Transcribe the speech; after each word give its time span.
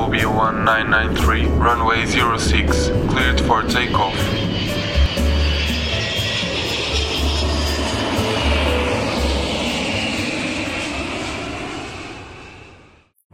Kobe 0.00 0.24
1993, 0.24 1.46
runway 1.58 2.06
06, 2.06 2.88
cleared 3.10 3.38
for 3.42 3.62
takeoff. 3.64 4.16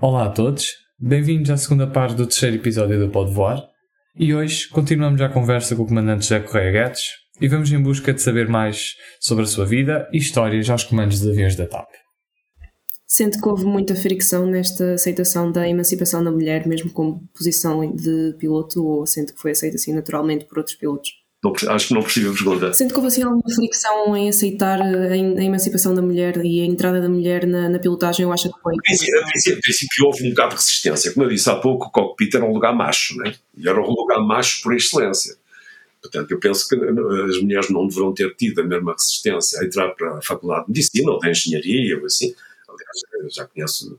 Olá 0.00 0.24
a 0.24 0.28
todos, 0.28 0.72
bem-vindos 0.98 1.50
à 1.50 1.56
segunda 1.56 1.86
parte 1.86 2.16
do 2.16 2.26
terceiro 2.26 2.56
episódio 2.56 2.98
do 2.98 3.10
Pode 3.10 3.32
Voar. 3.32 3.62
E 4.18 4.34
hoje 4.34 4.68
continuamos 4.68 5.20
a 5.20 5.28
conversa 5.28 5.76
com 5.76 5.84
o 5.84 5.86
comandante 5.86 6.24
José 6.24 6.40
Correia 6.40 6.72
Guedes 6.72 7.10
e 7.40 7.46
vamos 7.46 7.70
em 7.70 7.80
busca 7.80 8.12
de 8.12 8.20
saber 8.20 8.48
mais 8.48 8.96
sobre 9.20 9.44
a 9.44 9.46
sua 9.46 9.64
vida 9.64 10.08
e 10.12 10.18
histórias 10.18 10.68
aos 10.68 10.82
comandos 10.82 11.20
de 11.20 11.30
aviões 11.30 11.54
da 11.54 11.68
TAP. 11.68 12.05
Sente 13.06 13.40
que 13.40 13.48
houve 13.48 13.64
muita 13.64 13.94
fricção 13.94 14.46
nesta 14.46 14.94
aceitação 14.94 15.52
da 15.52 15.68
emancipação 15.68 16.24
da 16.24 16.30
mulher, 16.30 16.66
mesmo 16.66 16.90
como 16.90 17.22
posição 17.32 17.94
de 17.94 18.34
piloto, 18.38 18.84
ou 18.84 19.06
sente 19.06 19.32
que 19.32 19.40
foi 19.40 19.52
aceita 19.52 19.76
assim 19.76 19.94
naturalmente 19.94 20.44
por 20.44 20.58
outros 20.58 20.74
pilotos? 20.74 21.12
Não, 21.44 21.52
acho 21.72 21.88
que 21.88 21.94
não 21.94 22.02
percebi 22.02 22.26
a 22.26 22.32
pergunta. 22.32 22.72
Sente 22.74 22.92
que 22.92 22.96
houve 22.98 23.06
assim 23.06 23.22
alguma 23.22 23.54
fricção 23.54 24.16
em 24.16 24.28
aceitar 24.28 24.82
a, 24.82 24.84
a 24.84 25.16
emancipação 25.16 25.94
da 25.94 26.02
mulher 26.02 26.44
e 26.44 26.60
a 26.60 26.64
entrada 26.64 27.00
da 27.00 27.08
mulher 27.08 27.46
na, 27.46 27.68
na 27.68 27.78
pilotagem, 27.78 28.24
eu 28.24 28.32
acho 28.32 28.52
que 28.52 28.60
foi? 28.60 28.74
A 28.74 28.82
princípio, 28.82 29.60
princípio 29.60 30.06
houve 30.06 30.26
um 30.26 30.30
bocado 30.30 30.50
de 30.50 30.56
resistência. 30.56 31.12
Como 31.12 31.26
eu 31.26 31.30
disse 31.30 31.48
há 31.48 31.54
pouco, 31.54 31.86
o 31.86 31.90
cockpit 31.90 32.34
era 32.34 32.44
um 32.44 32.52
lugar 32.52 32.74
macho, 32.74 33.16
né? 33.18 33.34
e 33.56 33.68
era 33.68 33.80
um 33.80 33.88
lugar 33.88 34.20
macho 34.20 34.62
por 34.62 34.74
excelência. 34.74 35.36
Portanto, 36.02 36.30
eu 36.30 36.40
penso 36.40 36.68
que 36.68 36.74
as 36.74 37.40
mulheres 37.40 37.70
não 37.70 37.86
deverão 37.86 38.12
ter 38.12 38.34
tido 38.34 38.60
a 38.60 38.64
mesma 38.64 38.92
resistência 38.92 39.60
a 39.60 39.64
entrar 39.64 39.90
para 39.90 40.18
a 40.18 40.22
faculdade 40.22 40.66
de 40.66 40.72
medicina 40.72 41.12
ou 41.12 41.18
de 41.20 41.30
engenharia 41.30 41.98
ou 41.98 42.06
assim, 42.06 42.34
Aliás, 43.12 43.34
já 43.34 43.46
conheço 43.46 43.98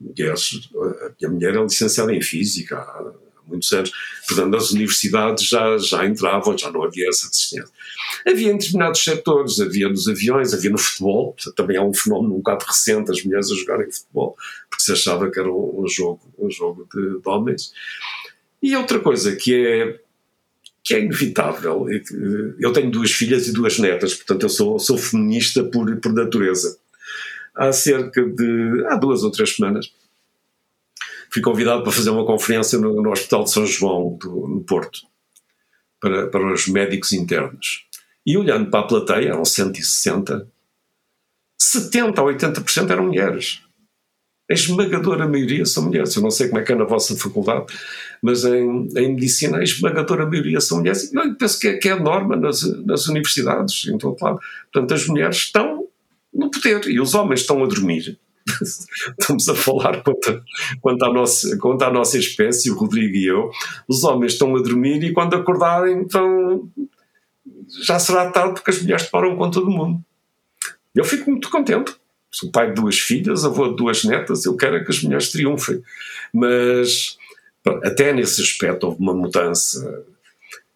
mulheres, 0.00 0.70
a 0.74 1.12
minha 1.18 1.30
mulher 1.30 1.56
é 1.56 1.62
licenciada 1.62 2.14
em 2.14 2.22
Física 2.22 2.78
há 2.78 3.12
muitos 3.46 3.72
anos, 3.72 3.90
portanto, 4.28 4.50
nas 4.50 4.70
universidades 4.70 5.48
já, 5.48 5.78
já 5.78 6.04
entravam, 6.06 6.56
já 6.56 6.70
não 6.70 6.82
havia 6.84 7.08
essa 7.08 7.26
resistência. 7.26 7.72
Havia 8.26 8.52
em 8.52 8.58
determinados 8.58 9.02
setores, 9.02 9.58
havia 9.58 9.88
nos 9.88 10.06
aviões, 10.06 10.52
havia 10.52 10.70
no 10.70 10.78
futebol, 10.78 11.34
também 11.56 11.76
é 11.76 11.82
um 11.82 11.94
fenómeno 11.94 12.34
um 12.34 12.38
bocado 12.38 12.64
recente, 12.66 13.10
as 13.10 13.24
mulheres 13.24 13.50
a 13.50 13.54
jogarem 13.54 13.90
futebol, 13.90 14.36
porque 14.68 14.84
se 14.84 14.92
achava 14.92 15.30
que 15.30 15.40
era 15.40 15.50
um, 15.50 15.82
um 15.82 15.88
jogo, 15.88 16.20
um 16.38 16.50
jogo 16.50 16.86
de, 16.94 17.20
de 17.20 17.28
homens. 17.28 17.72
E 18.62 18.76
outra 18.76 19.00
coisa 19.00 19.34
que 19.34 19.54
é 19.54 20.00
que 20.84 20.94
é 20.94 21.00
inevitável. 21.00 21.86
Eu 22.58 22.72
tenho 22.72 22.90
duas 22.90 23.10
filhas 23.10 23.46
e 23.46 23.52
duas 23.52 23.78
netas, 23.78 24.14
portanto 24.14 24.44
eu 24.44 24.48
sou, 24.48 24.78
sou 24.78 24.96
feminista 24.96 25.62
por, 25.62 25.94
por 25.96 26.14
natureza 26.14 26.78
há 27.58 27.72
cerca 27.72 28.24
de 28.24 28.86
há 28.88 28.96
duas 28.96 29.22
ou 29.22 29.30
três 29.30 29.56
semanas 29.56 29.92
fui 31.30 31.42
convidado 31.42 31.82
para 31.82 31.92
fazer 31.92 32.10
uma 32.10 32.24
conferência 32.24 32.78
no, 32.78 33.02
no 33.02 33.10
Hospital 33.10 33.44
de 33.44 33.50
São 33.50 33.66
João, 33.66 34.16
do, 34.16 34.48
no 34.48 34.60
Porto, 34.62 35.00
para, 36.00 36.28
para 36.28 36.52
os 36.52 36.66
médicos 36.68 37.12
internos. 37.12 37.86
E 38.24 38.36
olhando 38.36 38.70
para 38.70 38.80
a 38.80 38.86
plateia, 38.86 39.28
eram 39.30 39.44
160, 39.44 40.48
70% 41.60 42.18
a 42.18 42.22
80% 42.22 42.90
eram 42.90 43.06
mulheres. 43.06 43.62
A 44.50 44.54
esmagadora 44.54 45.28
maioria 45.28 45.66
são 45.66 45.84
mulheres. 45.84 46.16
Eu 46.16 46.22
não 46.22 46.30
sei 46.30 46.48
como 46.48 46.60
é 46.60 46.64
que 46.64 46.72
é 46.72 46.74
na 46.74 46.84
vossa 46.84 47.14
faculdade, 47.16 47.66
mas 48.22 48.44
em, 48.44 48.88
em 48.96 49.14
medicina 49.14 49.58
a 49.58 49.62
esmagadora 49.62 50.24
maioria 50.24 50.60
são 50.60 50.78
mulheres. 50.78 51.12
E 51.12 51.16
eu 51.16 51.34
penso 51.34 51.58
que 51.58 51.68
é, 51.68 51.76
que 51.76 51.88
é 51.88 51.92
a 51.92 52.00
norma 52.00 52.34
nas, 52.34 52.62
nas 52.84 53.06
universidades, 53.08 53.86
em 53.86 53.98
todo 53.98 54.16
lado. 54.22 54.38
Portanto, 54.72 54.94
as 54.94 55.06
mulheres 55.06 55.36
estão 55.36 55.77
no 56.38 56.50
poder 56.50 56.88
e 56.88 57.00
os 57.00 57.14
homens 57.14 57.40
estão 57.40 57.62
a 57.64 57.66
dormir. 57.66 58.18
Estamos 59.18 59.48
a 59.48 59.54
falar 59.54 60.02
quanto, 60.02 60.42
quanto, 60.80 61.04
à 61.04 61.12
nossa, 61.12 61.58
quanto 61.58 61.82
à 61.82 61.92
nossa 61.92 62.16
espécie, 62.16 62.70
o 62.70 62.76
Rodrigo 62.76 63.16
e 63.16 63.26
eu. 63.26 63.50
Os 63.88 64.04
homens 64.04 64.34
estão 64.34 64.54
a 64.56 64.62
dormir 64.62 65.02
e 65.02 65.12
quando 65.12 65.34
acordarem 65.34 65.98
então 65.98 66.70
já 67.84 67.98
será 67.98 68.30
tarde 68.30 68.54
porque 68.54 68.70
as 68.70 68.80
mulheres 68.80 69.06
param 69.06 69.36
com 69.36 69.50
todo 69.50 69.68
mundo. 69.68 70.02
Eu 70.94 71.04
fico 71.04 71.30
muito 71.30 71.50
contente. 71.50 71.94
Sou 72.30 72.50
pai 72.50 72.68
de 72.68 72.74
duas 72.74 72.98
filhas, 72.98 73.44
avô 73.44 73.68
de 73.68 73.76
duas 73.76 74.04
netas, 74.04 74.44
eu 74.44 74.56
quero 74.56 74.76
é 74.76 74.84
que 74.84 74.90
as 74.90 75.02
mulheres 75.02 75.30
triunfem. 75.30 75.82
Mas 76.32 77.18
até 77.82 78.12
nesse 78.12 78.40
aspecto 78.40 78.86
houve 78.86 79.00
uma 79.00 79.14
mudança. 79.14 80.04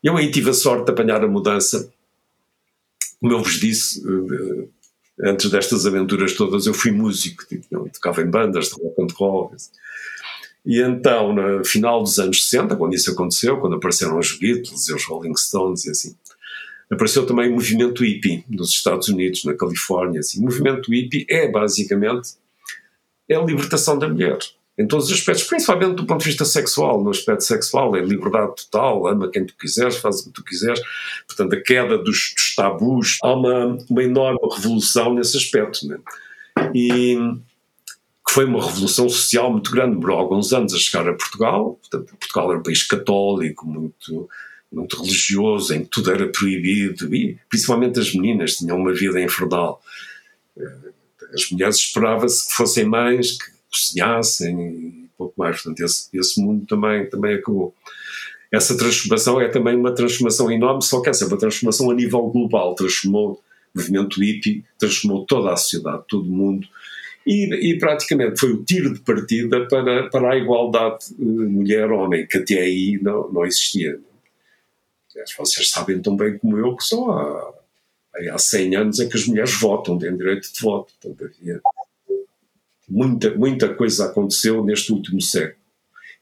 Eu 0.03 0.17
aí 0.17 0.31
tive 0.31 0.51
a 0.51 0.55
sorte 0.55 0.87
de 0.87 0.91
apanhar 0.93 1.23
a 1.23 1.29
mudança. 1.29 1.93
Como 3.21 3.33
eu 3.33 3.43
vos 3.43 3.61
disse, 3.61 4.03
eh, 4.05 4.67
antes 5.23 5.51
destas 5.51 5.87
aventuras 5.87 6.35
todas, 6.35 6.67
eu 6.67 6.75
fui 6.75 6.91
músico, 6.91 7.47
tipo, 7.47 7.65
eu 7.71 7.89
tocava 7.93 8.23
em 8.23 8.31
bandas 8.31 8.69
de 8.69 8.83
rock 8.83 9.03
and 9.03 9.15
roll. 9.17 9.53
E 10.65 10.81
então, 10.81 11.33
no 11.33 11.65
final 11.65 12.03
dos 12.03 12.19
anos 12.19 12.49
60, 12.49 12.77
quando 12.77 12.95
isso 12.95 13.11
aconteceu, 13.11 13.59
quando 13.59 13.77
apareceram 13.77 14.19
os 14.19 14.39
Beatles 14.39 14.89
e 14.89 14.95
os 14.95 15.05
Rolling 15.05 15.37
Stones 15.37 15.85
e 15.85 15.91
assim, 15.91 16.17
apareceu 16.91 17.27
também 17.27 17.51
o 17.51 17.55
movimento 17.55 18.05
hippie 18.05 18.45
nos 18.49 18.71
Estados 18.71 19.09
Unidos, 19.09 19.45
na 19.45 19.55
Califórnia. 19.55 20.21
Assim. 20.21 20.41
O 20.41 20.43
movimento 20.43 20.93
hippie 20.93 21.27
é 21.29 21.51
basicamente 21.51 22.35
é 23.29 23.37
a 23.37 23.43
libertação 23.43 23.99
da 23.99 24.09
mulher 24.09 24.39
em 24.79 24.87
todos 24.87 25.07
os 25.07 25.13
aspectos, 25.13 25.45
principalmente 25.45 25.97
do 25.97 26.07
ponto 26.07 26.21
de 26.21 26.27
vista 26.27 26.45
sexual. 26.45 27.03
No 27.03 27.11
aspecto 27.11 27.45
sexual 27.45 27.95
é 27.95 28.01
liberdade 28.01 28.55
total, 28.57 29.07
ama 29.07 29.31
quem 29.31 29.45
tu 29.45 29.55
quiseres, 29.57 29.97
faz 29.97 30.21
o 30.21 30.25
que 30.25 30.33
tu 30.33 30.45
quiseres. 30.45 30.81
Portanto, 31.27 31.55
a 31.55 31.63
queda 31.63 31.99
dos, 31.99 32.33
dos 32.35 32.55
tabus, 32.57 33.19
há 33.23 33.35
uma, 33.35 33.79
uma 33.89 34.03
enorme 34.03 34.41
revolução 34.55 35.15
nesse 35.15 35.37
aspecto. 35.37 35.87
Né? 35.87 35.99
E 36.75 37.17
que 38.27 38.33
foi 38.33 38.47
uma 38.47 38.65
revolução 38.65 39.09
social 39.09 39.53
muito 39.53 39.71
grande, 39.71 39.95
demorou 39.95 40.19
alguns 40.19 40.53
anos 40.55 40.73
a 40.73 40.79
chegar 40.79 41.07
a 41.07 41.15
Portugal. 41.15 41.79
Portanto, 41.81 42.17
Portugal 42.17 42.51
era 42.51 42.61
um 42.61 42.63
país 42.63 42.83
católico, 42.83 43.67
muito, 43.67 44.29
muito 44.73 45.03
religioso, 45.03 45.75
em 45.75 45.83
que 45.83 45.91
tudo 45.91 46.11
era 46.11 46.27
proibido, 46.29 47.15
e 47.15 47.39
principalmente 47.51 48.01
as 48.01 48.15
meninas 48.15 48.57
tinham 48.57 48.79
uma 48.79 48.95
vida 48.95 49.21
infernal. 49.21 49.83
Eh, 50.57 50.93
as 51.35 51.51
mulheres 51.51 51.77
esperava-se 51.77 52.49
que 52.49 52.55
fossem 52.55 52.85
mães, 52.85 53.33
que 53.33 53.52
cozinhassem 53.73 54.61
e 54.61 55.11
pouco 55.17 55.35
mais. 55.37 55.63
Portanto, 55.63 55.81
esse, 55.81 56.09
esse 56.13 56.41
mundo 56.41 56.67
também, 56.67 57.09
também 57.09 57.35
acabou. 57.35 57.75
Essa 58.53 58.77
transformação 58.77 59.41
é 59.41 59.49
também 59.49 59.75
uma 59.75 59.95
transformação 59.95 60.51
enorme, 60.53 60.83
só 60.83 61.01
que 61.01 61.09
essa 61.09 61.25
é 61.25 61.27
uma 61.27 61.39
transformação 61.39 61.91
a 61.91 61.95
nível 61.95 62.21
global. 62.29 62.75
Transformou 62.75 63.43
o 63.75 63.79
movimento 63.79 64.21
hippie, 64.21 64.65
transformou 64.79 65.25
toda 65.25 65.53
a 65.53 65.57
sociedade, 65.57 66.05
todo 66.07 66.29
o 66.29 66.33
mundo. 66.33 66.69
E, 67.27 67.71
e, 67.71 67.79
praticamente 67.79 68.39
foi 68.41 68.53
o 68.53 68.65
tiro 68.65 68.93
de 68.93 69.01
partida 69.01 69.67
para, 69.67 70.11
para 70.11 70.33
a 70.33 70.37
igualdade 70.37 71.05
uh, 71.19 71.25
mulher-homem, 71.25 72.27
que 72.27 72.39
até 72.39 72.59
aí 72.59 72.99
não, 73.01 73.33
não 73.33 73.47
existia. 73.47 73.99
Vocês 75.39 75.71
sabem 75.71 76.03
tão 76.03 76.17
bem 76.17 76.37
como 76.39 76.59
eu 76.59 76.75
que 76.77 76.83
só 76.83 77.11
há, 77.13 78.35
há 78.35 78.39
100 78.39 78.77
anos 78.77 78.99
é 78.99 79.07
que 79.07 79.17
as 79.17 79.27
mulheres 79.27 79.55
votam, 79.55 79.99
têm 79.99 80.17
direito 80.17 80.53
de 80.53 80.61
voto. 80.61 80.93
Portanto, 81.01 81.33
havia, 81.41 81.61
muita, 82.93 83.35
muita 83.35 83.75
coisa 83.75 84.07
aconteceu 84.07 84.63
neste 84.63 84.93
último 84.93 85.21
século. 85.21 85.63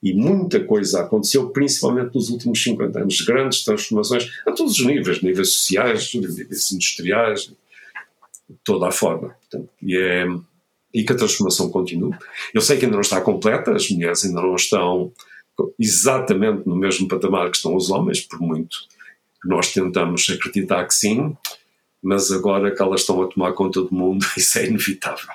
E 0.02 0.14
muita 0.14 0.64
coisa 0.64 1.00
aconteceu, 1.00 1.50
principalmente 1.50 2.14
nos 2.14 2.30
últimos 2.30 2.62
50 2.62 3.00
anos. 3.00 3.20
Grandes 3.20 3.64
transformações 3.64 4.30
a 4.46 4.52
todos 4.52 4.78
os 4.78 4.86
níveis, 4.86 5.20
níveis 5.20 5.52
sociais, 5.52 6.14
níveis 6.14 6.72
industriais, 6.72 7.52
de 8.48 8.56
toda 8.64 8.88
a 8.88 8.92
forma. 8.92 9.36
Portanto, 9.40 9.68
e, 9.82 9.98
é, 9.98 10.26
e 10.94 11.04
que 11.04 11.12
a 11.12 11.16
transformação 11.16 11.68
continue. 11.70 12.14
Eu 12.54 12.62
sei 12.62 12.78
que 12.78 12.84
ainda 12.84 12.94
não 12.94 13.02
está 13.02 13.20
completa, 13.20 13.72
as 13.72 13.90
mulheres 13.90 14.24
ainda 14.24 14.40
não 14.40 14.54
estão 14.54 15.12
exatamente 15.78 16.66
no 16.66 16.76
mesmo 16.76 17.06
patamar 17.06 17.50
que 17.50 17.56
estão 17.56 17.76
os 17.76 17.90
homens, 17.90 18.20
por 18.20 18.40
muito 18.40 18.78
que 19.42 19.48
nós 19.48 19.72
tentamos 19.72 20.28
acreditar 20.28 20.86
que 20.86 20.94
sim, 20.94 21.34
mas 22.02 22.30
agora 22.30 22.74
que 22.74 22.82
elas 22.82 23.00
estão 23.00 23.22
a 23.22 23.26
tomar 23.26 23.52
conta 23.52 23.80
do 23.82 23.94
mundo, 23.94 24.24
isso 24.36 24.58
é 24.58 24.66
inevitável. 24.66 25.28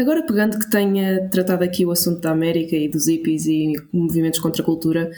Agora, 0.00 0.24
pegando 0.24 0.58
que 0.58 0.70
tenha 0.70 1.28
tratado 1.28 1.62
aqui 1.62 1.84
o 1.84 1.90
assunto 1.90 2.22
da 2.22 2.30
América 2.30 2.74
e 2.74 2.88
dos 2.88 3.06
hippies 3.06 3.44
e 3.44 3.74
movimentos 3.92 4.40
contra 4.40 4.62
a 4.62 4.64
cultura, 4.64 5.10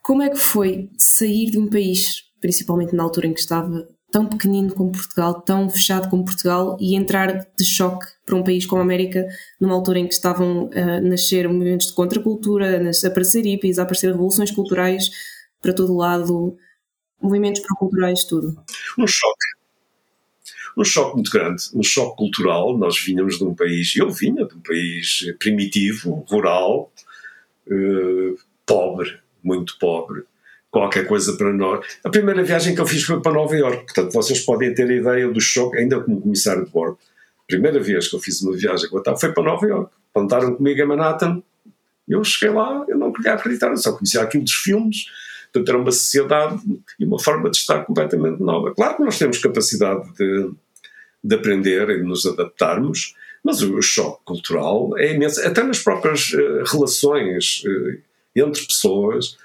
como 0.00 0.22
é 0.22 0.30
que 0.30 0.36
foi 0.36 0.88
sair 0.96 1.50
de 1.50 1.58
um 1.58 1.68
país, 1.68 2.22
principalmente 2.40 2.94
na 2.94 3.02
altura 3.02 3.26
em 3.26 3.34
que 3.34 3.40
estava, 3.40 3.88
tão 4.12 4.26
pequenino 4.26 4.72
como 4.72 4.92
Portugal, 4.92 5.42
tão 5.42 5.68
fechado 5.68 6.08
como 6.08 6.24
Portugal, 6.24 6.76
e 6.80 6.94
entrar 6.94 7.48
de 7.58 7.64
choque 7.64 8.06
para 8.24 8.36
um 8.36 8.44
país 8.44 8.64
como 8.64 8.80
a 8.80 8.84
América, 8.84 9.26
numa 9.60 9.74
altura 9.74 9.98
em 9.98 10.06
que 10.06 10.14
estavam 10.14 10.70
a 10.72 11.00
nascer 11.00 11.48
movimentos 11.48 11.88
de 11.88 11.94
contracultura, 11.94 12.80
a 12.80 13.08
aparecer 13.08 13.44
hippies, 13.44 13.78
a 13.78 13.82
aparecer 13.82 14.12
revoluções 14.12 14.52
culturais 14.52 15.10
para 15.60 15.74
todo 15.74 15.96
lado, 15.96 16.56
movimentos 17.20 17.60
proculturais, 17.62 18.22
tudo? 18.22 18.54
Um 18.96 19.06
choque 19.06 19.57
um 20.78 20.84
choque 20.84 21.16
muito 21.16 21.30
grande, 21.30 21.64
um 21.74 21.82
choque 21.82 22.16
cultural. 22.16 22.78
Nós 22.78 22.98
vinhamos 23.00 23.38
de 23.38 23.44
um 23.44 23.54
país, 23.54 23.94
eu 23.96 24.08
vinha 24.10 24.46
de 24.46 24.54
um 24.54 24.60
país 24.60 25.26
primitivo, 25.38 26.24
rural, 26.28 26.92
eh, 27.68 28.34
pobre, 28.64 29.18
muito 29.42 29.76
pobre. 29.78 30.22
Qualquer 30.70 31.06
coisa 31.06 31.36
para 31.36 31.52
nós. 31.52 31.84
A 32.04 32.10
primeira 32.10 32.44
viagem 32.44 32.74
que 32.74 32.80
eu 32.80 32.86
fiz 32.86 33.02
foi 33.02 33.20
para 33.20 33.32
Nova 33.32 33.56
Iorque, 33.56 33.84
portanto 33.86 34.12
vocês 34.12 34.40
podem 34.40 34.72
ter 34.72 34.88
a 34.88 34.94
ideia 34.94 35.28
do 35.28 35.40
choque, 35.40 35.78
ainda 35.78 36.00
como 36.00 36.20
comissário 36.20 36.64
de 36.64 36.70
bordo. 36.70 36.98
A 37.40 37.46
primeira 37.46 37.80
vez 37.80 38.08
que 38.08 38.14
eu 38.14 38.20
fiz 38.20 38.40
uma 38.42 38.56
viagem 38.56 38.88
a 39.06 39.16
foi 39.16 39.32
para 39.32 39.42
Nova 39.42 39.66
Iorque. 39.66 39.92
Plantaram 40.12 40.54
comigo 40.54 40.80
em 40.80 40.86
Manhattan, 40.86 41.42
Eu 42.06 42.22
cheguei 42.22 42.54
lá, 42.54 42.84
eu 42.88 42.96
não 42.96 43.12
queria 43.12 43.34
acreditar, 43.34 43.68
eu 43.68 43.76
só 43.76 43.92
conhecia 43.92 44.22
aquilo 44.22 44.44
dos 44.44 44.54
filmes, 44.54 45.06
portanto 45.52 45.68
era 45.68 45.78
uma 45.78 45.92
sociedade 45.92 46.60
e 46.98 47.04
uma 47.04 47.18
forma 47.18 47.50
de 47.50 47.56
estar 47.56 47.84
completamente 47.84 48.40
nova. 48.40 48.74
Claro 48.74 48.96
que 48.96 49.02
nós 49.02 49.18
temos 49.18 49.38
capacidade 49.38 50.10
de, 50.14 50.50
de 51.22 51.34
aprender 51.34 51.90
e 51.90 51.98
de 51.98 52.04
nos 52.04 52.26
adaptarmos, 52.26 53.14
mas 53.44 53.62
o 53.62 53.80
choque 53.80 54.24
cultural 54.24 54.96
é 54.98 55.14
imenso, 55.14 55.40
até 55.46 55.62
nas 55.62 55.78
próprias 55.78 56.32
uh, 56.32 56.64
relações 56.64 57.62
uh, 57.64 57.98
entre 58.34 58.64
pessoas, 58.66 59.36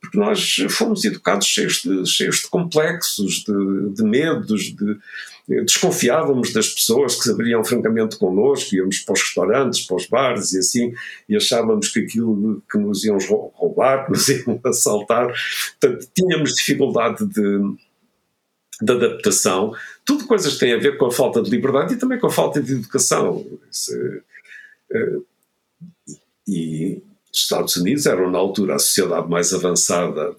porque 0.00 0.18
nós 0.18 0.56
fomos 0.70 1.04
educados 1.04 1.46
cheios 1.46 1.82
de, 1.82 2.06
cheios 2.06 2.36
de 2.36 2.48
complexos, 2.48 3.44
de, 3.44 3.90
de 3.94 4.02
medos, 4.02 4.74
de, 4.74 4.98
desconfiávamos 5.64 6.52
das 6.52 6.68
pessoas 6.68 7.16
que 7.16 7.24
se 7.24 7.30
abriam 7.30 7.64
francamente 7.64 8.16
connosco, 8.16 8.74
íamos 8.74 9.00
para 9.00 9.14
os 9.14 9.20
restaurantes, 9.20 9.80
para 9.80 9.96
os 9.96 10.06
bares 10.06 10.52
e 10.52 10.58
assim, 10.58 10.92
e 11.28 11.36
achávamos 11.36 11.88
que 11.88 12.00
aquilo 12.00 12.62
que 12.70 12.78
nos 12.78 13.04
iam 13.04 13.18
roubar, 13.54 14.06
que 14.06 14.12
nos 14.12 14.28
iam 14.28 14.60
assaltar, 14.64 15.34
portanto, 15.80 16.08
tínhamos 16.14 16.54
dificuldade 16.54 17.26
de, 17.26 17.58
de 18.82 18.92
adaptação, 18.92 19.72
tudo 20.10 20.26
coisas 20.26 20.54
que 20.54 20.58
têm 20.58 20.74
a 20.74 20.78
ver 20.78 20.98
com 20.98 21.06
a 21.06 21.12
falta 21.12 21.40
de 21.40 21.48
liberdade 21.48 21.94
e 21.94 21.96
também 21.96 22.18
com 22.18 22.26
a 22.26 22.32
falta 22.32 22.60
de 22.60 22.72
educação. 22.72 23.46
Eh, 24.90 25.18
e 26.48 27.00
os 27.32 27.38
Estados 27.42 27.76
Unidos 27.76 28.06
eram, 28.06 28.28
na 28.28 28.38
altura, 28.38 28.74
a 28.74 28.78
sociedade 28.80 29.30
mais 29.30 29.54
avançada 29.54 30.34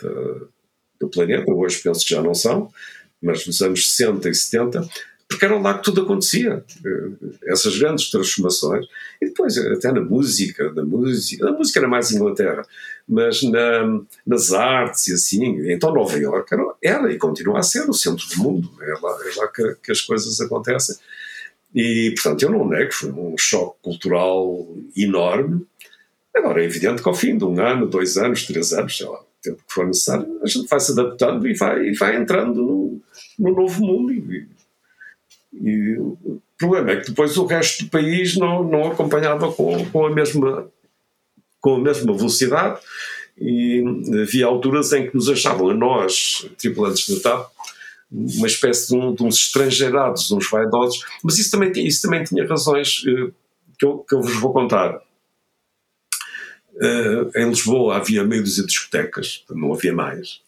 do 0.99 1.07
planeta, 1.07 1.49
hoje 1.49 1.79
penso 1.81 2.05
que 2.05 2.13
já 2.13 2.21
não 2.21 2.33
são, 2.33 2.69
mas 3.21 3.47
nos 3.47 3.61
anos 3.61 3.95
60 3.95 4.27
e 4.27 4.35
70, 4.35 4.89
porque 5.29 5.45
era 5.45 5.57
lá 5.57 5.77
que 5.77 5.85
tudo 5.85 6.01
acontecia, 6.01 6.65
eh, 6.85 7.27
essas 7.45 7.77
grandes 7.77 8.09
transformações. 8.09 8.85
E 9.21 9.27
depois, 9.27 9.55
até 9.55 9.91
na 9.91 10.01
música, 10.01 10.73
na 10.73 10.83
música, 10.83 11.47
a 11.47 11.51
música 11.51 11.79
era 11.79 11.87
mais 11.87 12.11
Inglaterra, 12.11 12.63
mas 13.07 13.43
na, 13.43 14.01
nas 14.25 14.51
artes 14.51 15.07
e 15.09 15.13
assim, 15.13 15.71
então 15.71 15.93
Nova 15.93 16.17
Iorque 16.17 16.55
era, 16.55 16.73
era, 16.81 17.13
e 17.13 17.19
continua 17.19 17.59
a 17.59 17.63
ser 17.63 17.87
o 17.87 17.93
centro 17.93 18.27
do 18.27 18.37
mundo, 18.41 18.71
é 18.81 18.93
lá, 18.99 19.17
é 19.23 19.39
lá 19.39 19.47
que, 19.47 19.75
que 19.83 19.91
as 19.91 20.01
coisas 20.01 20.41
acontecem. 20.41 20.95
E, 21.73 22.13
portanto, 22.15 22.41
eu 22.41 22.51
não 22.51 22.67
nego, 22.67 22.91
foi 22.91 23.11
um 23.11 23.37
choque 23.37 23.77
cultural 23.83 24.67
enorme. 24.97 25.65
Agora, 26.35 26.61
é 26.61 26.65
evidente 26.65 27.01
que 27.01 27.07
ao 27.07 27.13
fim 27.13 27.37
de 27.37 27.45
um 27.45 27.59
ano, 27.61 27.87
dois 27.87 28.17
anos, 28.17 28.45
três 28.45 28.73
anos, 28.73 28.97
sei 28.97 29.05
lá, 29.05 29.19
o 29.19 29.25
tempo 29.41 29.57
que 29.57 29.73
for 29.73 29.85
necessário, 29.85 30.39
a 30.41 30.47
gente 30.47 30.67
vai 30.67 30.79
se 30.79 30.91
adaptando 30.91 31.47
e 31.47 31.53
vai, 31.53 31.85
e 31.85 31.93
vai 31.93 32.15
entrando 32.17 32.61
no, 32.61 33.01
no 33.37 33.55
novo 33.55 33.85
mundo. 33.85 34.11
E, 34.11 34.47
e, 35.53 35.97
problema 36.61 36.91
é 36.91 36.95
que 36.97 37.07
depois 37.07 37.35
o 37.37 37.45
resto 37.45 37.83
do 37.83 37.89
país 37.89 38.37
não, 38.37 38.63
não 38.63 38.91
acompanhava 38.91 39.51
com, 39.51 39.83
com, 39.89 40.05
a 40.05 40.09
mesma, 40.11 40.71
com 41.59 41.75
a 41.75 41.79
mesma 41.79 42.15
velocidade 42.15 42.79
e 43.37 43.83
havia 44.21 44.45
alturas 44.45 44.93
em 44.93 45.09
que 45.09 45.15
nos 45.15 45.27
achavam 45.27 45.71
a 45.71 45.73
nós, 45.73 46.47
tripulantes 46.57 47.09
da 47.09 47.21
TAP, 47.21 47.51
uma 48.11 48.47
espécie 48.47 48.89
de, 48.89 48.95
um, 48.95 49.15
de, 49.15 49.23
uns 49.23 49.37
estrangeirados, 49.37 50.31
uns 50.31 50.49
vaidosos, 50.49 51.03
mas 51.23 51.39
isso 51.39 51.49
também, 51.49 51.71
isso 51.87 52.01
também 52.01 52.23
tinha 52.23 52.45
razões 52.45 53.03
uh, 53.05 53.33
que, 53.79 53.85
eu, 53.85 53.99
que 53.99 54.13
eu 54.13 54.21
vos 54.21 54.35
vou 54.35 54.53
contar. 54.53 55.01
Uh, 56.75 57.31
em 57.35 57.49
Lisboa 57.49 57.97
havia 57.97 58.23
meio 58.23 58.43
dúzia 58.43 58.63
de 58.63 58.69
discotecas, 58.69 59.43
não 59.49 59.73
havia 59.73 59.93
mais. 59.93 60.41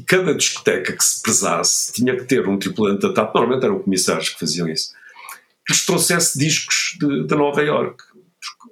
E 0.00 0.02
cada 0.02 0.34
discoteca 0.34 0.96
que 0.96 1.04
se 1.04 1.20
prezasse 1.20 1.92
tinha 1.92 2.16
que 2.16 2.24
ter 2.24 2.48
um 2.48 2.58
tripulante 2.58 3.02
da 3.02 3.12
TAP, 3.12 3.34
normalmente 3.34 3.64
eram 3.66 3.80
comissários 3.80 4.30
que 4.30 4.40
faziam 4.40 4.66
isso, 4.66 4.94
que 5.66 5.74
lhes 5.74 5.84
trouxesse 5.84 6.38
discos 6.38 6.96
de, 6.98 7.26
de 7.26 7.34
Nova 7.34 7.60
York. 7.60 8.02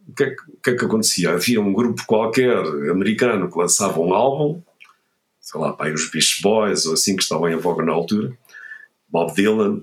O 0.08 0.14
que, 0.14 0.22
é 0.24 0.30
que, 0.30 0.42
o 0.50 0.56
que, 0.62 0.70
é 0.70 0.74
que, 0.74 0.84
acontecia? 0.86 1.32
Havia 1.32 1.60
um 1.60 1.70
grupo 1.70 2.02
qualquer 2.06 2.56
americano 2.90 3.50
que 3.50 3.58
lançava 3.58 4.00
um 4.00 4.14
álbum, 4.14 4.62
sei 5.38 5.60
lá, 5.60 5.76
os 5.94 6.10
Beach 6.10 6.40
Boys 6.40 6.86
ou 6.86 6.94
assim 6.94 7.14
que 7.14 7.22
estavam 7.22 7.50
em 7.50 7.56
voga 7.56 7.84
na 7.84 7.92
altura, 7.92 8.32
Bob 9.06 9.34
Dylan, 9.34 9.82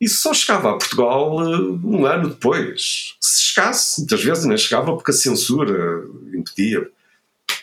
e 0.00 0.08
só 0.08 0.32
chegava 0.32 0.70
a 0.70 0.78
Portugal 0.78 1.36
uh, 1.36 1.80
um 1.84 2.06
ano 2.06 2.28
depois. 2.28 3.16
Se 3.20 3.42
chegasse, 3.42 4.02
muitas 4.02 4.22
vezes 4.22 4.44
nem 4.44 4.56
chegava 4.56 4.94
porque 4.94 5.10
a 5.10 5.14
censura 5.14 6.04
impedia 6.32 6.88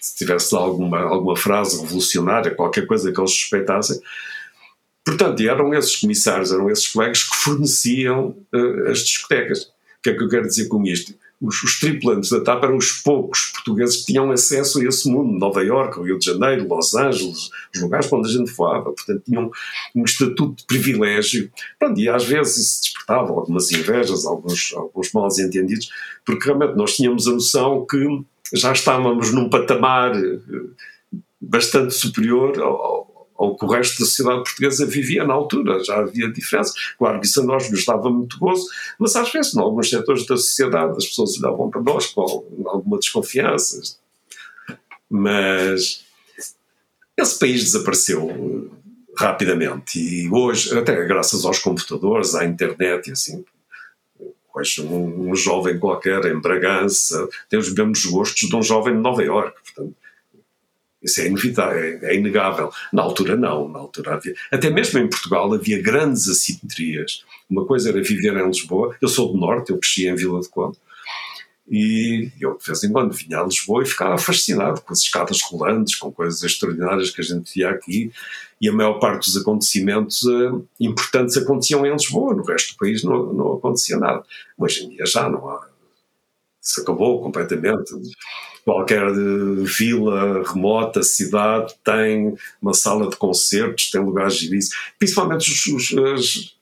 se 0.02 0.16
tivesse 0.16 0.54
lá 0.56 0.62
alguma, 0.62 1.00
alguma 1.00 1.38
frase 1.38 1.80
revolucionária, 1.80 2.56
qualquer 2.56 2.88
coisa 2.88 3.12
que 3.12 3.20
eles 3.20 3.32
suspeitassem. 3.32 4.02
Portanto, 5.06 5.42
eram 5.42 5.74
esses 5.74 5.96
comissários, 5.96 6.52
eram 6.52 6.70
esses 6.70 6.88
colegas 6.88 7.24
que 7.24 7.36
forneciam 7.36 8.36
uh, 8.54 8.90
as 8.90 9.00
discotecas. 9.00 9.64
O 9.64 10.02
que 10.04 10.10
é 10.10 10.16
que 10.16 10.24
eu 10.24 10.30
quero 10.30 10.48
dizer 10.48 10.68
com 10.68 10.84
isto? 10.84 11.14
Os, 11.40 11.64
os, 11.64 11.80
tripulantes 11.80 12.30
da 12.30 12.40
TAP 12.40 12.64
eram 12.64 12.78
os 12.78 12.92
poucos 12.92 13.52
portugueses 13.52 13.98
que 13.98 14.06
tinham 14.08 14.30
acesso 14.32 14.80
a 14.80 14.86
esse 14.86 15.10
mundo, 15.10 15.40
Nova 15.40 15.64
Iorque, 15.64 16.00
Rio 16.02 16.20
de 16.20 16.26
Janeiro, 16.26 16.68
Los 16.68 16.94
Angeles, 16.94 17.50
os 17.74 17.82
lugares 17.82 18.14
onde 18.14 18.30
a 18.30 18.32
gente 18.32 18.52
voava. 18.52 18.92
Portanto, 18.92 19.24
tinham 19.26 19.52
um 19.96 20.04
estatuto 20.04 20.56
de 20.58 20.66
privilégio. 20.66 21.52
Pronto, 21.80 22.00
e 22.00 22.08
às 22.08 22.26
vezes 22.26 22.58
isso 22.58 22.82
despertava 22.84 23.32
algumas 23.32 23.72
invejas, 23.72 24.24
alguns, 24.26 24.72
alguns 24.76 25.12
mal 25.14 25.28
entendidos, 25.40 25.90
porque 26.24 26.46
realmente 26.46 26.76
nós 26.76 26.96
tínhamos 26.96 27.28
a 27.28 27.32
noção 27.32 27.88
que 27.88 27.98
já 28.54 28.72
estávamos 28.72 29.32
num 29.34 29.50
patamar 29.50 30.16
eh, 30.16 30.40
bastante 31.40 31.94
superior 31.94 32.60
ao, 32.60 33.30
ao 33.42 33.56
que 33.58 33.66
o 33.66 33.68
resto 33.68 34.00
da 34.00 34.06
sociedade 34.06 34.44
portuguesa 34.44 34.86
vivia 34.86 35.26
na 35.26 35.34
altura, 35.34 35.84
já 35.84 35.98
havia 35.98 36.32
diferença. 36.32 36.74
Claro 36.98 37.20
que 37.20 37.26
isso 37.26 37.42
a 37.42 37.44
nós 37.44 37.72
nos 37.72 37.84
dava 37.84 38.10
muito 38.10 38.38
gozo, 38.38 38.68
mas 39.00 39.16
às 39.16 39.32
vezes, 39.32 39.56
em 39.56 39.60
alguns 39.60 39.90
setores 39.90 40.28
da 40.28 40.38
sociedade, 40.38 40.96
as 40.96 41.08
pessoas 41.08 41.42
olhavam 41.42 41.70
para 41.70 41.82
nós 41.82 42.08
com 42.08 42.22
alguma 42.66 43.00
desconfiança. 43.00 43.98
Mas 45.10 46.06
esse 47.18 47.40
país 47.40 47.64
desapareceu 47.64 48.30
eh, 48.30 48.76
rapidamente 49.18 50.00
e 50.00 50.30
hoje, 50.30 50.78
até 50.78 51.04
graças 51.06 51.44
aos 51.44 51.60
computadores, 51.60 52.36
à 52.36 52.46
internet 52.46 53.08
e 53.08 53.12
assim, 53.12 53.44
Um, 54.80 55.32
um, 55.32 55.36
jovem 55.36 55.80
qualquer 55.80 56.26
em 56.26 56.40
Bragança 56.40 57.28
tem 57.50 57.58
os 57.58 57.74
mesmos 57.74 58.06
gostos 58.06 58.50
de 58.50 58.56
um 58.56 58.62
jovem 58.62 58.94
de 58.96 59.00
Nova 59.00 59.24
Iorque, 59.24 59.60
portanto 59.64 59.96
isso 61.02 61.20
é 61.20 61.28
inevitável, 61.28 61.80
é, 61.80 62.00
é, 62.04 62.16
inegável. 62.16 62.72
Na 62.94 63.02
altura 63.02 63.36
não, 63.36 63.68
na 63.68 63.80
altura 63.80 64.14
havia, 64.14 64.36
até 64.52 64.70
mesmo 64.70 65.00
em 65.00 65.10
Portugal 65.10 65.52
havia 65.52 65.82
grandes 65.82 66.30
assimetrias. 66.30 67.26
Uma 67.50 67.66
coisa 67.66 67.90
era 67.90 68.04
viver 68.04 68.38
em 68.38 68.48
Lisboa, 68.48 68.96
eu 69.02 69.08
sou 69.08 69.32
do 69.32 69.38
Norte, 69.40 69.72
eu 69.72 69.80
cresci 69.80 70.08
em 70.08 70.16
Vila 70.16 70.40
de 70.42 70.50
Conde, 70.50 70.78
e 71.70 72.30
eu 72.40 72.58
de 72.58 72.66
vez 72.66 72.84
em 72.84 72.92
quando 72.92 73.14
vinha 73.14 73.40
a 73.40 73.44
Lisboa 73.44 73.84
e 73.84 73.86
ficava 73.86 74.18
fascinado 74.18 74.82
com 74.82 74.94
as 74.94 75.00
escadas 75.00 75.42
rolantes, 75.42 75.96
com 75.96 76.12
coisas 76.12 76.44
extraordinárias 76.44 77.12
que 77.12 77.22
a 77.22 77.24
gente 77.24 77.54
via 77.54 77.70
aqui, 77.70 78.12
e 78.60 78.70
a 78.70 78.74
maior 78.74 79.00
parte 79.00 79.26
dos 79.26 79.38
acontecimentos 79.38 80.22
uh, 80.24 80.66
importantes 80.80 81.38
aconteciam 81.38 81.86
em 81.86 81.92
Lisboa, 81.92 82.36
no 82.36 82.44
resto 82.44 82.74
do 82.74 82.78
país 82.78 83.04
não, 83.04 83.34
não 83.34 83.54
acontecia 83.54 83.98
nada. 83.98 84.24
Hoje 84.58 84.86
em 84.86 84.90
dia 84.90 85.06
já 85.06 85.30
não 85.30 85.50
há. 85.50 85.68
Se 86.62 86.82
acabou 86.82 87.22
completamente. 87.22 87.92
Qualquer 88.64 89.08
eh, 89.08 89.64
vila 89.64 90.44
remota, 90.44 91.02
cidade, 91.02 91.74
tem 91.84 92.36
uma 92.62 92.76
sala 92.76 93.10
de 93.10 93.16
concertos, 93.16 93.90
tem 93.90 94.00
lugares 94.00 94.36
de 94.36 94.60
principalmente 95.00 95.52
os, 95.52 95.66
os, 95.66 95.92
os 95.92 96.61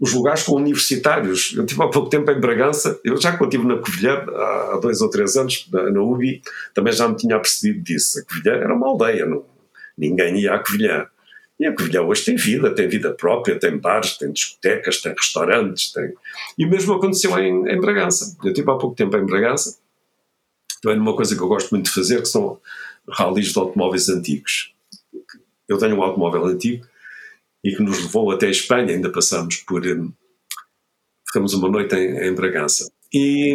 os 0.00 0.14
lugares 0.14 0.44
com 0.44 0.56
universitários. 0.56 1.52
Eu 1.54 1.66
tive 1.66 1.82
há 1.82 1.88
pouco 1.88 2.08
tempo 2.08 2.30
em 2.30 2.40
Bragança, 2.40 2.98
eu 3.04 3.20
já 3.20 3.36
quando 3.36 3.52
estive 3.52 3.68
na 3.68 3.78
Covilhã, 3.78 4.24
há 4.34 4.78
dois 4.80 5.02
ou 5.02 5.10
três 5.10 5.36
anos, 5.36 5.68
na, 5.70 5.90
na 5.90 6.00
UBI, 6.00 6.40
também 6.72 6.92
já 6.92 7.06
me 7.06 7.14
tinha 7.16 7.38
percebido 7.38 7.84
disso. 7.84 8.18
A 8.18 8.24
Covilhã 8.24 8.54
era 8.54 8.74
uma 8.74 8.88
aldeia, 8.88 9.26
não, 9.26 9.44
ninguém 9.96 10.40
ia 10.40 10.54
à 10.54 10.58
Covilhã. 10.58 11.06
E 11.58 11.66
a 11.66 11.74
Covilhã 11.74 12.00
hoje 12.00 12.24
tem 12.24 12.36
vida, 12.36 12.74
tem 12.74 12.88
vida 12.88 13.12
própria, 13.12 13.58
tem 13.58 13.76
bares, 13.76 14.16
tem 14.16 14.32
discotecas, 14.32 15.02
tem 15.02 15.12
restaurantes, 15.12 15.92
tem... 15.92 16.14
E 16.56 16.64
o 16.64 16.70
mesmo 16.70 16.94
aconteceu 16.94 17.38
em, 17.38 17.68
em 17.68 17.78
Bragança. 17.78 18.34
Eu 18.42 18.48
estive 18.48 18.70
há 18.70 18.76
pouco 18.76 18.96
tempo 18.96 19.14
em 19.14 19.26
Bragança, 19.26 19.76
também 20.80 20.98
uma 20.98 21.14
coisa 21.14 21.36
que 21.36 21.42
eu 21.42 21.48
gosto 21.48 21.70
muito 21.70 21.86
de 21.86 21.92
fazer, 21.92 22.22
que 22.22 22.28
são 22.28 22.58
ralis 23.06 23.52
de 23.52 23.58
automóveis 23.58 24.08
antigos. 24.08 24.74
Eu 25.68 25.76
tenho 25.76 25.96
um 25.96 26.02
automóvel 26.02 26.46
antigo, 26.46 26.86
e 27.64 27.74
que 27.74 27.82
nos 27.82 28.02
levou 28.02 28.30
até 28.30 28.46
a 28.46 28.50
Espanha, 28.50 28.94
ainda 28.94 29.10
passamos 29.10 29.56
por. 29.56 29.86
Um, 29.86 30.12
ficamos 31.26 31.54
uma 31.54 31.68
noite 31.68 31.94
em, 31.94 32.28
em 32.28 32.34
Bragança. 32.34 32.90
E, 33.12 33.54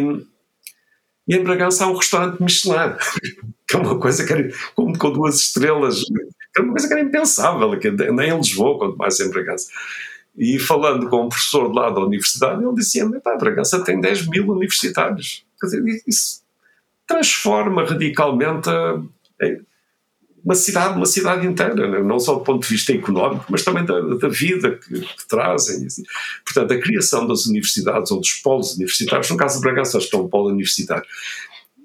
e, 1.28 1.34
em 1.34 1.42
Bragança 1.42 1.84
há 1.84 1.88
um 1.88 1.96
restaurante 1.96 2.42
Michelin, 2.42 2.96
que 3.68 3.76
é 3.76 3.78
uma 3.78 3.98
coisa 3.98 4.24
que 4.24 4.32
era 4.32 4.48
como 4.74 4.96
com 4.96 5.12
duas 5.12 5.40
estrelas, 5.40 6.02
que 6.02 6.60
é 6.60 6.62
uma 6.62 6.72
coisa 6.72 6.86
que 6.86 6.94
era 6.94 7.02
impensável, 7.02 7.78
que 7.78 7.90
nem 7.90 8.30
em 8.30 8.36
Lisboa, 8.36 8.78
quanto 8.78 8.96
mais 8.96 9.18
em 9.20 9.30
Bragança. 9.30 9.68
E 10.36 10.58
falando 10.58 11.08
com 11.08 11.24
um 11.24 11.28
professor 11.28 11.72
lá 11.72 11.90
da 11.90 12.00
universidade, 12.00 12.62
ele 12.62 12.74
dizia-me: 12.74 13.20
Bragança 13.38 13.82
tem 13.82 14.00
10 14.00 14.28
mil 14.28 14.48
universitários. 14.50 15.44
Quer 15.60 15.66
dizer, 15.66 16.02
isso 16.06 16.44
transforma 17.06 17.84
radicalmente 17.84 18.68
a, 18.68 19.00
uma 20.46 20.54
cidade, 20.54 20.96
uma 20.96 21.06
cidade 21.06 21.44
inteira, 21.44 21.90
né? 21.90 22.00
não 22.00 22.20
só 22.20 22.34
do 22.34 22.44
ponto 22.44 22.62
de 22.62 22.68
vista 22.68 22.92
económico, 22.92 23.44
mas 23.48 23.64
também 23.64 23.84
da, 23.84 24.00
da 24.00 24.28
vida 24.28 24.76
que, 24.76 25.00
que 25.00 25.28
trazem. 25.28 25.84
Assim. 25.84 26.04
Portanto, 26.44 26.72
a 26.72 26.80
criação 26.80 27.26
das 27.26 27.46
universidades 27.46 28.12
ou 28.12 28.20
dos 28.20 28.30
polos 28.34 28.76
universitários, 28.76 29.28
no 29.28 29.36
caso 29.36 29.56
de 29.56 29.62
Bragança, 29.62 29.98
acho 29.98 30.08
que 30.08 30.14
é 30.14 30.18
um 30.20 30.28
polo 30.28 30.50
universitário, 30.50 31.04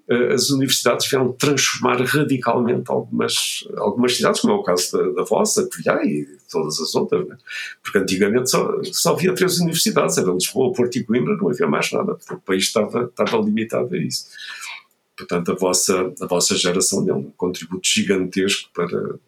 eh, 0.07 0.33
as 0.33 0.51
universidades 0.51 1.09
vieram 1.09 1.31
transformar 1.31 1.99
radicalmente 2.03 2.83
algumas, 2.91 3.67
algumas 3.77 4.15
cidades, 4.15 4.41
como 4.41 4.53
é 4.53 4.57
o 4.57 4.63
caso 4.63 4.91
da, 4.95 5.09
da 5.09 5.23
vossa, 5.23 5.67
Covilhã 5.67 5.99
e 6.03 6.27
todas 6.51 6.79
as 6.79 6.93
outras, 6.93 7.27
né? 7.27 7.37
porque 7.81 7.97
antigamente 7.97 8.51
só, 8.51 8.69
só 8.91 9.13
havia 9.13 9.33
três 9.33 9.57
universidades, 9.57 10.19
era 10.19 10.31
Lisboa, 10.31 10.71
Porto 10.71 10.97
e 10.97 11.03
Coimbra, 11.03 11.35
não 11.35 11.49
havia 11.49 11.65
mais 11.65 11.91
nada, 11.91 12.13
porque 12.13 12.35
o 12.35 12.39
país 12.39 12.65
estava, 12.65 13.05
estava 13.05 13.37
limitado 13.37 13.95
a 13.95 13.97
isso. 13.97 14.27
Portanto, 15.21 15.51
a 15.51 15.55
vossa, 15.55 16.11
a 16.19 16.25
vossa 16.25 16.55
geração 16.55 17.05
deu 17.05 17.15
um 17.15 17.31
contributo 17.37 17.87
gigantesco 17.87 18.69
para, 18.73 19.19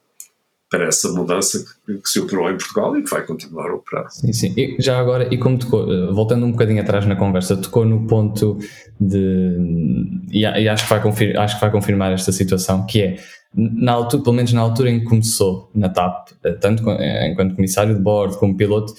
para 0.69 0.85
essa 0.85 1.11
mudança 1.11 1.63
que, 1.85 1.97
que, 1.99 2.09
se 2.09 2.19
operou 2.19 2.49
em 2.49 2.57
Portugal 2.57 2.97
e 2.97 3.03
que 3.03 3.09
vai 3.11 3.23
continuar 3.23 3.69
a 3.69 3.75
operar. 3.75 4.09
Sim, 4.09 4.33
sim. 4.33 4.53
E 4.57 4.75
já 4.79 4.99
agora, 4.99 5.31
e 5.31 5.37
como 5.37 5.59
tocou, 5.59 5.91
eh, 5.91 6.11
voltando 6.11 6.47
um 6.47 6.51
bocadinho 6.51 6.81
atrás 6.81 7.05
na 7.05 7.15
conversa, 7.15 7.55
tocou 7.55 7.85
no 7.85 8.07
ponto 8.07 8.57
de. 8.99 10.25
E, 10.31 10.39
e 10.41 10.67
acho, 10.67 10.83
que 10.85 10.89
vai 10.89 11.01
confir, 11.01 11.37
acho 11.37 11.55
que 11.55 11.61
vai 11.61 11.71
confirmar 11.71 12.11
esta 12.11 12.31
situação, 12.31 12.87
que 12.87 13.01
é, 13.03 13.19
na 13.53 13.91
altura, 13.91 14.23
pelo 14.23 14.35
menos 14.35 14.51
na 14.51 14.61
altura 14.61 14.89
em 14.89 15.01
que 15.01 15.05
começou 15.05 15.69
na 15.75 15.89
TAP, 15.89 16.29
eh, 16.43 16.53
tanto 16.53 16.89
eh, 16.89 17.31
enquanto 17.31 17.55
comissário 17.55 17.93
de 17.93 18.01
bordo 18.01 18.37
como 18.37 18.57
piloto, 18.57 18.95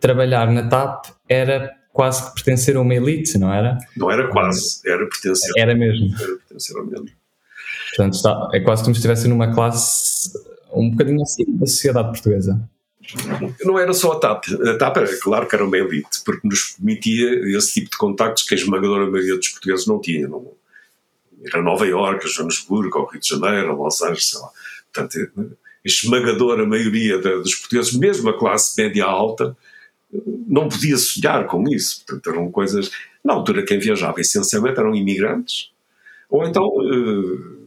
trabalhar 0.00 0.50
na 0.50 0.66
TAP 0.66 1.04
era 1.28 1.70
quase 1.96 2.28
que 2.28 2.34
pertencer 2.34 2.76
a 2.76 2.80
uma 2.82 2.94
elite, 2.94 3.38
não 3.38 3.52
era? 3.52 3.78
Não 3.96 4.10
era 4.10 4.28
quase, 4.28 4.80
era 4.84 5.04
pertencer. 5.06 5.50
Era 5.56 5.74
mesmo. 5.74 6.14
Era 6.14 6.36
pertencer 6.36 6.76
ao 6.76 6.84
mesmo. 6.84 7.08
Portanto, 7.88 8.12
está, 8.12 8.50
é 8.52 8.60
quase 8.60 8.82
como 8.82 8.94
se 8.94 8.98
estivesse 8.98 9.26
numa 9.26 9.54
classe 9.54 10.30
um 10.70 10.90
bocadinho 10.90 11.22
assim 11.22 11.44
da 11.48 11.66
sociedade 11.66 12.08
portuguesa. 12.10 12.60
Não 13.64 13.78
era 13.78 13.94
só 13.94 14.12
a 14.12 14.20
TAP. 14.20 14.44
A 14.68 14.76
TAP, 14.76 14.96
era, 14.98 15.20
claro 15.20 15.48
que 15.48 15.54
era 15.54 15.64
uma 15.64 15.78
elite, 15.78 16.22
porque 16.22 16.46
nos 16.46 16.72
permitia 16.72 17.56
esse 17.56 17.72
tipo 17.72 17.90
de 17.90 17.96
contactos 17.96 18.42
que 18.42 18.54
a 18.54 18.58
esmagadora 18.58 19.10
maioria 19.10 19.36
dos 19.36 19.48
portugueses 19.48 19.86
não 19.86 19.98
tinha. 19.98 20.28
Não, 20.28 20.52
era 21.46 21.62
Nova 21.62 21.86
Iorque, 21.86 22.28
Joanesburgo, 22.28 23.06
Rio 23.06 23.20
de 23.20 23.28
Janeiro, 23.28 23.74
Los 23.74 24.02
Angeles, 24.02 24.28
sei 24.28 24.40
lá. 24.40 24.50
Portanto, 24.92 25.30
a 25.38 25.88
esmagadora 25.88 26.66
maioria 26.66 27.18
dos 27.18 27.54
portugueses, 27.54 27.94
mesmo 27.94 28.28
a 28.28 28.38
classe 28.38 28.82
média 28.82 29.06
alta, 29.06 29.56
não 30.46 30.68
podia 30.68 30.96
sonhar 30.96 31.46
com 31.46 31.64
isso. 31.68 32.04
Portanto, 32.06 32.30
eram 32.30 32.50
coisas. 32.50 32.90
Na 33.24 33.32
altura, 33.32 33.64
quem 33.64 33.78
viajava 33.78 34.20
essencialmente 34.20 34.78
eram 34.78 34.94
imigrantes, 34.94 35.70
ou 36.28 36.46
então 36.46 36.66
uh, 36.66 37.66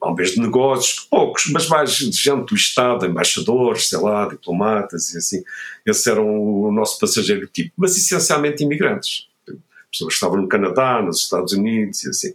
homens 0.00 0.32
de 0.32 0.40
negócios, 0.40 1.00
poucos, 1.10 1.46
mas 1.50 1.68
mais 1.68 1.92
de 1.92 2.10
gente 2.10 2.46
do 2.46 2.54
Estado, 2.54 3.06
embaixadores, 3.06 3.88
sei 3.88 3.98
lá, 3.98 4.28
diplomatas 4.28 5.12
e 5.12 5.18
assim. 5.18 5.42
Esses 5.84 6.06
eram 6.06 6.26
o 6.26 6.72
nosso 6.72 6.98
passageiro 6.98 7.46
tipo, 7.48 7.72
mas 7.76 7.96
essencialmente 7.96 8.62
imigrantes. 8.62 9.26
Pessoas 9.90 10.08
que 10.08 10.14
estavam 10.14 10.40
no 10.40 10.48
Canadá, 10.48 11.02
nos 11.02 11.22
Estados 11.22 11.52
Unidos 11.52 12.04
e 12.04 12.08
assim. 12.10 12.34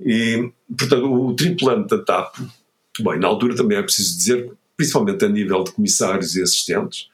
E, 0.00 0.50
portanto, 0.76 1.12
o 1.12 1.34
tripulante 1.34 1.88
da 1.88 2.02
TAP, 2.02 2.36
bem, 3.00 3.18
na 3.18 3.28
altura 3.28 3.54
também 3.54 3.78
é 3.78 3.82
preciso 3.82 4.16
dizer, 4.16 4.52
principalmente 4.76 5.24
a 5.24 5.28
nível 5.28 5.62
de 5.62 5.72
comissários 5.72 6.34
e 6.34 6.42
assistentes, 6.42 7.08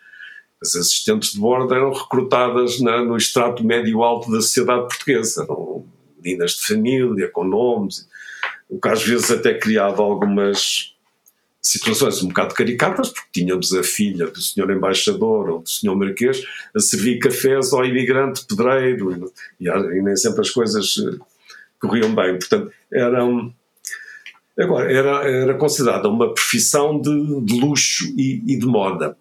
as 0.63 0.75
assistentes 0.75 1.33
de 1.33 1.41
bordo 1.41 1.73
eram 1.75 1.93
recrutadas 1.93 2.81
na, 2.81 3.05
no 3.05 3.17
extrato 3.17 3.65
médio-alto 3.65 4.31
da 4.31 4.41
sociedade 4.41 4.89
portuguesa. 4.89 5.45
Eram 5.45 5.87
meninas 6.23 6.53
de 6.53 6.67
família, 6.67 7.29
com 7.29 7.45
nomes, 7.45 8.09
o 8.69 8.81
que 8.81 8.89
às 8.89 9.03
vezes 9.03 9.31
até 9.31 9.55
criava 9.55 10.03
algumas 10.03 10.95
situações 11.63 12.23
um 12.23 12.29
bocado 12.29 12.55
caricatas, 12.55 13.11
porque 13.11 13.41
tínhamos 13.41 13.73
a 13.75 13.83
filha 13.83 14.27
do 14.27 14.41
senhor 14.41 14.71
embaixador 14.71 15.51
ou 15.51 15.59
do 15.61 15.69
senhor 15.69 15.95
marquês 15.97 16.43
a 16.75 16.81
servir 16.81 17.19
cafés 17.19 17.73
ao 17.73 17.85
imigrante 17.85 18.45
pedreiro 18.47 19.33
e, 19.61 19.69
e 19.69 20.03
nem 20.03 20.17
sempre 20.17 20.41
as 20.41 20.51
coisas 20.51 20.97
eh, 20.99 21.19
corriam 21.81 22.15
bem. 22.15 22.39
Portanto, 22.39 22.73
eram. 22.93 23.53
Agora, 24.59 24.93
era, 24.93 25.31
era 25.31 25.55
considerada 25.55 26.09
uma 26.09 26.35
profissão 26.35 27.01
de, 27.01 27.41
de 27.43 27.61
luxo 27.61 28.05
e, 28.17 28.43
e 28.47 28.59
de 28.59 28.67
moda. 28.67 29.17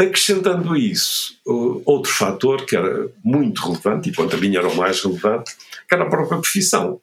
Acrescentando 0.00 0.74
isso, 0.76 1.36
outro 1.44 2.10
fator 2.10 2.64
que 2.64 2.74
era 2.74 3.10
muito 3.22 3.60
relevante, 3.60 4.08
e 4.08 4.14
quanto 4.14 4.34
a 4.34 4.38
mim 4.38 4.56
era 4.56 4.66
o 4.66 4.74
mais 4.74 5.02
relevante, 5.02 5.54
que 5.86 5.94
era 5.94 6.04
a 6.04 6.08
própria 6.08 6.38
profissão. 6.38 6.98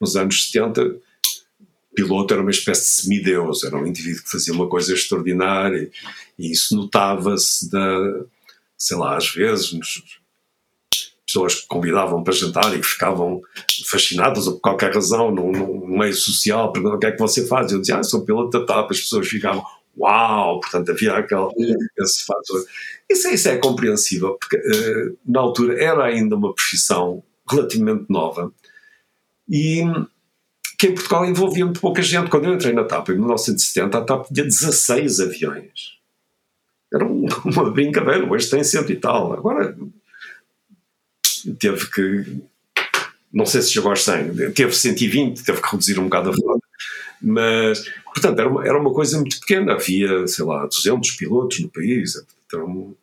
Nos 0.00 0.16
anos 0.16 0.50
70, 0.50 0.96
piloto 1.94 2.34
era 2.34 2.42
uma 2.42 2.50
espécie 2.50 2.80
de 2.80 3.02
semideus, 3.02 3.62
era 3.62 3.76
um 3.76 3.86
indivíduo 3.86 4.24
que 4.24 4.30
fazia 4.30 4.52
uma 4.52 4.68
coisa 4.68 4.92
extraordinária, 4.92 5.88
e 6.36 6.50
isso 6.50 6.74
notava-se 6.74 7.70
da, 7.70 8.24
sei 8.76 8.96
lá, 8.96 9.16
às 9.16 9.28
vezes, 9.28 9.72
nos, 9.72 10.02
pessoas 11.30 11.54
que 11.54 11.68
convidavam 11.68 12.24
para 12.24 12.32
jantar 12.32 12.74
e 12.74 12.80
que 12.80 12.86
ficavam 12.86 13.40
fascinadas 13.88 14.48
ou 14.48 14.54
por 14.54 14.62
qualquer 14.62 14.92
razão 14.92 15.30
no, 15.30 15.52
no 15.52 15.86
meio 15.86 16.14
social, 16.14 16.72
perguntavam 16.72 16.96
o 16.96 17.00
que 17.00 17.06
é 17.06 17.12
que 17.12 17.18
você 17.18 17.46
faz? 17.46 17.70
Eu 17.70 17.80
dizia, 17.80 17.98
ah, 17.98 18.02
sou 18.02 18.24
piloto 18.24 18.58
da 18.58 18.66
TAP, 18.66 18.90
as 18.90 19.00
pessoas 19.00 19.28
ficavam, 19.28 19.64
uau, 19.98 20.60
portanto 20.60 20.90
havia 20.90 21.14
aquele, 21.14 21.76
esse 21.98 22.24
fator. 22.24 22.64
Isso, 23.08 23.28
isso 23.28 23.48
é 23.48 23.58
compreensível, 23.58 24.36
porque 24.38 24.56
uh, 24.56 25.18
na 25.26 25.40
altura 25.40 25.82
era 25.82 26.04
ainda 26.04 26.36
uma 26.36 26.54
profissão 26.54 27.22
relativamente 27.48 28.06
nova 28.08 28.52
e 29.48 29.82
que 30.78 30.86
em 30.86 30.94
Portugal 30.94 31.26
envolvia 31.26 31.64
muito 31.64 31.80
pouca 31.80 32.00
gente. 32.00 32.30
Quando 32.30 32.46
eu 32.46 32.54
entrei 32.54 32.72
na 32.72 32.84
TAP 32.84 33.10
em 33.10 33.16
1970, 33.16 33.98
a 33.98 34.00
TAP 34.02 34.28
tinha 34.32 34.44
16 34.44 35.20
aviões. 35.20 35.98
Era 36.92 37.04
uma 37.44 37.70
brincadeira, 37.70 38.24
hoje 38.30 38.48
tem 38.48 38.64
cento 38.64 38.90
e 38.90 38.96
tal. 38.96 39.32
Agora 39.32 39.76
teve 41.58 41.90
que. 41.90 42.38
Não 43.32 43.46
sei 43.46 43.62
se 43.62 43.72
chegou 43.72 43.90
aos 43.90 44.02
100, 44.02 44.52
teve 44.52 44.72
120, 44.72 45.44
teve 45.44 45.62
que 45.62 45.68
reduzir 45.70 46.00
um 46.00 46.04
bocado 46.04 46.30
a 46.30 46.32
mas 47.22 47.84
Portanto, 48.14 48.38
era 48.38 48.48
uma, 48.48 48.66
era 48.66 48.78
uma 48.78 48.92
coisa 48.92 49.18
muito 49.18 49.38
pequena, 49.40 49.72
havia, 49.72 50.26
sei 50.26 50.44
lá, 50.44 50.66
200 50.66 51.12
pilotos 51.12 51.60
no 51.60 51.68
país, 51.68 52.14
era 52.52 52.64
um, 52.64 52.94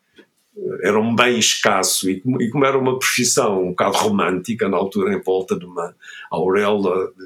era 0.82 1.00
um 1.00 1.16
bem 1.16 1.40
escasso. 1.40 2.10
E, 2.10 2.22
e, 2.40 2.50
como 2.50 2.66
era 2.66 2.78
uma 2.78 3.00
profissão 3.00 3.64
um 3.64 3.70
bocado 3.70 3.98
romântica, 3.98 4.68
na 4.68 4.78
altura 4.78 5.14
em 5.14 5.22
volta 5.22 5.58
de 5.58 5.66
uma 5.66 5.96
auréola 6.30 7.12
de, 7.18 7.26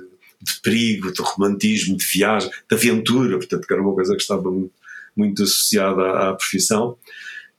de 0.53 0.61
perigo, 0.61 1.11
de 1.11 1.21
romantismo, 1.21 1.97
de 1.97 2.05
viagem, 2.05 2.49
de 2.49 2.75
aventura, 2.75 3.37
portanto, 3.37 3.67
que 3.67 3.73
era 3.73 3.81
uma 3.81 3.93
coisa 3.93 4.15
que 4.15 4.21
estava 4.21 4.49
muito, 4.49 4.73
muito 5.15 5.43
associada 5.43 6.01
à, 6.03 6.29
à 6.29 6.33
profissão, 6.33 6.97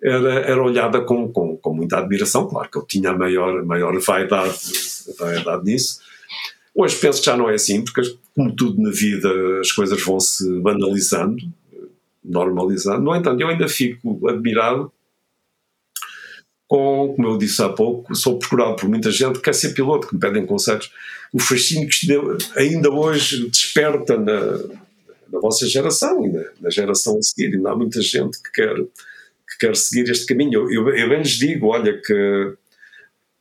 era, 0.02 0.34
era 0.40 0.62
olhada 0.62 1.00
com, 1.00 1.30
com, 1.32 1.56
com, 1.56 1.74
muita 1.74 1.98
admiração, 1.98 2.48
claro 2.48 2.68
que 2.68 2.78
eu 2.78 2.82
tinha 2.82 3.10
a 3.10 3.16
maior, 3.16 3.64
maior 3.64 3.96
vaidade, 4.00 4.58
vaidade 5.18 5.64
nisso. 5.64 6.00
Hoje 6.74 6.96
penso 6.96 7.20
que 7.20 7.26
já 7.26 7.36
não 7.36 7.48
é 7.48 7.54
assim, 7.54 7.84
porque 7.84 8.00
como 8.34 8.54
tudo 8.54 8.80
na 8.80 8.90
vida, 8.90 9.28
as 9.60 9.72
coisas 9.72 10.02
vão 10.02 10.18
se 10.18 10.48
banalizando, 10.60 11.36
normalizando. 12.24 13.02
No 13.02 13.14
entanto, 13.14 13.40
eu 13.40 13.48
ainda 13.48 13.68
fico 13.68 14.28
admirado 14.28 14.92
com, 16.66 17.12
como 17.14 17.28
eu 17.28 17.36
disse 17.36 17.62
há 17.62 17.68
pouco, 17.68 18.14
sou 18.14 18.38
procurado 18.38 18.76
por 18.76 18.88
muita 18.88 19.10
gente 19.10 19.34
que 19.34 19.42
quer 19.42 19.54
ser 19.54 19.74
piloto, 19.74 20.08
que 20.08 20.14
me 20.14 20.20
pedem 20.20 20.46
conselhos. 20.46 20.90
O 21.32 21.38
fascínio 21.38 21.88
que 21.88 22.06
ainda 22.56 22.90
hoje 22.90 23.46
desperta 23.48 24.16
na, 24.16 24.58
na 25.30 25.40
vossa 25.40 25.66
geração 25.66 26.24
e 26.24 26.32
na, 26.32 26.44
na, 26.60 26.70
geração 26.70 27.18
a 27.18 27.22
seguir. 27.22 27.54
Ainda 27.54 27.72
há 27.72 27.76
muita 27.76 28.00
gente 28.00 28.40
que 28.42 28.52
quer, 28.52 28.74
que 28.76 29.58
quer 29.60 29.76
seguir 29.76 30.10
este 30.10 30.24
caminho. 30.24 30.54
Eu, 30.54 30.70
eu, 30.70 30.96
eu 30.96 31.08
bem 31.10 31.18
lhes 31.18 31.32
digo: 31.32 31.66
olha, 31.66 32.00
que 32.00 32.54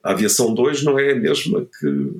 a 0.03 0.11
aviação 0.11 0.53
2 0.53 0.83
não 0.83 0.99
é 0.99 1.11
a 1.11 1.15
mesma 1.15 1.65
que 1.79 2.11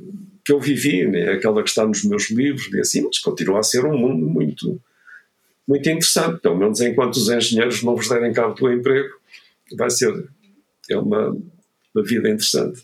que 0.44 0.52
eu 0.52 0.60
vivi, 0.60 1.08
né? 1.08 1.34
aquela 1.34 1.62
que 1.64 1.70
está 1.70 1.86
nos 1.86 2.04
meus 2.04 2.30
livros, 2.30 2.72
e 2.74 2.80
assim, 2.80 3.02
mas 3.02 3.20
continua 3.20 3.60
a 3.60 3.64
ser 3.64 3.86
um 3.86 3.98
mundo 3.98 4.26
muito, 4.26 4.82
muito 5.68 5.90
interessante. 5.90 6.40
Pelo 6.42 6.58
menos 6.58 6.82
enquanto 6.82 7.16
os 7.16 7.30
engenheiros 7.30 7.84
não 7.84 7.96
vos 7.96 8.10
derem 8.10 8.34
cabo 8.34 8.54
do 8.54 8.72
emprego, 8.72 9.10
vai 9.78 9.90
ser 9.90 10.12
é 10.90 10.98
uma, 10.98 11.30
uma 11.96 12.04
vida 12.04 12.28
interessante. 12.28 12.84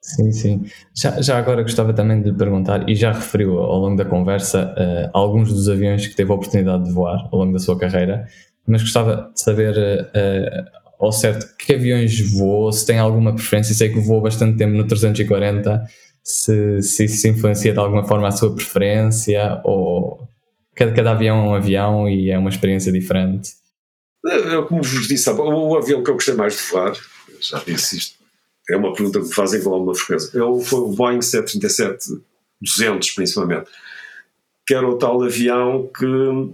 Sim, 0.00 0.32
sim. 0.32 0.64
Já, 0.94 1.20
já, 1.20 1.38
agora 1.38 1.62
gostava 1.62 1.92
também 1.92 2.22
de 2.22 2.32
perguntar, 2.32 2.88
e 2.88 2.94
já 2.94 3.12
referiu 3.12 3.58
ao 3.58 3.78
longo 3.80 3.96
da 3.96 4.04
conversa 4.04 4.74
uh, 4.74 5.10
alguns 5.12 5.52
dos 5.52 5.68
aviões 5.68 6.06
que 6.06 6.14
teve 6.14 6.30
a 6.30 6.34
oportunidade 6.34 6.84
de 6.84 6.92
voar 6.92 7.28
ao 7.30 7.38
longo 7.40 7.52
da 7.52 7.58
sua 7.58 7.78
carreira, 7.78 8.26
mas 8.66 8.82
gostava 8.82 9.30
de 9.34 9.40
saber 9.40 9.76
uh, 9.76 10.78
ao 10.98 11.12
certo 11.12 11.54
que 11.56 11.74
aviões 11.74 12.32
voou, 12.32 12.72
se 12.72 12.86
tem 12.86 12.98
alguma 12.98 13.34
preferência. 13.34 13.74
Sei 13.74 13.88
que 13.88 14.00
voou 14.00 14.20
bastante 14.20 14.56
tempo 14.56 14.76
no 14.76 14.86
340 14.86 15.84
se, 16.28 16.82
se 16.82 17.04
isso 17.06 17.26
influencia 17.26 17.72
de 17.72 17.78
alguma 17.78 18.06
forma 18.06 18.28
a 18.28 18.30
sua 18.30 18.54
preferência 18.54 19.62
ou 19.64 20.28
cada, 20.76 20.92
cada 20.92 21.12
avião 21.12 21.38
é 21.38 21.48
um 21.48 21.54
avião 21.54 22.06
e 22.06 22.30
é 22.30 22.38
uma 22.38 22.50
experiência 22.50 22.92
diferente? 22.92 23.52
Eu, 24.22 24.66
como 24.66 24.82
vos 24.82 25.08
disse, 25.08 25.30
o 25.30 25.76
avião 25.76 26.04
que 26.04 26.10
eu 26.10 26.14
gostei 26.14 26.34
mais 26.34 26.54
de 26.54 26.62
voar, 26.64 26.92
já 27.40 27.62
disse 27.66 27.96
isto, 27.96 28.18
é 28.68 28.76
uma 28.76 28.92
pergunta 28.92 29.20
que 29.20 29.26
me 29.26 29.34
fazem 29.34 29.62
com 29.62 29.72
alguma 29.72 29.94
frequência, 29.94 30.28
é 30.36 30.64
foi 30.64 30.80
o 30.80 30.88
Boeing 30.88 31.20
737-200 31.20 32.20
principalmente, 33.14 33.70
que 34.66 34.74
era 34.74 34.86
o 34.86 34.98
tal 34.98 35.22
avião 35.22 35.88
que 35.96 36.04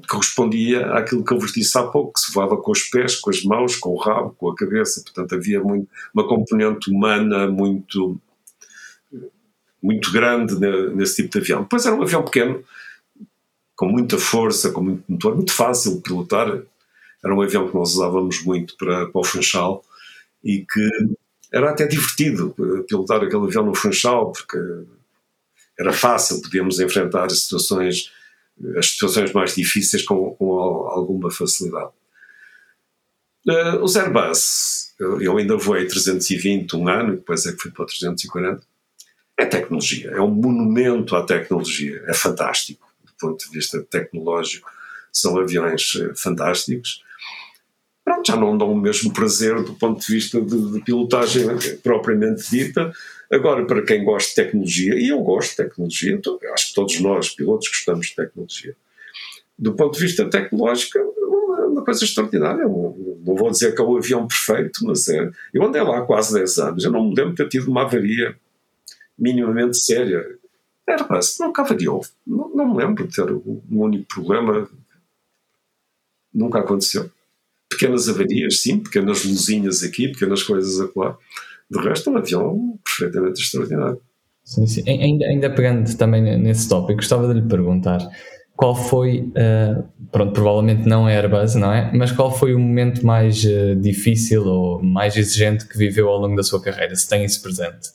correspondia 0.09 0.87
àquilo 0.93 1.25
que 1.25 1.35
eu 1.35 1.40
vos 1.40 1.52
disse 1.52 1.76
há 1.76 1.83
pouco, 1.83 2.12
que 2.12 2.21
se 2.21 2.33
voava 2.33 2.57
com 2.57 2.71
os 2.71 2.85
pés, 2.85 3.16
com 3.16 3.31
as 3.31 3.43
mãos, 3.43 3.75
com 3.75 3.90
o 3.90 3.99
rabo, 3.99 4.37
com 4.38 4.50
a 4.50 4.54
cabeça. 4.54 5.02
Portanto, 5.02 5.35
havia 5.35 5.61
muito, 5.61 5.88
uma 6.14 6.28
componente 6.28 6.93
humana 6.93 7.49
muito, 7.49 8.21
muito 9.85 10.11
grande 10.11 10.55
nesse 10.95 11.17
tipo 11.17 11.33
de 11.33 11.38
avião. 11.41 11.62
Depois 11.62 11.85
era 11.85 11.95
um 11.95 12.03
avião 12.03 12.25
pequeno, 12.25 12.64
com 13.76 13.87
muita 13.87 14.17
força, 14.17 14.71
com 14.71 14.81
muito 14.81 15.05
motor, 15.07 15.37
muito 15.37 15.53
fácil 15.53 15.97
de 15.97 16.00
pilotar. 16.00 16.49
Era 17.23 17.35
um 17.35 17.43
avião 17.43 17.69
que 17.69 17.75
nós 17.75 17.93
usávamos 17.93 18.43
muito 18.43 18.79
para, 18.79 19.07
para 19.07 19.21
o 19.21 19.25
Funchal 19.25 19.85
e 20.43 20.64
que 20.64 20.88
era 21.53 21.71
até 21.71 21.87
divertido 21.87 22.55
pilotar 22.88 23.23
aquele 23.23 23.45
avião 23.45 23.67
no 23.67 23.75
Funchal, 23.75 24.33
porque 24.33 24.59
era 25.79 25.93
fácil, 25.93 26.41
podíamos 26.41 26.81
enfrentar 26.81 27.26
as 27.26 27.43
situações, 27.43 28.11
as 28.79 28.91
situações 28.91 29.35
mais 29.35 29.55
difíceis 29.55 30.03
com, 30.03 30.35
com 30.35 30.61
alguma 30.88 31.31
facilidade. 31.31 31.91
Uh, 33.47 33.83
os 33.83 33.95
Airbus, 33.97 34.95
eu, 34.99 35.21
eu 35.21 35.37
ainda 35.37 35.59
voei 35.59 35.87
320 35.87 36.75
um 36.75 36.88
ano, 36.88 37.17
depois 37.17 37.45
é 37.45 37.53
que 37.53 37.59
fui 37.59 37.71
para 37.71 37.83
o 37.83 37.87
340, 37.87 38.62
é 39.37 39.45
tecnologia, 39.45 40.11
é 40.11 40.21
um 40.21 40.31
monumento 40.31 41.17
à 41.17 41.25
tecnologia, 41.25 42.03
é 42.07 42.14
fantástico, 42.14 42.87
do 43.05 43.12
ponto 43.19 43.45
de 43.45 43.50
vista 43.50 43.83
tecnológico, 43.83 44.71
são 45.12 45.38
aviões 45.38 45.93
eh, 45.97 46.12
fantásticos. 46.17 47.03
Pronto, 48.05 48.26
já 48.26 48.37
não 48.37 48.57
dão 48.57 48.73
o 48.73 48.76
mesmo 48.76 49.12
prazer 49.12 49.62
do 49.62 49.75
ponto 49.75 50.00
de 50.00 50.12
vista 50.12 50.41
de, 50.41 50.73
de 50.73 50.81
pilotagem 50.83 51.47
propriamente 51.83 52.50
dita, 52.50 52.93
Agora, 53.35 53.64
para 53.67 53.83
quem 53.83 54.05
gosta 54.05 54.29
de 54.29 54.35
tecnologia, 54.37 54.95
e 54.95 55.09
eu 55.09 55.21
gosto 55.21 55.50
de 55.50 55.57
tecnologia, 55.57 56.12
então, 56.12 56.38
acho 56.53 56.69
que 56.69 56.75
todos 56.75 57.00
nós, 57.00 57.31
pilotos, 57.31 57.69
gostamos 57.69 58.07
de 58.09 58.14
tecnologia. 58.14 58.76
Do 59.59 59.75
ponto 59.75 59.95
de 59.95 60.05
vista 60.05 60.29
tecnológico, 60.29 60.99
uma 61.69 61.85
coisa 61.85 62.05
extraordinária. 62.05 62.64
Não 62.64 63.35
vou 63.35 63.50
dizer 63.50 63.75
que 63.75 63.81
é 63.81 63.85
o 63.85 63.97
avião 63.97 64.26
perfeito, 64.26 64.85
mas 64.85 65.09
é. 65.09 65.31
Eu 65.53 65.64
andei 65.64 65.83
lá 65.83 65.99
há 65.99 66.03
quase 66.03 66.35
10 66.35 66.59
anos, 66.59 66.85
eu 66.85 66.91
não 66.91 67.09
me 67.09 67.14
lembro 67.14 67.31
de 67.31 67.37
ter 67.37 67.49
tido 67.49 67.71
uma 67.71 67.83
avaria 67.83 68.37
minimamente 69.18 69.78
séria. 69.78 70.23
Era 70.87 71.04
quase, 71.04 71.40
nunca 71.40 71.62
avariou. 71.62 72.04
Não, 72.26 72.54
não 72.54 72.68
me 72.68 72.76
lembro 72.76 73.06
de 73.06 73.14
ter 73.14 73.30
um 73.33 73.62
único 73.71 74.06
problema. 74.06 74.68
Nunca 76.33 76.59
aconteceu. 76.61 77.11
Pequenas 77.71 78.09
avarias, 78.09 78.61
sim, 78.61 78.78
pequenas 78.78 79.25
luzinhas 79.25 79.83
aqui, 79.83 80.09
pequenas 80.09 80.42
coisas 80.42 80.80
acolá. 80.80 81.16
De 81.71 81.78
resto, 81.80 82.11
um 82.11 82.18
avião 82.18 82.78
perfeitamente 82.85 83.40
extraordinário. 83.40 84.00
Sim, 84.44 84.66
sim. 84.66 84.83
Ainda, 84.87 85.25
ainda 85.25 85.50
pegando 85.50 85.97
também 85.97 86.38
nesse 86.38 86.68
tópico, 86.68 86.97
gostava 86.97 87.26
de 87.33 87.40
lhe 87.40 87.49
perguntar 87.49 88.06
qual 88.56 88.75
foi, 88.75 89.21
uh, 89.21 89.85
pronto, 90.12 90.33
provavelmente 90.33 90.87
não 90.87 91.09
é 91.09 91.16
Airbus, 91.16 91.54
não 91.54 91.73
é? 91.73 91.90
Mas 91.92 92.12
qual 92.12 92.30
foi 92.30 92.54
o 92.54 92.59
momento 92.59 93.04
mais 93.04 93.42
uh, 93.44 93.75
difícil 93.76 94.44
ou 94.44 94.83
mais 94.83 95.16
exigente 95.16 95.66
que 95.66 95.76
viveu 95.76 96.09
ao 96.09 96.18
longo 96.18 96.37
da 96.37 96.42
sua 96.42 96.62
carreira, 96.62 96.94
se 96.94 97.09
tem 97.09 97.25
isso 97.25 97.42
presente? 97.42 97.88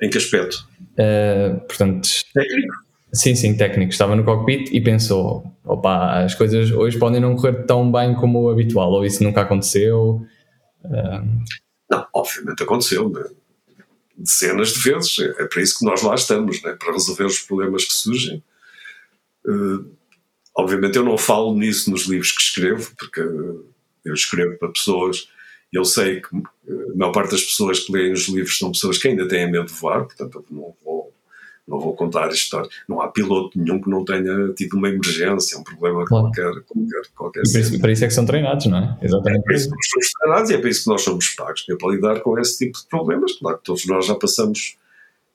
Em 0.00 0.10
que 0.10 0.18
aspecto? 0.18 0.68
Uh, 0.92 1.60
portanto, 1.66 2.08
técnico? 2.34 2.74
Sim, 3.12 3.34
sim, 3.34 3.56
técnico. 3.56 3.92
Estava 3.92 4.14
no 4.14 4.24
cockpit 4.24 4.70
e 4.72 4.80
pensou: 4.80 5.50
opa, 5.64 6.22
as 6.24 6.34
coisas 6.34 6.70
hoje 6.70 6.98
podem 6.98 7.20
não 7.20 7.34
correr 7.36 7.64
tão 7.64 7.90
bem 7.90 8.14
como 8.14 8.42
o 8.42 8.50
habitual, 8.50 8.90
ou 8.90 9.04
isso 9.04 9.22
nunca 9.22 9.42
aconteceu. 9.42 10.26
Não, 11.90 12.06
obviamente 12.12 12.62
aconteceu, 12.62 13.08
né? 13.08 13.24
dezenas 14.16 14.72
de 14.72 14.80
vezes. 14.80 15.18
É, 15.18 15.42
é 15.42 15.46
para 15.46 15.62
isso 15.62 15.78
que 15.78 15.84
nós 15.84 16.02
lá 16.02 16.14
estamos, 16.14 16.62
né? 16.62 16.74
para 16.78 16.92
resolver 16.92 17.24
os 17.24 17.40
problemas 17.40 17.84
que 17.84 17.92
surgem. 17.92 18.42
Uh, 19.46 19.90
obviamente 20.56 20.96
eu 20.96 21.04
não 21.04 21.18
falo 21.18 21.54
nisso 21.54 21.90
nos 21.90 22.06
livros 22.06 22.32
que 22.32 22.40
escrevo, 22.40 22.90
porque 22.98 23.20
eu 23.20 24.14
escrevo 24.14 24.58
para 24.58 24.72
pessoas. 24.72 25.28
Eu 25.72 25.84
sei 25.84 26.20
que 26.20 26.28
a 26.36 26.96
maior 26.96 27.12
parte 27.12 27.32
das 27.32 27.42
pessoas 27.42 27.80
que 27.80 27.92
leem 27.92 28.12
os 28.12 28.28
livros 28.28 28.56
são 28.56 28.72
pessoas 28.72 28.98
que 28.98 29.08
ainda 29.08 29.26
têm 29.28 29.50
medo 29.50 29.66
de 29.66 29.72
voar, 29.72 30.04
portanto 30.04 30.44
não 30.50 30.74
vou 30.84 31.12
não 31.66 31.80
vou 31.80 31.96
contar 31.96 32.28
a 32.28 32.32
história. 32.32 32.68
Não 32.88 33.00
há 33.00 33.08
piloto 33.08 33.58
nenhum 33.58 33.80
que 33.80 33.90
não 33.90 34.04
tenha 34.04 34.52
tido 34.54 34.76
uma 34.76 34.88
emergência, 34.88 35.58
um 35.58 35.64
problema 35.64 36.04
claro. 36.04 36.26
qualquer. 36.26 36.62
qualquer, 36.62 37.02
qualquer 37.14 37.42
e 37.44 37.50
para 37.50 37.60
isso, 37.60 37.80
para 37.80 37.92
isso, 37.92 38.04
é 38.04 38.08
que 38.08 38.14
são 38.14 38.24
treinados, 38.24 38.66
não 38.66 38.78
é? 38.78 38.98
Exatamente. 39.02 39.40
É 39.40 39.42
para 39.42 39.56
isso 39.56 39.68
que 39.68 39.74
nós 39.74 39.88
somos 39.88 40.12
treinados 40.12 40.50
e 40.50 40.54
é 40.54 40.58
para 40.58 40.70
isso 40.70 40.84
que 40.84 40.90
nós 40.90 41.02
somos 41.02 41.28
pagos. 41.30 41.64
É 41.68 41.74
para 41.74 41.90
lidar 41.90 42.20
com 42.20 42.38
esse 42.38 42.58
tipo 42.58 42.78
de 42.78 42.86
problemas. 42.86 43.32
Claro 43.38 43.58
que 43.58 43.64
todos 43.64 43.84
nós 43.86 44.06
já 44.06 44.14
passamos 44.14 44.76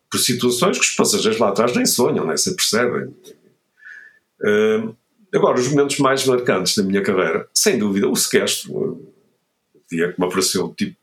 por 0.09 0.19
situações 0.19 0.77
que 0.77 0.85
os 0.85 0.95
passageiros 0.95 1.39
lá 1.39 1.49
atrás 1.49 1.75
nem 1.75 1.85
sonham, 1.85 2.25
nem 2.25 2.37
se 2.37 2.55
percebem. 2.55 3.13
Uh, 4.41 4.95
agora, 5.33 5.59
os 5.59 5.67
momentos 5.67 5.99
mais 5.99 6.25
marcantes 6.25 6.75
da 6.75 6.83
minha 6.83 7.01
carreira, 7.01 7.47
sem 7.53 7.77
dúvida, 7.77 8.07
o 8.07 8.15
sequestro. 8.15 9.01
Dia 9.91 10.11
que 10.11 10.19
me 10.19 10.27
apareceu 10.27 10.73
tipo 10.75 10.95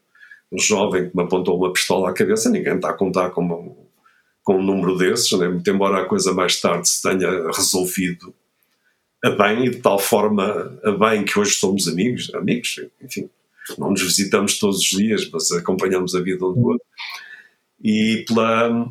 um 0.51 0.59
jovem 0.59 1.11
que 1.11 1.17
me 1.17 1.23
apontou 1.23 1.59
uma 1.59 1.73
pistola 1.73 2.11
à 2.11 2.13
cabeça, 2.13 2.49
ninguém 2.49 2.77
está 2.77 2.91
a 2.91 2.95
contar 2.95 3.31
como 3.31 3.89
com 4.43 4.57
um 4.57 4.63
número 4.63 4.97
desses, 4.97 5.31
né? 5.39 5.47
muito 5.47 5.71
embora 5.71 6.03
a 6.03 6.07
coisa 6.07 6.33
mais 6.33 6.59
tarde 6.59 6.89
se 6.89 7.03
tenha 7.03 7.51
resolvido 7.51 8.35
a 9.23 9.31
bem 9.31 9.67
e 9.67 9.71
de 9.71 9.79
tal 9.79 9.99
forma 9.99 10.81
a 10.83 10.91
bem 10.93 11.25
que 11.25 11.39
hoje 11.39 11.53
somos 11.53 11.87
amigos, 11.87 12.33
amigos, 12.35 12.81
enfim, 13.03 13.29
não 13.77 13.91
nos 13.91 14.03
visitamos 14.03 14.59
todos 14.59 14.79
os 14.79 14.89
dias, 14.89 15.29
mas 15.31 15.51
acompanhamos 15.53 16.15
a 16.15 16.21
vida 16.21 16.47
um 16.47 16.53
do 16.55 16.67
outro. 16.67 16.87
E 17.83 18.25
pela 18.27 18.91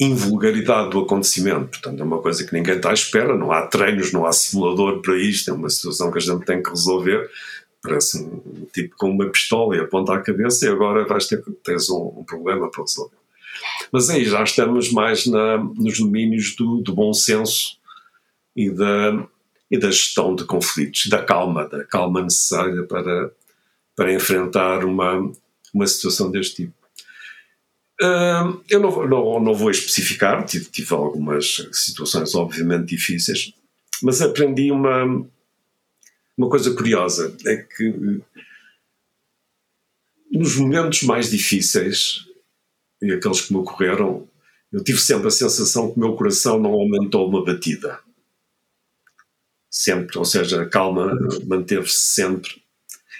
invulgaridade 0.00 0.90
do 0.90 1.00
acontecimento, 1.00 1.70
portanto 1.70 2.00
é 2.00 2.04
uma 2.04 2.22
coisa 2.22 2.46
que 2.46 2.54
ninguém 2.54 2.76
está 2.76 2.90
à 2.90 2.94
espera, 2.94 3.36
não 3.36 3.52
há 3.52 3.66
treinos, 3.66 4.12
não 4.12 4.24
há 4.24 4.32
simulador 4.32 5.02
para 5.02 5.18
isto, 5.18 5.50
é 5.50 5.54
uma 5.54 5.68
situação 5.68 6.10
que 6.10 6.18
a 6.18 6.22
gente 6.22 6.44
tem 6.46 6.62
que 6.62 6.70
resolver, 6.70 7.28
parece 7.82 8.22
um 8.22 8.66
tipo 8.72 8.94
com 8.96 9.10
uma 9.10 9.28
pistola 9.28 9.76
e 9.76 9.80
aponta 9.80 10.14
à 10.14 10.20
cabeça 10.20 10.66
e 10.66 10.68
agora 10.68 11.06
vais 11.06 11.26
ter 11.26 11.42
tens 11.64 11.88
um, 11.90 12.18
um 12.18 12.24
problema 12.24 12.70
para 12.70 12.82
resolver. 12.82 13.16
Mas 13.92 14.08
aí 14.10 14.24
já 14.24 14.42
estamos 14.42 14.92
mais 14.92 15.26
na, 15.26 15.58
nos 15.58 15.98
domínios 15.98 16.54
do, 16.56 16.80
do 16.80 16.94
bom 16.94 17.12
senso 17.12 17.78
e 18.54 18.70
da, 18.70 19.26
e 19.70 19.78
da 19.78 19.90
gestão 19.90 20.34
de 20.34 20.44
conflitos, 20.44 21.06
da 21.06 21.22
calma, 21.22 21.68
da 21.68 21.84
calma 21.84 22.22
necessária 22.22 22.82
para, 22.84 23.32
para 23.96 24.12
enfrentar 24.12 24.84
uma, 24.84 25.32
uma 25.72 25.86
situação 25.86 26.30
deste 26.30 26.56
tipo. 26.56 26.80
Uh, 28.02 28.62
eu 28.70 28.80
não, 28.80 29.06
não, 29.06 29.40
não, 29.40 29.54
vou 29.54 29.70
especificar, 29.70 30.46
tive, 30.46 30.64
tive 30.66 30.94
algumas 30.94 31.68
situações 31.70 32.34
obviamente 32.34 32.86
difíceis, 32.86 33.52
mas 34.02 34.22
aprendi 34.22 34.72
uma, 34.72 35.04
uma 36.40 36.48
coisa 36.48 36.74
curiosa: 36.74 37.36
é 37.46 37.56
que 37.56 38.20
nos 40.32 40.56
momentos 40.56 41.02
mais 41.02 41.30
difíceis 41.30 42.26
e 43.02 43.12
aqueles 43.12 43.42
que 43.42 43.52
me 43.52 43.58
ocorreram, 43.60 44.26
eu 44.72 44.82
tive 44.82 44.98
sempre 44.98 45.28
a 45.28 45.30
sensação 45.30 45.90
que 45.90 45.98
o 45.98 46.00
meu 46.00 46.14
coração 46.14 46.58
não 46.58 46.70
aumentou 46.70 47.28
uma 47.28 47.44
batida. 47.44 47.98
Sempre, 49.70 50.18
ou 50.18 50.24
seja, 50.24 50.62
a 50.62 50.68
calma 50.68 51.12
manteve-se 51.46 52.00
sempre. 52.00 52.62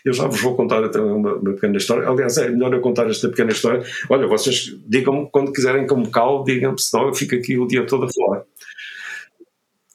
Eu 0.04 0.12
já 0.14 0.26
vos 0.26 0.40
vou 0.40 0.56
contar 0.56 0.83
até 0.83 0.98
uma, 0.98 1.35
uma, 1.35 1.52
pequena 1.52 1.76
história. 1.76 2.09
Aliás, 2.09 2.38
é 2.38 2.48
melhor 2.48 2.72
eu 2.72 2.80
contar 2.80 3.09
esta 3.09 3.28
pequena 3.28 3.52
história. 3.52 3.85
Olha, 4.09 4.26
vocês 4.26 4.74
digam-me 4.87 5.28
quando 5.30 5.52
quiserem 5.52 5.87
que 5.87 5.92
eu 5.92 5.98
me 5.98 6.11
digam-me, 6.44 6.80
senão 6.80 7.09
eu 7.09 7.14
fico 7.14 7.35
aqui 7.35 7.59
o 7.59 7.66
dia 7.66 7.87
todo 7.87 8.06
a 8.06 8.09
falar. 8.09 8.44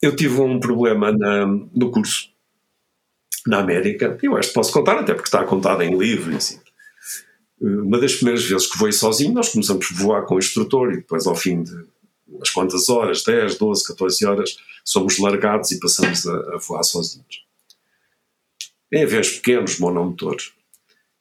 Eu 0.01 0.15
tive 0.15 0.39
um 0.39 0.59
problema 0.59 1.11
na, 1.11 1.47
no 1.47 1.89
curso, 1.89 2.34
na 3.45 3.59
América. 3.59 4.17
Eu 4.21 4.37
acho 4.37 4.49
que 4.49 4.55
posso 4.55 4.71
contar, 4.71 4.99
até 4.99 5.13
porque 5.13 5.27
está 5.27 5.43
contado 5.43 5.81
em 5.81 5.97
livro. 5.97 6.35
Assim 6.35 6.59
uma 7.59 7.99
das 7.99 8.15
primeiras 8.15 8.43
vezes 8.43 8.67
que 8.67 8.77
voei 8.77 8.91
sozinho, 8.91 9.33
nós 9.33 9.49
começamos 9.49 9.85
a 9.91 10.03
voar 10.03 10.25
com 10.25 10.35
o 10.35 10.39
instrutor 10.39 10.91
e 10.91 10.97
depois 10.97 11.25
ao 11.25 11.35
fim 11.35 11.63
de 11.63 11.85
umas 12.27 12.49
quantas 12.49 12.89
horas, 12.89 13.23
10, 13.23 13.57
12, 13.57 13.87
14 13.87 14.25
horas, 14.25 14.57
somos 14.83 15.17
largados 15.19 15.71
e 15.71 15.79
passamos 15.79 16.27
a, 16.27 16.33
a 16.33 16.57
voar 16.57 16.83
sozinhos. 16.83 17.45
Em 18.91 19.03
aviões 19.03 19.31
pequenos, 19.31 19.79
monomotores. 19.79 20.51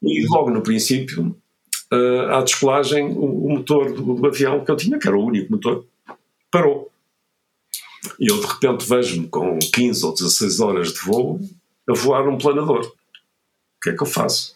E 0.03 0.27
logo 0.27 0.51
no 0.51 0.63
princípio, 0.63 1.37
uh, 1.93 2.33
à 2.33 2.43
descolagem, 2.43 3.07
o, 3.07 3.47
o 3.47 3.51
motor 3.51 3.93
do, 3.93 4.15
do, 4.15 4.27
avião 4.27 4.65
que 4.65 4.71
eu 4.71 4.77
tinha, 4.77 4.99
que 4.99 5.07
era 5.07 5.17
o 5.17 5.25
único 5.25 5.53
motor, 5.53 5.87
parou. 6.51 6.91
E 8.19 8.31
eu 8.31 8.41
de 8.41 8.47
repente 8.47 8.87
vejo-me 8.87 9.29
com 9.29 9.59
15 9.59 10.05
ou 10.05 10.15
16 10.15 10.61
horas 10.61 10.93
de 10.93 11.01
voo 11.01 11.41
a 11.88 11.92
voar 11.92 12.29
um 12.29 12.38
planador. 12.38 12.85
O 12.85 13.81
que 13.83 13.90
é 13.90 13.97
que 13.97 14.03
eu 14.03 14.07
faço? 14.07 14.55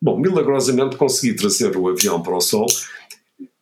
Bom, 0.00 0.18
milagrosamente 0.18 0.96
consegui 0.96 1.34
trazer 1.34 1.76
o 1.76 1.88
avião 1.88 2.22
para 2.22 2.36
o 2.36 2.40
Sol. 2.40 2.66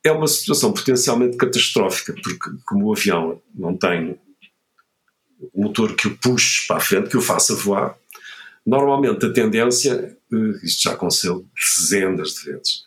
É 0.05 0.11
uma 0.11 0.27
situação 0.27 0.73
potencialmente 0.73 1.37
catastrófica, 1.37 2.13
porque 2.13 2.51
como 2.67 2.87
o 2.87 2.93
avião 2.93 3.41
não 3.55 3.77
tem 3.77 4.19
o 5.53 5.63
motor 5.63 5.95
que 5.95 6.09
o 6.09 6.17
puxe 6.19 6.67
para 6.67 6.77
a 6.77 6.81
frente, 6.81 7.09
que 7.09 7.17
o 7.17 7.21
faça 7.21 7.55
voar, 7.55 7.97
normalmente 8.67 9.27
a 9.27 9.33
tendência, 9.33 10.17
eh, 10.33 10.65
isto 10.65 10.83
já 10.83 10.93
aconteceu 10.93 11.45
dezenas 11.79 12.35
de 12.35 12.53
vezes, 12.53 12.85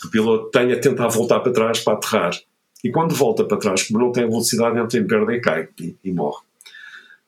que 0.00 0.06
o 0.06 0.10
piloto 0.10 0.50
tenha 0.50 0.76
a 0.76 0.80
tentar 0.80 1.08
voltar 1.08 1.40
para 1.40 1.52
trás 1.52 1.80
para 1.80 1.94
aterrar. 1.94 2.32
E 2.82 2.90
quando 2.90 3.14
volta 3.14 3.44
para 3.44 3.58
trás, 3.58 3.82
como 3.82 3.98
não 3.98 4.12
tem 4.12 4.28
velocidade, 4.28 4.78
entra 4.78 4.98
em 4.98 5.06
perda 5.06 5.34
e 5.34 5.40
cai 5.40 5.68
e, 5.78 5.96
e 6.02 6.12
morre. 6.12 6.42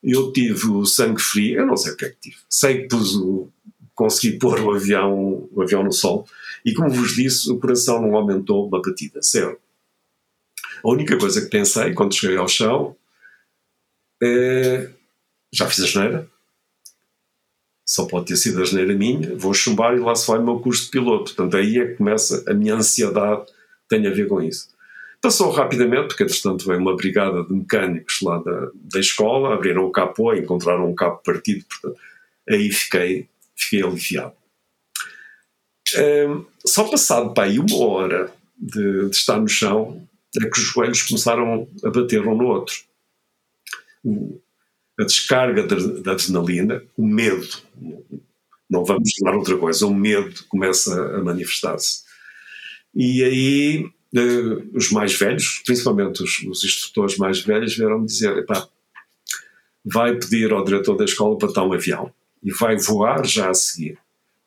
Eu 0.02 0.32
tive 0.32 0.66
o 0.66 0.84
sangue 0.84 1.20
frio, 1.20 1.60
eu 1.60 1.66
não 1.66 1.76
sei 1.76 1.92
o 1.92 1.96
que 1.96 2.04
é 2.04 2.10
que 2.10 2.20
tive. 2.20 2.36
Sei 2.48 2.82
que 2.82 2.88
pus 2.88 3.14
o, 3.14 3.48
consegui 3.94 4.36
pôr 4.40 4.60
o 4.60 4.74
avião, 4.74 5.48
o 5.52 5.62
avião 5.62 5.84
no 5.84 5.92
sol 5.92 6.26
e, 6.64 6.72
como 6.74 6.90
vos 6.90 7.14
disse, 7.14 7.50
o 7.50 7.58
coração 7.58 8.00
não 8.00 8.14
aumentou 8.14 8.66
uma 8.66 8.80
batida, 8.80 9.20
zero. 9.22 9.58
A 10.84 10.88
única 10.88 11.16
coisa 11.18 11.40
que 11.40 11.48
pensei 11.48 11.92
quando 11.94 12.14
cheguei 12.14 12.36
ao 12.36 12.48
chão 12.48 12.96
é. 14.22 14.90
Já 15.54 15.68
fiz 15.68 15.80
a 15.80 15.86
geneira? 15.86 16.28
Só 17.86 18.06
pode 18.06 18.26
ter 18.26 18.36
sido 18.36 18.62
a 18.62 18.64
geneira 18.64 18.94
minha, 18.94 19.36
vou 19.36 19.52
chumbar 19.52 19.94
e 19.94 20.00
lá 20.00 20.14
se 20.14 20.26
vai 20.26 20.38
o 20.38 20.44
meu 20.44 20.60
curso 20.60 20.84
de 20.84 20.90
piloto. 20.90 21.34
Portanto, 21.34 21.56
aí 21.56 21.78
é 21.78 21.88
que 21.88 21.96
começa 21.96 22.42
a 22.48 22.54
minha 22.54 22.74
ansiedade, 22.74 23.44
tem 23.88 24.06
a 24.06 24.10
ver 24.10 24.28
com 24.28 24.40
isso. 24.40 24.68
Passou 25.22 25.52
rapidamente, 25.52 26.08
porque 26.08 26.24
entretanto 26.24 26.66
veio 26.66 26.80
uma 26.80 26.96
brigada 26.96 27.44
de 27.44 27.52
mecânicos 27.54 28.20
lá 28.22 28.38
da, 28.38 28.70
da 28.74 28.98
escola, 28.98 29.54
abriram 29.54 29.84
o 29.84 29.92
capô, 29.92 30.34
encontraram 30.34 30.90
um 30.90 30.96
cabo 30.96 31.18
partido, 31.18 31.64
portanto, 31.64 32.00
aí 32.50 32.72
fiquei, 32.72 33.28
fiquei 33.54 33.84
aliviado. 33.84 34.34
Um, 35.96 36.44
só 36.66 36.88
passado 36.88 37.32
para 37.32 37.44
aí 37.44 37.60
uma 37.60 37.86
hora 37.86 38.32
de, 38.58 39.10
de, 39.10 39.16
estar 39.16 39.38
no 39.38 39.46
chão, 39.46 40.04
é 40.36 40.48
que 40.48 40.58
os 40.58 40.64
joelhos 40.64 41.02
começaram 41.02 41.68
a 41.84 41.90
bater 41.90 42.26
um 42.26 42.36
no 42.36 42.46
outro. 42.46 42.74
A 44.98 45.04
descarga 45.04 45.62
da 46.02 46.12
adrenalina, 46.12 46.82
o 46.96 47.06
medo, 47.06 47.58
não 48.68 48.84
vamos 48.84 49.10
chamar 49.10 49.36
outra 49.36 49.56
coisa, 49.56 49.86
o 49.86 49.94
medo 49.94 50.34
começa 50.48 51.16
a 51.16 51.22
manifestar-se. 51.22 52.02
E 52.92 53.22
aí 53.22 53.90
uh, 54.16 54.70
os 54.74 54.90
mais 54.90 55.14
velhos, 55.14 55.62
principalmente 55.64 56.22
os, 56.22 56.42
os 56.44 56.64
instrutores 56.64 57.16
mais 57.16 57.40
velhos, 57.40 57.76
vieram-me 57.76 58.06
dizer: 58.06 58.44
vai 59.84 60.16
pedir 60.16 60.52
ao 60.52 60.64
diretor 60.64 60.96
da 60.96 61.04
escola 61.04 61.36
para 61.36 61.52
dar 61.52 61.64
um 61.64 61.72
avião 61.72 62.12
e 62.42 62.52
vai 62.52 62.76
voar 62.76 63.24
já 63.26 63.50
a 63.50 63.54
seguir. 63.54 63.98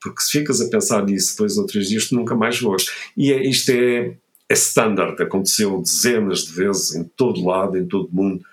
Porque 0.01 0.21
se 0.21 0.39
ficas 0.39 0.61
a 0.61 0.69
pensar 0.69 1.03
nisso 1.03 1.31
depois 1.31 1.57
ou 1.57 1.65
três 1.65 1.89
dias, 1.89 2.07
tu 2.07 2.15
nunca 2.15 2.35
mais 2.35 2.59
voas. 2.59 2.85
E 3.17 3.31
é, 3.31 3.43
isto 3.47 3.71
é, 3.71 4.15
é 4.47 4.53
standard, 4.53 5.21
aconteceu 5.21 5.81
dezenas 5.81 6.45
de 6.45 6.53
vezes 6.53 6.95
em 6.95 7.03
todo 7.03 7.43
lado, 7.43 7.77
em 7.77 7.87
todo 7.87 8.09
mundo. 8.11 8.43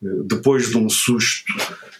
Depois 0.00 0.68
de 0.68 0.78
um 0.78 0.88
susto, 0.88 1.52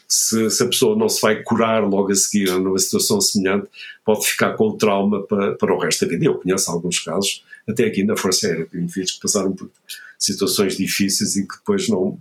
se, 0.08 0.50
se, 0.50 0.62
a 0.62 0.66
pessoa 0.66 0.96
não 0.96 1.08
se 1.08 1.20
vai 1.20 1.42
curar 1.42 1.82
logo 1.82 2.12
a 2.12 2.14
seguir 2.14 2.50
numa 2.52 2.78
situação 2.78 3.20
semelhante, 3.20 3.68
pode 4.04 4.26
ficar 4.26 4.52
com 4.54 4.76
trauma 4.76 5.22
para, 5.22 5.54
para 5.56 5.74
o 5.74 5.78
resto 5.78 6.04
da 6.04 6.10
vida. 6.10 6.26
Eu 6.26 6.34
conheço 6.34 6.70
alguns 6.70 6.98
casos, 7.00 7.42
até 7.68 7.84
aqui 7.84 8.04
na 8.04 8.16
Força 8.16 8.46
Aérea, 8.46 8.66
tenho 8.66 8.88
filhos 8.88 9.12
que 9.12 9.20
passaram 9.20 9.52
por 9.52 9.70
situações 10.18 10.76
difíceis 10.76 11.36
e 11.36 11.46
que 11.46 11.56
depois 11.56 11.88
não, 11.88 12.20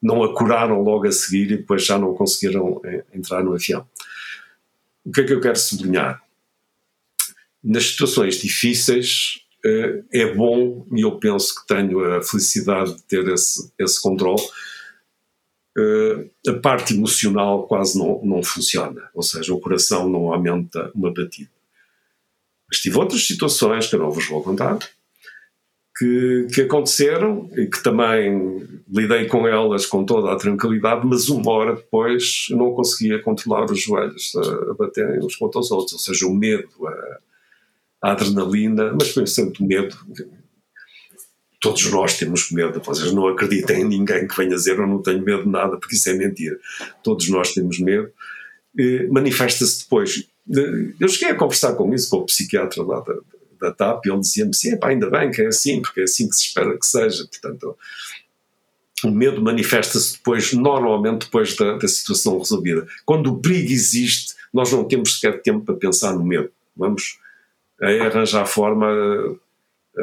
não 0.00 0.22
a 0.22 0.34
curaram 0.34 0.82
logo 0.82 1.06
a 1.06 1.12
seguir 1.12 1.52
e 1.52 1.56
depois 1.58 1.84
já 1.84 1.98
não 1.98 2.14
conseguiram 2.14 2.80
eh, 2.84 3.04
entrar 3.14 3.42
no 3.44 3.54
avião. 3.54 3.86
O 5.04 5.10
que 5.10 5.20
é 5.20 5.24
que 5.24 5.32
eu 5.32 5.40
quero 5.40 5.58
sublinhar? 5.58 6.22
Nas 7.62 7.86
situações 7.86 8.40
difíceis 8.40 9.42
eh, 9.64 10.02
é 10.12 10.34
bom, 10.34 10.86
e 10.92 11.02
eu 11.02 11.18
penso 11.18 11.54
que 11.54 11.66
tenho 11.66 12.04
a 12.04 12.22
felicidade 12.22 12.96
de 12.96 13.02
ter 13.04 13.26
esse, 13.28 13.72
esse 13.78 14.00
controle, 14.02 14.42
eh, 15.78 16.28
a 16.48 16.54
parte 16.54 16.94
emocional 16.94 17.66
quase 17.66 17.96
não, 17.98 18.20
não 18.24 18.42
funciona, 18.42 19.08
ou 19.14 19.22
seja, 19.22 19.54
o 19.54 19.60
coração 19.60 20.08
não 20.08 20.32
aumenta 20.32 20.90
uma 20.94 21.12
batida. 21.14 21.51
Mas 22.72 22.80
tive 22.80 22.96
outras 22.96 23.26
situações 23.26 23.86
que 23.86 23.96
eu 23.96 24.00
não 24.00 24.10
vos 24.10 24.26
vou 24.26 24.42
contar, 24.42 24.78
que, 25.98 26.46
que, 26.54 26.62
aconteceram 26.62 27.50
e 27.54 27.66
que 27.66 27.82
também 27.82 28.66
lidei 28.88 29.26
com 29.26 29.46
elas 29.46 29.84
com 29.84 30.06
toda 30.06 30.32
a 30.32 30.36
tranquilidade, 30.36 31.06
mas 31.06 31.28
uma 31.28 31.52
hora 31.52 31.76
depois 31.76 32.46
não 32.48 32.72
conseguia 32.72 33.20
controlar 33.20 33.70
os 33.70 33.78
joelhos 33.78 34.32
a, 34.36 34.72
baterem 34.72 35.22
uns 35.22 35.36
contra 35.36 35.60
os 35.60 35.70
outros, 35.70 35.92
ou 35.92 35.98
seja, 35.98 36.26
o 36.26 36.34
medo, 36.34 36.70
a, 36.86 38.08
a 38.08 38.12
adrenalina, 38.12 38.96
mas 38.98 39.12
principalmente 39.12 39.62
o 39.62 39.66
medo. 39.66 39.96
Todos 41.60 41.90
nós 41.90 42.16
temos 42.16 42.50
medo, 42.50 42.80
vocês 42.80 43.12
não 43.12 43.28
acreditem 43.28 43.82
em 43.82 43.84
ninguém 43.84 44.26
que 44.26 44.34
venha 44.34 44.56
dizer 44.56 44.78
eu 44.78 44.86
não 44.86 45.02
tenho 45.02 45.22
medo 45.22 45.42
de 45.42 45.50
nada, 45.50 45.76
porque 45.76 45.94
isso 45.94 46.08
é 46.08 46.14
mentira. 46.14 46.58
Todos 47.04 47.28
nós 47.28 47.52
temos 47.52 47.78
medo. 47.78 48.10
Manifesta-se 49.10 49.80
depois. 49.80 50.26
Eu 51.00 51.08
cheguei 51.08 51.30
a 51.30 51.34
conversar 51.34 51.74
com 51.74 51.92
isso 51.94 52.10
com 52.10 52.18
o 52.18 52.26
psiquiatra 52.26 52.82
lá 52.82 53.00
da, 53.00 53.14
da 53.60 53.72
TAP, 53.72 54.06
e 54.06 54.10
ele 54.10 54.20
dizia-me 54.20 54.54
sim, 54.54 54.76
ainda 54.82 55.08
bem 55.08 55.30
que 55.30 55.42
é 55.42 55.46
assim, 55.46 55.80
porque 55.80 56.00
é 56.00 56.04
assim 56.04 56.28
que 56.28 56.36
se 56.36 56.46
espera 56.46 56.78
que 56.78 56.86
seja. 56.86 57.26
Portanto, 57.26 57.76
o 59.04 59.10
medo 59.10 59.42
manifesta-se 59.42 60.14
depois, 60.14 60.52
normalmente 60.52 61.24
depois 61.24 61.56
da, 61.56 61.76
da, 61.76 61.88
situação 61.88 62.38
resolvida. 62.38 62.86
Quando 63.04 63.28
o 63.28 63.40
perigo 63.40 63.72
existe, 63.72 64.34
nós 64.52 64.70
não 64.70 64.84
temos 64.84 65.14
sequer 65.14 65.40
tempo 65.42 65.64
para 65.64 65.74
pensar 65.74 66.12
no 66.14 66.24
medo. 66.24 66.50
Vamos 66.76 67.18
arranjar 67.80 68.42
a 68.42 68.46
forma 68.46 68.86
a, 69.96 70.02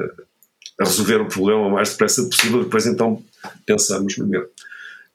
a 0.81 0.83
resolver 0.83 1.21
o 1.21 1.27
problema 1.27 1.67
o 1.67 1.71
mais 1.71 1.91
depressa 1.91 2.23
possível, 2.23 2.63
depois 2.63 2.85
então 2.85 3.23
pensamos 3.65 4.17
no 4.17 4.27
medo. 4.27 4.49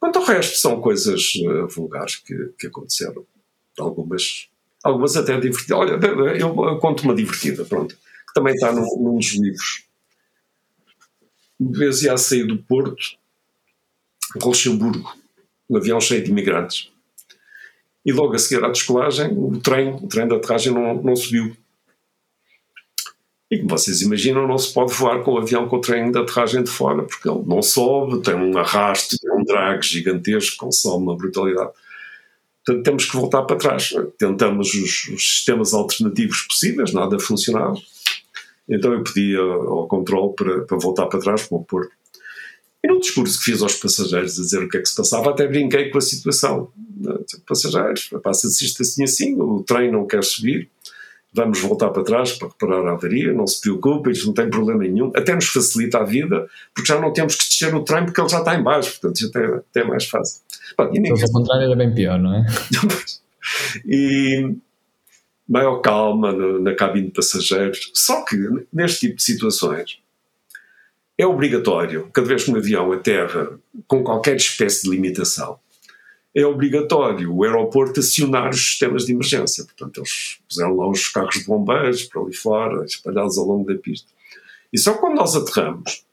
Quanto 0.00 0.18
ao 0.18 0.24
resto, 0.24 0.58
são 0.58 0.80
coisas 0.80 1.32
uh, 1.46 1.66
vulgares 1.68 2.16
que, 2.16 2.50
que 2.58 2.66
aconteceram. 2.66 3.24
Algumas, 3.78 4.48
algumas 4.84 5.16
até 5.16 5.40
divertidas. 5.40 5.76
Olha, 5.78 5.98
eu 6.38 6.78
conto 6.78 7.02
uma 7.02 7.14
divertida, 7.14 7.64
pronto 7.64 7.96
também 8.34 8.54
está 8.54 8.72
num, 8.72 8.84
num 8.98 9.16
dos 9.16 9.34
livros. 9.34 9.84
Uma 11.58 11.78
vez 11.78 12.02
ia 12.02 12.16
sair 12.18 12.44
do 12.44 12.58
Porto, 12.58 13.16
Luxemburgo, 14.42 15.16
um 15.70 15.76
avião 15.76 16.00
cheio 16.00 16.22
de 16.22 16.30
imigrantes. 16.30 16.90
E 18.04 18.12
logo 18.12 18.34
a 18.34 18.38
seguir 18.38 18.62
à 18.62 18.68
descolagem, 18.68 19.30
o 19.32 19.58
trem, 19.60 19.94
o 19.94 20.08
trem 20.08 20.26
de 20.26 20.34
aterragem 20.34 20.74
não, 20.74 21.00
não 21.00 21.16
subiu. 21.16 21.56
E 23.50 23.58
como 23.58 23.70
vocês 23.70 24.02
imaginam, 24.02 24.48
não 24.48 24.58
se 24.58 24.74
pode 24.74 24.92
voar 24.92 25.22
com 25.22 25.34
o 25.34 25.38
avião 25.38 25.68
com 25.68 25.76
o 25.76 25.80
trem 25.80 26.10
de 26.10 26.18
aterragem 26.18 26.64
de 26.64 26.70
fora, 26.70 27.04
porque 27.04 27.28
ele 27.28 27.44
não 27.46 27.62
sobe, 27.62 28.20
tem 28.20 28.34
um 28.34 28.58
arrasto, 28.58 29.16
um 29.32 29.44
drag 29.44 29.80
gigantesco, 29.82 30.56
consome 30.56 31.04
uma 31.04 31.16
brutalidade. 31.16 31.70
Portanto, 32.64 32.84
temos 32.84 33.04
que 33.04 33.16
voltar 33.16 33.42
para 33.42 33.56
trás. 33.56 33.90
Tentamos 34.18 34.74
os, 34.74 35.08
os 35.08 35.36
sistemas 35.36 35.74
alternativos 35.74 36.42
possíveis, 36.48 36.92
nada 36.92 37.18
funcionava. 37.18 37.76
Então 38.68 38.92
eu 38.92 39.02
pedi 39.02 39.36
ao 39.36 39.86
controle 39.86 40.32
para, 40.34 40.60
para 40.62 40.78
voltar 40.78 41.06
para 41.06 41.20
trás 41.20 41.46
para 41.46 41.58
o 41.58 41.64
Porto. 41.64 41.92
E 42.82 42.88
no 42.88 43.00
discurso 43.00 43.38
que 43.38 43.44
fiz 43.44 43.62
aos 43.62 43.74
passageiros 43.76 44.38
a 44.38 44.42
dizer 44.42 44.62
o 44.62 44.68
que 44.68 44.76
é 44.76 44.80
que 44.80 44.88
se 44.88 44.94
passava, 44.94 45.30
até 45.30 45.46
brinquei 45.46 45.90
com 45.90 45.98
a 45.98 46.02
situação. 46.02 46.70
Passageiros, 47.46 48.10
passa-se 48.22 48.64
isto 48.64 48.82
assim 48.82 49.04
assim, 49.04 49.40
o 49.40 49.62
trem 49.62 49.90
não 49.90 50.06
quer 50.06 50.22
subir, 50.22 50.68
vamos 51.32 51.60
voltar 51.60 51.88
para 51.90 52.04
trás 52.04 52.32
para 52.32 52.48
reparar 52.48 52.86
a 52.86 52.92
avaria, 52.92 53.32
não 53.32 53.46
se 53.46 53.60
preocupem, 53.60 54.12
isto 54.12 54.26
não 54.26 54.34
tem 54.34 54.50
problema 54.50 54.84
nenhum, 54.84 55.10
até 55.16 55.34
nos 55.34 55.46
facilita 55.46 55.98
a 55.98 56.04
vida, 56.04 56.46
porque 56.74 56.92
já 56.92 57.00
não 57.00 57.12
temos 57.12 57.36
que 57.36 57.48
descer 57.48 57.74
o 57.74 57.82
trem 57.82 58.04
porque 58.04 58.20
ele 58.20 58.28
já 58.28 58.38
está 58.38 58.54
em 58.54 58.62
baixo, 58.62 59.00
portanto 59.00 59.26
até, 59.28 59.44
até 59.46 59.80
é 59.80 59.84
mais 59.84 60.04
fácil. 60.04 60.40
Bom, 60.76 60.90
e 60.92 61.00
ninguém... 61.00 61.22
ao 61.22 61.30
contrário 61.30 61.64
era 61.64 61.76
bem 61.76 61.94
pior, 61.94 62.18
não 62.18 62.34
é? 62.34 62.46
e, 63.86 64.56
maior 65.48 65.80
calma 65.80 66.32
na, 66.32 66.58
na 66.60 66.74
cabine 66.74 67.06
de 67.06 67.12
passageiros. 67.12 67.90
Só 67.94 68.24
que, 68.24 68.36
neste 68.72 69.00
tipo 69.00 69.16
de 69.16 69.22
situações, 69.22 69.98
é 71.16 71.26
obrigatório, 71.26 72.08
cada 72.12 72.26
vez 72.26 72.44
que 72.44 72.50
um 72.50 72.56
avião 72.56 72.92
aterra 72.92 73.58
com 73.86 74.02
qualquer 74.02 74.36
espécie 74.36 74.84
de 74.84 74.90
limitação, 74.90 75.58
é 76.34 76.44
obrigatório 76.44 77.32
o 77.32 77.44
aeroporto 77.44 78.00
acionar 78.00 78.50
os 78.50 78.56
sistemas 78.56 79.06
de 79.06 79.12
emergência. 79.12 79.64
Portanto, 79.64 79.98
eles 79.98 80.40
puseram 80.48 80.74
lá 80.76 80.88
os 80.88 81.08
carros 81.08 81.36
de 81.36 81.44
bombeiros 81.44 82.02
para 82.04 82.20
ali 82.20 82.34
fora, 82.34 82.84
espalhados 82.84 83.38
ao 83.38 83.44
longo 83.44 83.72
da 83.72 83.78
pista. 83.78 84.08
E 84.72 84.78
só 84.78 84.94
quando 84.94 85.14
nós 85.14 85.36
aterramos, 85.36 86.04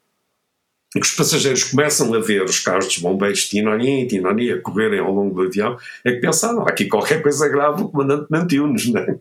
que 1.00 1.08
os 1.08 1.12
passageiros 1.12 1.64
começam 1.64 2.14
a 2.14 2.20
ver 2.20 2.44
os 2.44 2.60
carros 2.60 2.86
dos 2.86 2.98
bombeiros 2.98 3.48
tinoni, 3.48 4.08
tinoni, 4.08 4.52
a 4.52 4.62
correrem 4.62 5.00
ao 5.00 5.14
longo 5.14 5.34
do 5.34 5.48
avião, 5.48 5.78
é 6.04 6.12
que 6.12 6.20
pensaram, 6.20 6.68
aqui 6.68 6.86
qualquer 6.86 7.22
coisa 7.22 7.48
grave 7.48 7.84
o 7.84 7.90
comandante 7.90 8.28
mentiu-nos, 8.30 8.88
não 8.92 9.00
é? 9.00 9.18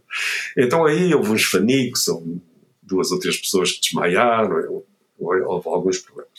Então 0.56 0.85
aí 0.85 1.14
houve 1.14 1.30
uns 1.30 1.44
fanicos, 1.44 2.09
houve 2.09 2.40
duas 2.83 3.12
ou 3.12 3.20
três 3.20 3.37
pessoas 3.37 3.70
que 3.72 3.83
desmaiaram, 3.83 4.83
houve 5.18 5.68
alguns 5.68 5.98
problemas. 5.98 6.30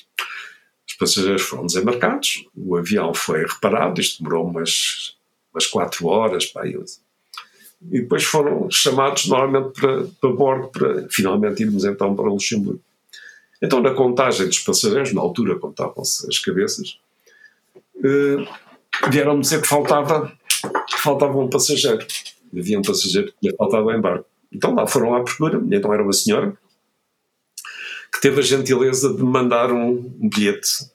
Os 0.85 0.95
passageiros 0.95 1.43
foram 1.43 1.65
desembarcados, 1.65 2.45
o 2.53 2.75
avião 2.75 3.13
foi 3.13 3.45
reparado, 3.45 4.01
isto 4.01 4.21
demorou 4.21 4.49
umas, 4.49 5.15
umas 5.53 5.65
quatro 5.65 6.07
horas, 6.07 6.45
pá, 6.47 6.67
e 6.67 8.01
depois 8.01 8.23
foram 8.23 8.69
chamados 8.69 9.27
novamente 9.27 9.79
para, 9.79 10.03
para 10.19 10.29
bordo 10.31 10.67
para 10.67 11.07
finalmente 11.09 11.63
irmos 11.63 11.83
então 11.83 12.15
para 12.15 12.29
Luxemburgo. 12.29 12.81
Então, 13.61 13.81
na 13.81 13.93
contagem 13.93 14.47
dos 14.47 14.59
passageiros, 14.59 15.13
na 15.13 15.21
altura 15.21 15.59
contavam-se 15.59 16.27
as 16.27 16.39
cabeças, 16.39 16.99
eh, 18.03 18.47
vieram-me 19.09 19.41
dizer 19.41 19.61
que 19.61 19.67
faltava, 19.67 20.31
que 20.87 20.97
faltava 20.97 21.37
um 21.37 21.49
passageiro. 21.49 22.05
Havia 22.57 22.79
um 22.79 22.81
passageiro 22.81 23.31
que 23.31 23.39
tinha 23.39 23.55
faltado 23.55 23.91
em 23.91 24.01
barco. 24.01 24.25
Então 24.51 24.73
lá 24.73 24.85
foram 24.85 25.15
à 25.15 25.23
procura, 25.23 25.61
então 25.71 25.93
era 25.93 26.03
uma 26.03 26.11
senhora 26.11 26.57
que 28.11 28.19
teve 28.19 28.39
a 28.39 28.43
gentileza 28.43 29.13
de 29.13 29.23
mandar 29.23 29.71
um, 29.71 30.13
um 30.19 30.29
bilhete 30.29 30.91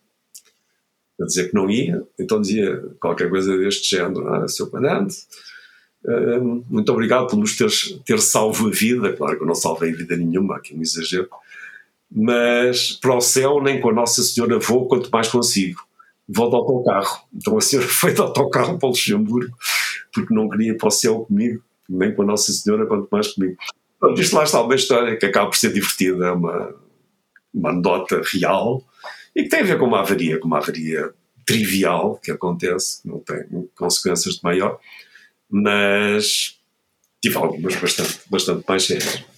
a 1.18 1.24
dizer 1.24 1.48
que 1.48 1.54
não 1.54 1.70
ia, 1.70 2.02
então 2.18 2.40
dizia 2.40 2.76
qualquer 3.00 3.30
coisa 3.30 3.56
deste 3.56 3.96
género, 3.96 4.28
ah, 4.28 4.46
seu 4.46 4.66
comandante, 4.66 5.16
uh, 6.04 6.64
muito 6.68 6.92
obrigado 6.92 7.26
por 7.26 7.36
nos 7.36 7.56
ter, 7.56 7.70
ter 8.04 8.20
salvo 8.20 8.68
a 8.68 8.70
vida, 8.70 9.14
claro 9.14 9.38
que 9.38 9.42
eu 9.42 9.46
não 9.46 9.54
salvei 9.54 9.92
vida 9.92 10.14
nenhuma, 10.14 10.56
aqui 10.58 10.74
é 10.74 10.76
um 10.76 10.82
exagero, 10.82 11.30
mas 12.10 12.92
para 12.92 13.14
o 13.14 13.20
céu 13.20 13.62
nem 13.62 13.80
com 13.80 13.90
a 13.90 13.94
Nossa 13.94 14.22
Senhora 14.22 14.58
vou, 14.58 14.86
quanto 14.86 15.10
mais 15.10 15.28
consigo. 15.28 15.84
Vou 16.28 16.48
de 16.48 16.56
autocarro. 16.56 17.24
Então 17.34 17.56
a 17.56 17.60
senhora 17.60 17.86
foi 17.88 18.12
de 18.12 18.20
autocarro 18.20 18.78
para 18.78 18.86
o 18.86 18.90
Luxemburgo, 18.90 19.56
porque 20.12 20.34
não 20.34 20.48
queria 20.48 20.72
ir 20.72 20.76
para 20.76 20.88
o 20.88 20.90
céu 20.90 21.20
comigo, 21.20 21.62
nem 21.88 22.14
com 22.14 22.22
a 22.22 22.26
Nossa 22.26 22.52
Senhora, 22.52 22.86
quanto 22.86 23.08
mais 23.10 23.28
comigo. 23.28 23.56
Pronto, 23.98 24.20
isto 24.20 24.36
lá 24.36 24.44
está 24.44 24.60
uma 24.60 24.74
história 24.74 25.16
que 25.16 25.26
acaba 25.26 25.48
por 25.48 25.56
ser 25.56 25.72
divertida, 25.72 26.26
é 26.26 26.32
uma, 26.32 26.74
uma 27.52 27.70
anedota 27.70 28.20
real, 28.32 28.82
e 29.34 29.44
que 29.44 29.48
tem 29.48 29.60
a 29.60 29.64
ver 29.64 29.78
com 29.78 29.86
uma 29.86 30.00
avaria, 30.00 30.38
com 30.38 30.46
uma 30.46 30.58
avaria 30.58 31.12
trivial 31.46 32.16
que 32.16 32.30
acontece, 32.30 33.06
não 33.06 33.20
tem 33.20 33.44
consequências 33.74 34.34
de 34.36 34.40
maior, 34.42 34.78
mas 35.48 36.58
tive 37.22 37.36
algumas 37.36 37.76
bastante, 37.76 38.20
bastante 38.28 38.64
mais 38.68 38.84
sérias. 38.84 39.35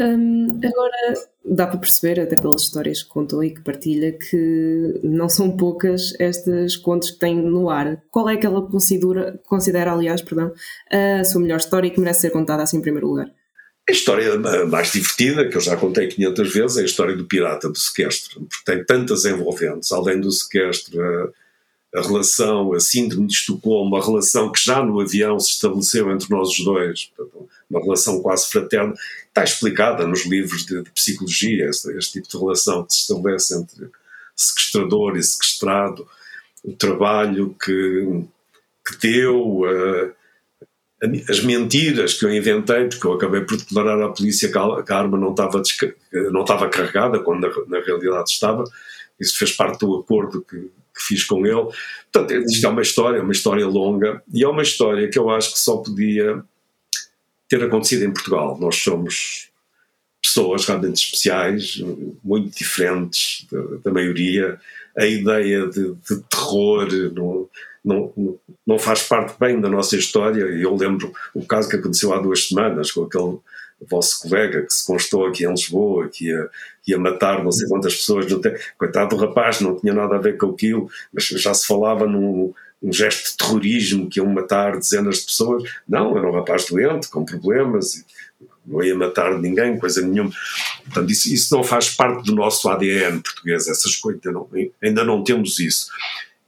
Hum, 0.00 0.60
agora 0.64 1.14
dá 1.44 1.66
para 1.66 1.78
perceber, 1.78 2.20
até 2.20 2.36
pelas 2.36 2.62
histórias 2.62 3.02
que 3.02 3.08
contou 3.08 3.42
e 3.42 3.50
que 3.50 3.62
partilha, 3.62 4.12
que 4.12 5.00
não 5.02 5.28
são 5.28 5.56
poucas 5.56 6.14
estas 6.20 6.76
contos 6.76 7.10
que 7.10 7.18
tem 7.18 7.34
no 7.34 7.68
ar. 7.68 8.00
Qual 8.10 8.28
é 8.28 8.36
que 8.36 8.46
ela 8.46 8.62
considera, 8.62 9.40
considera 9.44 9.92
aliás, 9.92 10.22
perdão, 10.22 10.52
a 11.20 11.24
sua 11.24 11.40
melhor 11.40 11.56
história 11.56 11.88
e 11.88 11.90
que 11.90 11.98
merece 11.98 12.20
ser 12.22 12.30
contada 12.30 12.62
assim 12.62 12.78
em 12.78 12.82
primeiro 12.82 13.08
lugar? 13.08 13.28
A 13.88 13.92
história 13.92 14.38
mais 14.66 14.92
divertida, 14.92 15.48
que 15.48 15.56
eu 15.56 15.60
já 15.62 15.74
contei 15.74 16.08
500 16.08 16.52
vezes, 16.52 16.76
é 16.76 16.82
a 16.82 16.84
história 16.84 17.16
do 17.16 17.24
pirata, 17.24 17.70
do 17.70 17.78
sequestro, 17.78 18.40
porque 18.42 18.64
tem 18.64 18.84
tantas 18.84 19.24
envolventes, 19.24 19.90
além 19.90 20.20
do 20.20 20.30
sequestro, 20.30 21.00
a, 21.94 21.98
a 21.98 22.02
relação, 22.02 22.72
a 22.72 22.80
síndrome 22.80 23.26
de 23.26 23.34
Estocolmo, 23.34 23.96
a 23.96 24.04
relação 24.04 24.50
que 24.52 24.62
já 24.62 24.82
no 24.82 25.00
avião 25.00 25.38
se 25.38 25.52
estabeleceu 25.52 26.10
entre 26.10 26.28
nós 26.30 26.50
os 26.50 26.64
dois, 26.64 27.10
uma 27.70 27.80
relação 27.80 28.20
quase 28.22 28.48
fraterna, 28.48 28.94
está 29.26 29.44
explicada 29.44 30.06
nos 30.06 30.24
livros 30.26 30.64
de, 30.64 30.82
de 30.82 30.90
psicologia, 30.90 31.68
este, 31.68 31.90
este, 31.92 32.12
tipo 32.14 32.28
de 32.28 32.38
relação 32.38 32.84
que 32.84 32.92
se 32.92 33.00
estabelece 33.00 33.54
entre 33.54 33.90
sequestrador 34.34 35.16
e 35.16 35.22
sequestrado, 35.22 36.06
o 36.64 36.72
trabalho 36.72 37.54
que, 37.62 38.24
que 38.86 38.98
deu, 39.00 39.60
uh, 39.60 40.12
as 41.28 41.40
mentiras 41.44 42.14
que 42.14 42.24
eu 42.24 42.34
inventei, 42.34 42.88
porque 42.88 43.06
eu 43.06 43.12
acabei 43.12 43.42
por 43.42 43.56
declarar 43.56 44.02
à 44.02 44.08
polícia 44.08 44.50
que 44.50 44.58
a, 44.58 44.82
que 44.82 44.92
a 44.92 44.98
arma 44.98 45.16
não 45.16 45.30
estava, 45.30 45.62
não 46.32 46.40
estava 46.40 46.68
carregada, 46.68 47.20
quando 47.20 47.42
na, 47.42 47.78
na, 47.78 47.84
realidade 47.84 48.30
estava. 48.30 48.64
Isso 49.20 49.38
fez 49.38 49.52
parte 49.52 49.80
do 49.80 49.96
acordo 49.96 50.42
que, 50.42 50.56
que 50.58 51.02
fiz 51.06 51.24
com 51.24 51.46
ele. 51.46 51.68
Portanto, 52.12 52.32
isto 52.50 52.66
é 52.66 52.68
uma 52.68 52.82
história, 52.82 53.22
uma 53.22 53.32
história 53.32 53.66
longa, 53.66 54.22
e 54.32 54.44
é 54.44 54.48
uma 54.48 54.62
história 54.62 55.08
que 55.08 55.18
eu 55.18 55.30
acho 55.30 55.52
que 55.52 55.58
só 55.58 55.78
podia 55.78 56.42
ter 57.48 57.62
acontecido 57.62 58.04
em 58.04 58.12
Portugal. 58.12 58.58
Nós 58.60 58.76
somos 58.76 59.48
pessoas 60.22 60.66
realmente 60.66 61.04
especiais, 61.04 61.82
muito 62.22 62.56
diferentes 62.56 63.46
da, 63.50 63.60
da 63.84 63.90
maioria. 63.92 64.60
A 64.96 65.06
ideia 65.06 65.66
de, 65.66 65.94
de 65.94 66.20
terror 66.28 66.88
no, 67.14 67.48
não, 67.84 68.12
não 68.66 68.78
faz 68.78 69.02
parte 69.04 69.38
bem 69.38 69.60
da 69.60 69.68
nossa 69.68 69.96
história. 69.96 70.42
Eu 70.42 70.74
lembro 70.74 71.12
o 71.34 71.44
caso 71.44 71.68
que 71.68 71.76
aconteceu 71.76 72.12
há 72.12 72.20
duas 72.20 72.48
semanas 72.48 72.90
com 72.90 73.04
aquele 73.04 73.38
vosso 73.86 74.20
colega 74.22 74.62
que 74.62 74.72
se 74.72 74.86
constou 74.86 75.26
aqui 75.26 75.44
em 75.44 75.50
Lisboa, 75.50 76.08
que 76.08 76.26
ia, 76.26 76.48
ia 76.86 76.98
matar 76.98 77.42
não 77.42 77.52
sei 77.52 77.68
quantas 77.68 77.94
pessoas. 77.96 78.26
Tem, 78.26 78.54
coitado 78.76 79.16
do 79.16 79.22
rapaz, 79.22 79.60
não 79.60 79.76
tinha 79.78 79.94
nada 79.94 80.16
a 80.16 80.20
ver 80.20 80.36
com 80.36 80.50
aquilo, 80.50 80.90
mas 81.12 81.24
já 81.24 81.54
se 81.54 81.66
falava 81.66 82.06
num 82.06 82.52
um 82.80 82.92
gesto 82.92 83.30
de 83.30 83.36
terrorismo 83.36 84.08
que 84.08 84.20
iam 84.20 84.26
matar 84.26 84.76
dezenas 84.76 85.18
de 85.18 85.26
pessoas. 85.26 85.64
Não, 85.88 86.16
era 86.16 86.28
um 86.28 86.34
rapaz 86.34 86.66
doente, 86.66 87.08
com 87.08 87.24
problemas, 87.24 88.04
não 88.64 88.82
ia 88.82 88.94
matar 88.94 89.36
ninguém, 89.38 89.78
coisa 89.78 90.00
nenhuma. 90.00 90.30
Portanto, 90.84 91.10
isso, 91.10 91.32
isso 91.32 91.54
não 91.56 91.64
faz 91.64 91.90
parte 91.90 92.24
do 92.24 92.34
nosso 92.34 92.68
ADN 92.68 93.20
português, 93.20 93.66
essas 93.66 93.96
coisas, 93.96 94.20
ainda 94.24 94.38
não, 94.38 94.48
ainda 94.82 95.04
não 95.04 95.24
temos 95.24 95.58
isso. 95.58 95.88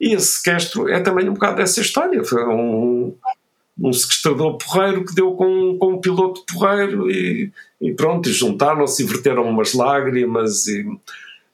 E 0.00 0.14
esse 0.14 0.38
sequestro 0.38 0.88
é 0.88 1.00
também 1.00 1.28
um 1.28 1.34
bocado 1.34 1.56
dessa 1.56 1.80
história. 1.80 2.24
Foi 2.24 2.44
um, 2.46 3.14
um 3.80 3.92
sequestrador 3.92 4.58
porreiro 4.58 5.04
que 5.04 5.14
deu 5.14 5.32
com, 5.32 5.76
com 5.78 5.94
um 5.94 6.00
piloto 6.00 6.44
porreiro 6.46 7.10
e, 7.10 7.50
e 7.80 7.92
pronto, 7.94 8.30
juntaram-se 8.30 9.02
e 9.02 9.06
verteram 9.06 9.48
umas 9.48 9.72
lágrimas. 9.72 10.66
E 10.66 10.84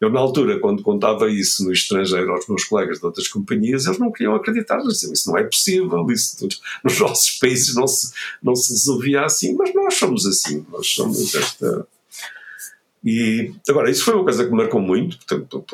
eu, 0.01 0.11
na 0.11 0.21
altura, 0.21 0.59
quando 0.59 0.83
contava 0.83 1.31
isso 1.31 1.65
no 1.65 1.73
estrangeiro 1.73 2.33
aos 2.33 2.47
meus 2.49 2.65
colegas 2.65 2.99
de 2.99 3.07
outras 3.07 3.29
companhias, 3.29 3.87
eles 3.87 3.99
não 3.99 4.11
queriam 4.11 4.35
acreditar. 4.35 4.81
Eles 4.81 4.95
diziam, 4.95 5.13
isso 5.13 5.31
não 5.31 5.39
é 5.39 5.45
possível, 5.45 6.07
isso 6.11 6.49
nos 6.85 7.01
nossos 7.01 7.31
países 7.39 7.75
não 7.75 7.87
se, 7.87 8.13
não 8.43 8.55
se 8.55 8.73
resolvia 8.73 9.25
assim, 9.25 9.55
mas 9.55 9.73
nós 9.75 9.95
somos 9.95 10.27
assim, 10.27 10.67
nós 10.71 10.87
somos 10.89 11.35
esta. 11.35 11.87
E 13.05 13.53
agora, 13.69 13.89
isso 13.89 14.05
foi 14.05 14.15
uma 14.15 14.25
coisa 14.25 14.45
que 14.45 14.51
me 14.51 14.57
marcou 14.57 14.81
muito, 14.81 15.17
portanto, 15.19 15.65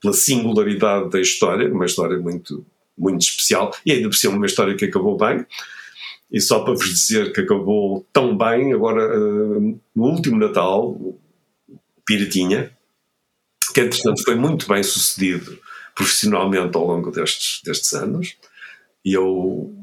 pela 0.00 0.12
singularidade 0.12 1.10
da 1.10 1.20
história, 1.20 1.72
uma 1.72 1.86
história 1.86 2.18
muito, 2.18 2.64
muito 3.00 3.22
especial, 3.22 3.74
e 3.84 3.92
ainda 3.92 4.08
por 4.08 4.16
cima 4.16 4.36
uma 4.36 4.46
história 4.46 4.76
que 4.76 4.84
acabou 4.84 5.16
bem. 5.16 5.44
E 6.30 6.40
só 6.40 6.60
para 6.60 6.74
vos 6.74 6.88
dizer 6.88 7.32
que 7.32 7.40
acabou 7.40 8.06
tão 8.12 8.36
bem, 8.36 8.72
agora 8.72 9.18
uh, 9.18 9.80
no 9.96 10.04
último 10.04 10.38
Natal, 10.38 10.96
Piratinha, 12.06 12.70
que 13.74 13.80
entretanto 13.80 14.22
foi 14.22 14.34
muito 14.34 14.68
bem 14.68 14.82
sucedido 14.82 15.58
profissionalmente 15.94 16.76
ao 16.76 16.86
longo 16.86 17.10
destes, 17.10 17.60
destes 17.64 17.92
anos, 17.92 18.36
e 19.04 19.12
eu 19.12 19.74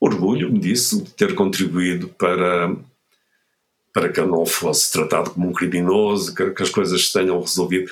orgulho-me 0.00 0.58
disso, 0.58 1.02
de 1.02 1.10
ter 1.10 1.34
contribuído 1.34 2.08
para, 2.08 2.74
para 3.92 4.08
que 4.08 4.20
ele 4.20 4.30
não 4.30 4.46
fosse 4.46 4.92
tratado 4.92 5.30
como 5.30 5.48
um 5.48 5.52
criminoso, 5.52 6.34
que, 6.34 6.50
que 6.50 6.62
as 6.62 6.70
coisas 6.70 7.06
se 7.06 7.12
tenham 7.12 7.40
resolvido 7.40 7.90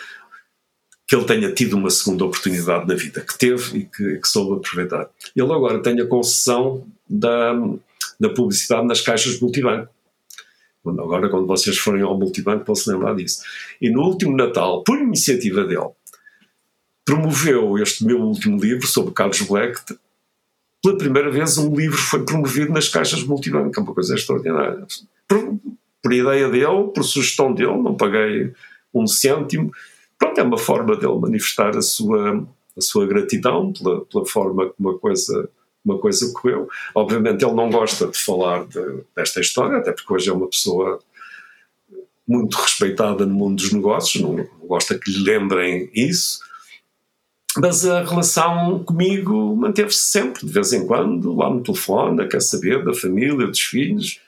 que 1.07 1.14
ele 1.14 1.25
tenha 1.25 1.53
tido 1.53 1.77
uma 1.77 1.88
segunda 1.88 2.25
oportunidade 2.25 2.87
na 2.88 2.95
vida, 2.95 3.21
que 3.21 3.38
teve 3.38 3.79
e 3.79 3.85
que, 3.85 4.16
que 4.19 4.29
soube 4.29 4.57
aproveitar. 4.57 5.09
Ele 5.37 5.53
agora 5.53 5.81
tem 5.81 6.01
a 6.01 6.07
concessão 6.07 6.85
da, 7.09 7.53
da 8.19 8.29
publicidade 8.31 8.87
nas 8.87 9.01
caixas 9.01 9.40
multibanco. 9.40 9.95
Agora, 10.85 11.29
quando 11.29 11.47
vocês 11.47 11.77
forem 11.79 12.03
ao 12.03 12.19
multibanco, 12.19 12.75
se 12.75 12.90
lembrar 12.90 13.14
disso. 13.14 13.42
E 13.81 13.90
no 13.90 14.03
último 14.03 14.37
Natal, 14.37 14.85
por 14.85 14.99
iniciativa 14.99 15.64
dele, 15.64 15.90
promoveu 17.05 17.79
este 17.79 18.05
meu 18.05 18.21
último 18.21 18.61
livro 18.61 18.87
sobre 18.87 19.12
Carlos 19.12 19.40
Black. 19.42 19.81
Pela 20.83 20.99
primeira 20.99 21.31
vez, 21.31 21.59
um 21.59 21.75
livro 21.75 21.97
foi 21.97 22.25
promovido 22.25 22.73
nas 22.73 22.88
caixas 22.88 23.23
multibanco, 23.23 23.73
é 23.77 23.83
uma 23.83 23.95
coisa 23.95 24.14
extraordinária. 24.14 24.87
Por, 25.27 25.59
por 26.03 26.12
ideia 26.12 26.49
dele, 26.49 26.90
por 26.95 27.03
sugestão 27.05 27.53
dele, 27.53 27.79
não 27.79 27.97
paguei 27.97 28.53
um 28.95 29.07
cêntimo 29.07 29.73
pronto, 30.18 30.38
é 30.38 30.42
uma 30.42 30.59
forma 30.59 30.96
dele 30.96 31.18
manifestar 31.18 31.76
a 31.76 31.83
sua, 31.83 32.46
a 32.76 32.81
sua 32.81 33.07
gratidão 33.07 33.72
pela, 33.72 34.05
pela 34.05 34.26
forma 34.26 34.70
como 34.70 34.90
uma 34.90 34.98
coisa, 34.98 35.48
uma 35.85 35.98
coisa 35.98 36.33
correu. 36.33 36.68
Obviamente 36.94 37.44
ele 37.44 37.55
não 37.55 37.70
gosta 37.70 38.07
de 38.07 38.18
falar 38.18 38.66
de, 38.66 38.81
desta 39.14 39.40
história, 39.40 39.79
até 39.79 39.92
porque 39.92 40.12
hoje 40.12 40.31
é 40.31 40.33
uma 40.33 40.48
pessoa 40.48 41.00
muito 42.26 42.57
respeitada 42.57 43.24
no 43.24 43.35
mundo 43.35 43.57
dos 43.57 43.72
negócios, 43.72 44.22
não, 44.22 44.35
não 44.35 44.66
gosta 44.66 44.98
que 44.98 45.11
lhe 45.11 45.22
lembrem 45.22 45.88
isso, 45.94 46.40
mas 47.59 47.87
a 47.87 48.02
relação 48.02 48.83
comigo 48.85 49.57
manteve-se 49.57 50.00
sempre, 50.00 50.44
de 50.44 50.52
vez 50.52 50.72
em 50.72 50.87
quando, 50.87 51.35
lá 51.35 51.48
no 51.48 51.62
telefone, 51.62 52.29
quer 52.29 52.42
saber 52.42 52.85
da 52.85 52.92
família, 52.92 53.46
dos 53.46 53.61
filhos, 53.61 54.20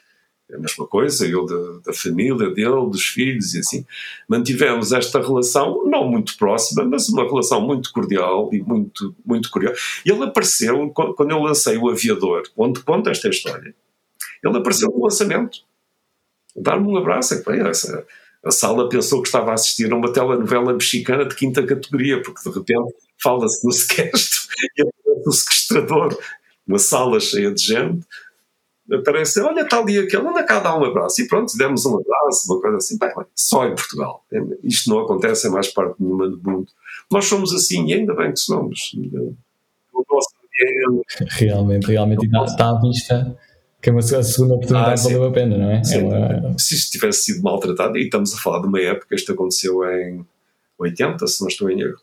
é 0.50 0.56
a 0.56 0.58
mesma 0.58 0.86
coisa, 0.86 1.26
eu 1.26 1.44
da, 1.44 1.80
da, 1.86 1.92
família 1.92 2.48
dele, 2.50 2.90
dos 2.90 3.04
filhos 3.04 3.54
e 3.54 3.58
assim. 3.58 3.86
Mantivemos 4.26 4.92
esta 4.92 5.20
relação, 5.20 5.84
não 5.84 6.08
muito 6.08 6.36
próxima, 6.38 6.84
mas 6.84 7.08
uma 7.10 7.24
relação 7.24 7.60
muito 7.60 7.92
cordial 7.92 8.48
e 8.52 8.62
muito, 8.62 9.14
muito 9.24 9.50
curiosa. 9.50 9.78
Ele 10.06 10.24
apareceu, 10.24 10.88
quando 10.90 11.30
eu 11.30 11.40
lancei 11.40 11.76
o 11.76 11.90
Aviador, 11.90 12.44
onde 12.56 12.80
conta 12.80 13.10
esta 13.10 13.28
história, 13.28 13.74
ele 14.42 14.56
apareceu 14.56 14.88
no 14.88 15.04
lançamento. 15.04 15.58
Dar-me 16.56 16.88
um 16.88 16.96
abraço, 16.96 17.34
é 17.34 17.42
bem, 17.42 17.60
essa, 17.68 18.06
a 18.42 18.50
sala 18.50 18.88
pensou 18.88 19.20
que 19.20 19.28
estava 19.28 19.50
a 19.50 19.54
assistir 19.54 19.92
a 19.92 19.96
uma 19.96 20.12
telenovela 20.12 20.72
mexicana 20.72 21.26
de 21.26 21.34
quinta 21.34 21.64
categoria, 21.64 22.22
porque 22.22 22.48
de 22.48 22.56
repente 22.56 22.94
fala-se 23.22 23.66
no 23.66 23.72
sequestro 23.72 24.48
e 24.78 24.82
aparece 24.82 25.28
o 25.28 25.32
sequestrador, 25.32 26.18
uma 26.66 26.78
sala 26.78 27.20
cheia 27.20 27.52
de 27.52 27.62
gente 27.62 28.06
aparece, 28.92 29.40
olha, 29.40 29.62
está 29.62 29.78
ali 29.78 29.98
aquele, 29.98 30.26
anda 30.26 30.42
cá 30.44 30.60
dar 30.60 30.78
um 30.78 30.84
abraço. 30.84 31.20
E 31.22 31.28
pronto, 31.28 31.56
demos 31.56 31.84
um 31.86 31.98
abraço, 31.98 32.52
uma 32.52 32.60
coisa 32.60 32.76
assim. 32.78 32.98
Bem, 32.98 33.10
só 33.34 33.66
em 33.66 33.74
Portugal. 33.74 34.24
Isto 34.62 34.90
não 34.90 35.00
acontece 35.00 35.48
em 35.48 35.50
mais 35.50 35.68
parte 35.68 35.96
nenhuma 36.00 36.28
do 36.28 36.40
mundo. 36.42 36.68
Nós 37.10 37.26
somos 37.26 37.52
assim 37.52 37.86
e 37.86 37.94
ainda 37.94 38.14
bem 38.14 38.32
que 38.32 38.40
somos. 38.40 38.92
O 39.92 40.04
nosso 40.10 40.38
Realmente, 41.28 41.86
realmente. 41.86 42.26
está, 42.26 42.44
está 42.44 42.70
à 42.70 42.80
vista 42.80 43.38
Que 43.80 43.90
é 43.90 43.92
uma, 43.92 44.00
a 44.00 44.22
segunda 44.22 44.54
oportunidade 44.54 45.00
ah, 45.00 45.04
valeu 45.04 45.24
a 45.24 45.32
pena, 45.32 45.56
não 45.56 45.70
é? 45.70 45.76
é. 45.76 46.58
Se 46.58 46.74
isto 46.74 46.92
tivesse 46.92 47.24
sido 47.24 47.42
maltratado, 47.42 47.96
e 47.96 48.04
estamos 48.04 48.34
a 48.34 48.38
falar 48.38 48.60
de 48.60 48.66
uma 48.66 48.80
época, 48.80 49.14
isto 49.14 49.32
aconteceu 49.32 49.84
em 49.84 50.26
80, 50.78 51.26
se 51.26 51.40
não 51.40 51.48
estou 51.48 51.70
em 51.70 51.80
erro, 51.80 52.00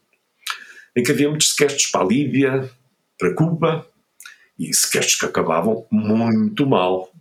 em 0.95 1.03
que 1.03 1.11
havia 1.11 1.29
muitos 1.29 1.49
sequestros 1.49 1.87
para 1.87 2.01
a 2.01 2.07
Líbia, 2.07 2.69
para 3.19 3.33
Cuba, 3.33 3.85
e 4.57 4.73
sequestros 4.73 5.15
que 5.15 5.25
acabavam 5.25 5.85
muito 5.91 6.65
mal. 6.65 7.11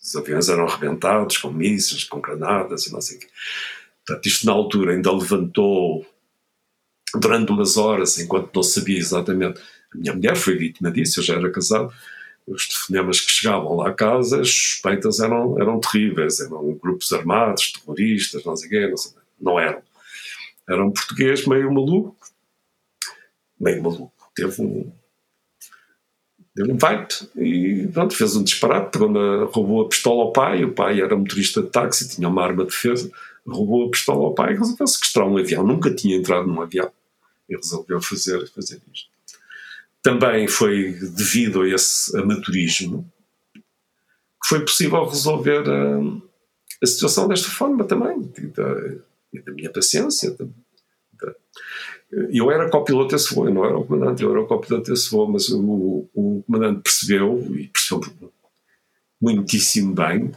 Os 0.00 0.16
aviões 0.16 0.48
eram 0.48 0.66
arrebentados 0.66 1.38
com 1.38 1.50
mísseis, 1.50 2.04
com 2.04 2.20
granadas 2.20 2.86
e 2.86 2.92
não 2.92 3.00
sei 3.00 3.16
o 3.16 3.20
quê. 3.20 3.26
Portanto, 4.06 4.26
isto 4.26 4.46
na 4.46 4.52
altura 4.52 4.92
ainda 4.92 5.12
levantou 5.12 6.06
durante 7.14 7.50
umas 7.50 7.76
horas, 7.76 8.18
enquanto 8.18 8.54
não 8.54 8.62
sabia 8.62 8.98
exatamente. 8.98 9.60
A 9.92 9.98
minha 9.98 10.14
mulher 10.14 10.36
foi 10.36 10.56
vítima 10.56 10.90
disso, 10.90 11.20
eu 11.20 11.24
já 11.24 11.34
era 11.34 11.50
casado. 11.50 11.92
Os 12.46 12.66
telefonemas 12.66 13.20
que 13.20 13.30
chegavam 13.30 13.76
lá 13.76 13.90
a 13.90 13.94
casa, 13.94 14.40
as 14.40 14.48
suspeitas 14.48 15.20
eram, 15.20 15.60
eram 15.60 15.78
terríveis, 15.78 16.40
eram 16.40 16.74
grupos 16.74 17.12
armados, 17.12 17.72
terroristas, 17.72 18.44
não 18.44 18.56
sei 18.56 18.66
o 18.66 18.70
quê, 18.70 18.88
não, 18.88 18.96
sei, 18.96 19.12
não 19.40 19.60
eram. 19.60 19.82
Era 20.68 20.84
um 20.84 20.90
português 20.90 21.46
meio 21.46 21.72
maluco, 21.72 22.16
meio 23.58 23.82
maluco. 23.82 24.30
Teve 24.34 24.62
um, 24.62 24.92
deu 26.54 26.66
um 26.66 26.78
fight 26.78 27.28
e 27.36 27.88
pronto, 27.92 28.14
fez 28.14 28.36
um 28.36 28.42
disparate, 28.42 28.98
na, 28.98 29.44
roubou 29.44 29.82
a 29.82 29.88
pistola 29.88 30.24
ao 30.24 30.32
pai, 30.32 30.64
o 30.64 30.72
pai 30.72 31.00
era 31.00 31.16
motorista 31.16 31.62
de 31.62 31.70
táxi, 31.70 32.08
tinha 32.08 32.28
uma 32.28 32.42
arma 32.42 32.64
de 32.64 32.70
defesa, 32.70 33.10
roubou 33.46 33.86
a 33.86 33.90
pistola 33.90 34.24
ao 34.24 34.34
pai 34.34 34.52
e 34.52 34.58
resolveu 34.58 34.86
sequestrar 34.86 35.26
um 35.26 35.38
avião, 35.38 35.66
nunca 35.66 35.94
tinha 35.94 36.16
entrado 36.16 36.46
num 36.46 36.60
avião 36.60 36.90
e 37.48 37.56
resolveu 37.56 38.00
fazer, 38.00 38.46
fazer 38.48 38.80
isto. 38.92 39.10
Também 40.02 40.48
foi 40.48 40.92
devido 40.92 41.62
a 41.62 41.68
esse 41.68 42.16
amaturismo 42.16 43.10
que 43.54 44.48
foi 44.48 44.60
possível 44.60 45.04
resolver 45.04 45.68
a, 45.68 46.00
a 46.82 46.86
situação 46.86 47.28
desta 47.28 47.48
forma 47.48 47.84
também, 47.84 48.32
e 48.38 48.46
da, 48.46 48.74
da 49.44 49.52
minha 49.52 49.70
paciência. 49.70 50.30
Da, 50.30 50.46
da, 51.20 51.34
eu 52.12 52.50
era 52.50 52.68
copiloto 52.68 53.14
desse 53.14 53.34
voo, 53.34 53.46
eu 53.46 53.54
não 53.54 53.64
era 53.64 53.78
o 53.78 53.84
comandante, 53.84 54.22
eu 54.22 54.30
era 54.30 54.40
o 54.40 54.46
copiloto 54.46 54.90
desse 54.90 55.10
voo, 55.10 55.28
mas 55.28 55.48
o, 55.48 56.08
o 56.14 56.42
comandante 56.46 56.82
percebeu, 56.82 57.38
e 57.56 57.68
percebeu 57.68 58.32
muitíssimo 59.20 59.94
bem, 59.94 60.32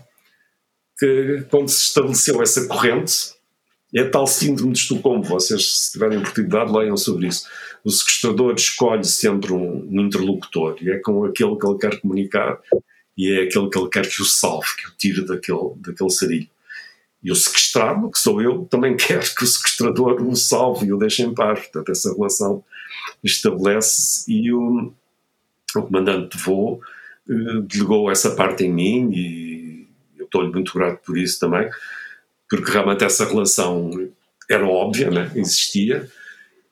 que 0.99 1.45
quando 1.49 1.69
se 1.69 1.81
estabeleceu 1.81 2.41
essa 2.41 2.67
corrente, 2.67 3.33
é 3.95 4.03
tal 4.03 4.25
síndrome 4.25 4.73
de 4.73 4.79
Estocolmo, 4.79 5.23
vocês 5.23 5.71
se 5.71 5.91
tiverem 5.91 6.17
oportunidade 6.17 6.71
leiam 6.71 6.97
sobre 6.97 7.27
isso. 7.27 7.47
O 7.83 7.91
sequestrador 7.91 8.55
escolhe 8.55 9.03
sempre 9.03 9.53
um, 9.53 9.87
um 9.87 10.01
interlocutor 10.01 10.77
e 10.81 10.89
é 10.89 10.97
com 10.97 11.23
aquele 11.25 11.55
que 11.55 11.67
ele 11.67 11.77
quer 11.77 11.99
comunicar 12.01 12.59
e 13.15 13.31
é 13.31 13.43
aquele 13.43 13.69
que 13.69 13.77
ele 13.77 13.89
quer 13.89 14.09
que 14.09 14.21
o 14.21 14.25
salve, 14.25 14.67
que 14.77 14.87
o 14.87 14.91
tire 14.97 15.25
daquele, 15.25 15.73
daquele 15.77 16.09
sarilho. 16.09 16.49
E 17.23 17.31
o 17.31 17.35
sequestrado, 17.35 18.11
que 18.11 18.19
sou 18.19 18.41
eu, 18.41 18.65
também 18.65 18.95
quer 18.97 19.23
que 19.33 19.43
o 19.43 19.47
sequestrador 19.47 20.21
o 20.21 20.35
salve 20.35 20.87
e 20.87 20.93
o 20.93 20.97
deixe 20.97 21.23
em 21.23 21.33
paz. 21.33 21.59
Portanto, 21.59 21.91
essa 21.91 22.13
relação 22.13 22.63
estabelece-se 23.23 24.31
e 24.31 24.51
o, 24.51 24.93
o 25.75 25.81
comandante 25.81 26.37
de 26.37 26.43
voo 26.43 26.81
eh, 27.29 27.61
delegou 27.63 28.11
essa 28.11 28.35
parte 28.35 28.65
em 28.65 28.71
mim 28.71 29.11
e 29.13 29.87
eu 30.17 30.25
estou-lhe 30.25 30.51
muito 30.51 30.73
grato 30.73 31.01
por 31.05 31.17
isso 31.17 31.39
também, 31.39 31.69
porque 32.49 32.71
realmente 32.71 33.03
essa 33.03 33.25
relação 33.25 34.09
era 34.49 34.67
óbvia, 34.67 35.09
né? 35.09 35.31
existia, 35.35 36.09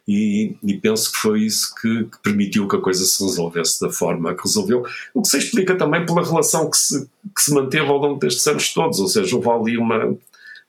e, 0.08 0.56
e, 0.64 0.78
penso 0.78 1.12
que 1.12 1.18
foi 1.20 1.42
isso 1.44 1.74
que, 1.76 2.06
que, 2.06 2.18
permitiu 2.24 2.68
que 2.68 2.76
a 2.76 2.82
coisa 2.82 3.06
se 3.06 3.24
resolvesse 3.24 3.80
da 3.80 3.90
forma 3.90 4.36
que 4.36 4.44
resolveu, 4.44 4.84
o 5.14 5.22
que 5.22 5.28
se 5.30 5.38
explica 5.38 5.76
também 5.76 6.06
pela 6.06 6.26
relação 6.26 6.70
que 6.70 6.78
se, 6.78 7.06
que 7.06 7.42
se 7.42 7.54
manteve 7.54 7.88
ao 7.88 7.98
longo 7.98 8.20
destes 8.20 8.46
anos 8.48 8.74
todos, 8.74 9.00
ou 9.00 9.08
seja, 9.08 9.36
houve 9.36 9.50
ali 9.50 9.78
uma, 9.78 10.18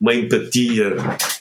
uma 0.02 0.12
empatia 0.12 0.96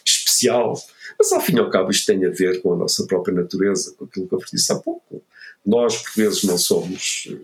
especial. 0.06 0.80
Mas 1.18 1.32
ao 1.32 1.42
fim 1.42 1.56
e 1.56 1.60
ao 1.60 1.70
cabo 1.72 1.90
isto 1.90 2.06
tem 2.06 2.24
a 2.24 2.30
ver 2.30 2.62
com 2.62 2.74
a 2.74 2.78
nossa 2.78 3.06
própria 3.08 3.34
natureza, 3.34 3.96
com 3.98 4.06
aquilo 4.06 4.28
que 4.28 4.36
eu 4.36 4.40
disse 4.54 4.72
há 4.72 4.76
pouco. 4.76 5.24
Nós, 5.66 5.98
por 5.98 6.12
vezes, 6.16 6.44
não 6.44 6.58
somos 6.58 7.28
eh, 7.30 7.38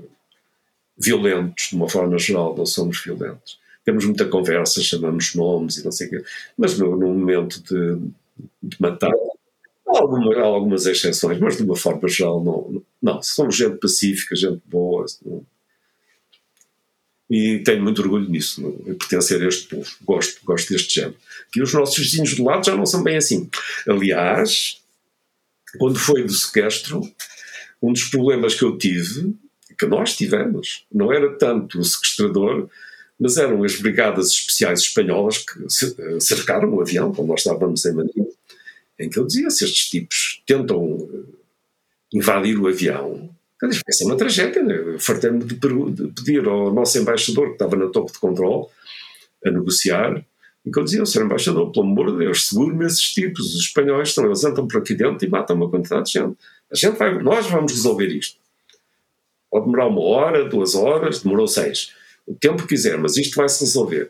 violentos, 0.97 1.69
de 1.69 1.75
uma 1.75 1.89
forma 1.89 2.17
geral, 2.17 2.55
não 2.55 2.65
somos 2.65 3.03
violentos. 3.03 3.59
Temos 3.83 4.05
muita 4.05 4.25
conversa, 4.25 4.81
chamamos 4.81 5.33
nomes 5.33 5.77
e 5.77 5.85
não 5.85 5.91
sei 5.91 6.07
o 6.07 6.09
quê, 6.09 6.23
mas 6.57 6.77
no, 6.77 6.95
no 6.95 7.07
momento 7.07 7.61
de, 7.63 7.99
de 8.61 8.77
matar, 8.79 9.13
há, 9.87 9.97
alguma, 9.99 10.35
há, 10.35 10.43
algumas 10.43 10.85
exceções, 10.85 11.39
mas 11.39 11.57
de 11.57 11.63
uma 11.63 11.75
forma 11.75 12.07
geral, 12.07 12.43
não. 12.43 12.83
Não, 13.01 13.21
somos 13.21 13.55
gente 13.55 13.77
pacífica, 13.77 14.35
gente 14.35 14.61
boa. 14.65 15.05
Não, 15.23 15.45
e 17.29 17.59
tenho 17.59 17.83
muito 17.83 18.01
orgulho 18.01 18.29
nisso, 18.29 18.61
em 18.85 18.93
pertencer 18.93 19.41
a 19.41 19.47
este 19.47 19.67
povo. 19.67 19.89
Gosto, 20.01 20.39
gosto 20.45 20.71
deste 20.71 20.95
género. 20.95 21.17
Que 21.51 21.61
os 21.61 21.73
nossos 21.73 21.97
vizinhos 21.97 22.35
do 22.35 22.45
lado 22.45 22.65
já 22.65 22.75
não 22.75 22.85
são 22.85 23.03
bem 23.03 23.17
assim. 23.17 23.49
Aliás, 23.87 24.81
quando 25.77 25.99
foi 25.99 26.23
do 26.23 26.31
sequestro, 26.31 27.01
um 27.81 27.91
dos 27.91 28.05
problemas 28.05 28.55
que 28.55 28.63
eu 28.63 28.77
tive, 28.77 29.35
que 29.77 29.85
nós 29.85 30.15
tivemos, 30.15 30.85
não 30.91 31.11
era 31.11 31.37
tanto 31.37 31.79
o 31.79 31.83
sequestrador, 31.83 32.69
mas 33.19 33.37
eram 33.37 33.63
as 33.63 33.75
brigadas 33.75 34.29
especiais 34.29 34.81
espanholas 34.81 35.39
que 35.39 35.63
eh, 35.63 36.19
cercaram 36.19 36.73
o 36.73 36.81
avião, 36.81 37.13
quando 37.13 37.29
nós 37.29 37.41
estávamos 37.41 37.83
em 37.85 37.93
Madrid, 37.93 38.25
em 38.99 39.09
que 39.09 39.17
eu 39.19 39.25
dizia: 39.25 39.49
se 39.49 39.65
estes 39.65 39.89
tipos 39.89 40.41
tentam 40.45 41.09
eh, 41.11 41.33
invadir 42.13 42.59
o 42.59 42.67
avião, 42.67 43.29
vai 43.61 43.93
ser 43.93 44.05
uma 44.05 44.17
tragédia. 44.17 44.63
Né? 44.63 44.97
Fartei-me 44.99 45.39
de, 45.39 45.55
de, 45.55 46.07
pedir 46.13 46.47
ao 46.47 46.73
nosso 46.73 46.97
embaixador, 46.97 47.47
que 47.47 47.53
estava 47.53 47.75
na 47.75 47.87
topo 47.87 48.11
de 48.11 48.19
controle, 48.19 48.67
a 49.45 49.51
negociar, 49.51 50.23
e 50.65 50.71
que 50.71 50.79
eu 50.79 50.83
dizia: 50.83 51.05
Sr. 51.05 51.23
Embaixador, 51.23 51.71
pelo 51.71 51.85
amor 51.85 52.11
de 52.11 52.19
Deus, 52.19 52.47
segure-me 52.47 52.85
esses 52.85 53.13
tipos. 53.13 53.55
Os 53.55 53.61
espanhóis 53.61 54.09
estão, 54.09 54.25
eles 54.25 54.43
entram 54.43 54.67
por 54.67 54.79
aqui 54.79 54.93
dentro 54.93 55.25
e 55.25 55.29
matam 55.29 55.55
uma 55.55 55.69
quantidade 55.69 56.05
de 56.05 56.13
gente. 56.13 56.37
A 56.71 56.75
gente 56.75 56.97
vai, 56.97 57.21
nós 57.21 57.47
vamos 57.47 57.71
resolver 57.71 58.07
isto. 58.07 58.37
Pode 59.49 59.65
demorar 59.65 59.87
uma 59.87 60.01
hora, 60.01 60.47
duas 60.47 60.75
horas, 60.75 61.21
demorou 61.21 61.47
seis. 61.47 61.93
O 62.27 62.35
tempo 62.35 62.63
que 62.63 62.69
quiser, 62.69 62.97
mas 62.97 63.15
isto 63.15 63.35
vai 63.35 63.47
se 63.47 63.61
resolver. 63.61 64.09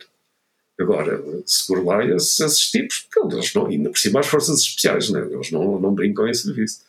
Agora, 0.80 1.24
seguro 1.46 1.86
lá 1.86 2.06
esses, 2.06 2.40
esses 2.40 2.72
tipos, 2.72 3.00
porque 3.00 3.36
eles 3.36 3.54
não, 3.54 3.66
ainda 3.66 3.90
por 3.90 3.98
cima 3.98 4.20
as 4.20 4.28
forças 4.28 4.60
especiais, 4.60 5.10
né? 5.10 5.28
eles 5.32 5.52
não, 5.52 5.80
não 5.80 5.94
brincam 5.94 6.28
em 6.28 6.34
serviço. 6.34 6.82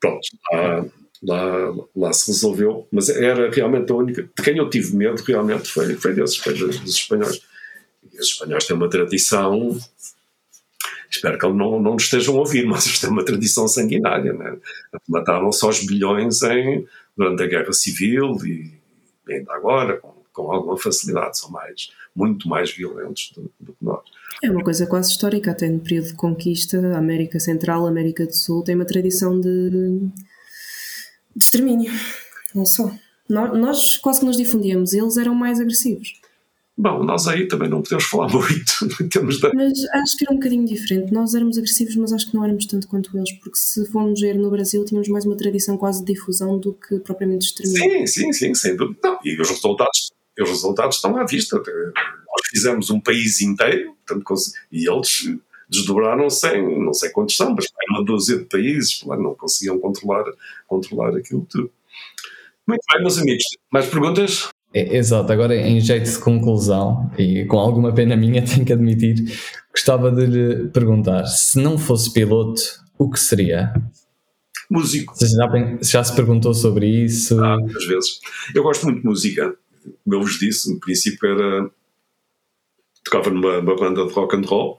Pronto, 0.00 0.20
há, 0.52 0.84
lá, 1.22 1.74
lá 1.94 2.12
se 2.12 2.30
resolveu, 2.30 2.86
mas 2.90 3.08
era 3.08 3.50
realmente 3.50 3.90
a 3.90 3.94
única. 3.94 4.22
De 4.22 4.42
quem 4.42 4.56
eu 4.56 4.70
tive 4.70 4.96
medo 4.96 5.22
realmente 5.22 5.68
foi, 5.70 5.94
foi 5.94 6.14
desses, 6.14 6.36
foi 6.36 6.54
dos, 6.54 6.78
dos 6.78 6.94
espanhóis. 6.94 7.40
E 8.12 8.18
os 8.18 8.28
espanhóis 8.28 8.66
têm 8.66 8.76
uma 8.76 8.88
tradição. 8.88 9.78
Espero 11.10 11.38
que 11.38 11.46
não, 11.46 11.80
não 11.80 11.94
nos 11.94 12.04
estejam 12.04 12.36
a 12.36 12.38
ouvir, 12.38 12.64
mas 12.66 12.86
isto 12.86 13.06
é 13.06 13.08
uma 13.08 13.24
tradição 13.24 13.66
sanguinária. 13.66 14.32
Né? 14.32 14.56
Mataram 15.08 15.50
só 15.52 15.68
os 15.68 15.84
bilhões 15.84 16.42
em, 16.42 16.86
durante 17.16 17.42
a 17.42 17.46
Guerra 17.46 17.72
Civil 17.72 18.36
e 18.44 18.72
ainda 19.28 19.52
agora, 19.54 19.96
com, 19.98 20.14
com 20.32 20.52
alguma 20.52 20.78
facilidade. 20.78 21.38
São 21.38 21.50
mais, 21.50 21.90
muito 22.14 22.48
mais 22.48 22.70
violentos 22.70 23.32
do, 23.34 23.50
do 23.58 23.72
que 23.72 23.84
nós. 23.84 24.02
É 24.42 24.50
uma 24.50 24.62
coisa 24.62 24.86
quase 24.86 25.10
histórica, 25.10 25.50
até 25.50 25.68
no 25.68 25.80
período 25.80 26.08
de 26.08 26.14
conquista, 26.14 26.78
América 26.96 27.40
Central, 27.40 27.86
América 27.86 28.24
do 28.24 28.32
Sul 28.32 28.62
tem 28.62 28.76
uma 28.76 28.84
tradição 28.84 29.40
de 29.40 30.08
de 31.38 31.44
extermínio. 31.44 31.92
Não 32.54 32.66
só. 32.66 32.92
Nós 33.28 33.98
quase 33.98 34.20
que 34.20 34.26
nos 34.26 34.36
difundíamos, 34.36 34.92
eles 34.92 35.16
eram 35.16 35.34
mais 35.34 35.60
agressivos. 35.60 36.14
Bom, 36.76 37.02
nós 37.02 37.26
aí 37.26 37.48
também 37.48 37.68
não 37.68 37.82
podemos 37.82 38.04
falar 38.04 38.28
muito 38.32 39.02
em 39.02 39.08
termos. 39.08 39.40
Mas 39.52 39.84
acho 39.84 40.16
que 40.16 40.24
era 40.24 40.32
um 40.32 40.36
bocadinho 40.36 40.64
diferente. 40.64 41.12
Nós 41.12 41.34
éramos 41.34 41.58
agressivos, 41.58 41.96
mas 41.96 42.12
acho 42.12 42.30
que 42.30 42.36
não 42.36 42.44
éramos 42.44 42.66
tanto 42.66 42.86
quanto 42.86 43.16
eles, 43.18 43.32
porque 43.32 43.58
se 43.58 43.84
formos 43.90 44.20
ver 44.20 44.38
no 44.38 44.48
Brasil, 44.48 44.84
tínhamos 44.84 45.08
mais 45.08 45.26
uma 45.26 45.36
tradição 45.36 45.76
quase 45.76 46.04
de 46.04 46.14
difusão 46.14 46.58
do 46.58 46.72
que 46.72 47.00
propriamente 47.00 47.40
de 47.40 47.46
extermínio. 47.46 48.06
Sim, 48.06 48.06
sim, 48.06 48.32
sim, 48.32 48.54
sem 48.54 48.76
dúvida. 48.76 48.98
Não, 49.02 49.18
e 49.24 49.40
os 49.40 49.50
resultados, 49.50 50.12
os 50.40 50.48
resultados 50.48 50.96
estão 50.96 51.16
à 51.16 51.26
vista. 51.26 51.56
Nós 51.56 52.48
fizemos 52.48 52.90
um 52.90 53.00
país 53.00 53.42
inteiro, 53.42 53.96
portanto, 54.06 54.34
e 54.70 54.88
eles 54.88 55.36
desdobraram-se 55.68 56.48
em 56.56 56.84
não 56.84 56.94
sei 56.94 57.10
quantos 57.10 57.36
são, 57.36 57.54
mas 57.54 57.66
uma 57.90 58.04
dúzia 58.04 58.38
de 58.38 58.44
países, 58.44 59.02
não 59.04 59.34
conseguiam 59.34 59.78
controlar, 59.78 60.24
controlar 60.66 61.16
aquilo 61.16 61.46
tudo. 61.48 61.70
Muito 62.66 62.82
bem, 62.92 63.00
meus 63.00 63.18
amigos. 63.18 63.44
Mais 63.70 63.86
perguntas? 63.86 64.48
É, 64.74 64.96
exato, 64.96 65.32
agora 65.32 65.56
em 65.56 65.80
jeito 65.80 66.10
de 66.10 66.18
conclusão, 66.18 67.10
e 67.18 67.46
com 67.46 67.58
alguma 67.58 67.92
pena 67.94 68.16
minha, 68.16 68.44
tenho 68.46 68.64
que 68.64 68.72
admitir, 68.72 69.16
gostava 69.72 70.10
de 70.10 70.26
lhe 70.26 70.68
perguntar: 70.68 71.24
se 71.26 71.58
não 71.58 71.78
fosse 71.78 72.12
piloto, 72.12 72.60
o 72.98 73.10
que 73.10 73.18
seria? 73.18 73.72
Músico. 74.70 75.14
Você 75.16 75.28
já, 75.28 75.78
já 75.80 76.04
se 76.04 76.14
perguntou 76.14 76.52
sobre 76.52 76.86
isso? 76.86 77.42
Ah, 77.42 77.56
muitas 77.56 77.86
vezes. 77.86 78.20
Eu 78.54 78.62
gosto 78.62 78.84
muito 78.84 79.00
de 79.00 79.06
música. 79.06 79.56
Como 80.04 80.16
eu 80.16 80.20
vos 80.20 80.38
disse, 80.38 80.70
no 80.70 80.78
princípio 80.78 81.26
era. 81.26 81.70
tocava 83.02 83.30
numa 83.30 83.62
banda 83.62 84.06
de 84.06 84.12
rock 84.12 84.36
and 84.36 84.42
roll 84.42 84.78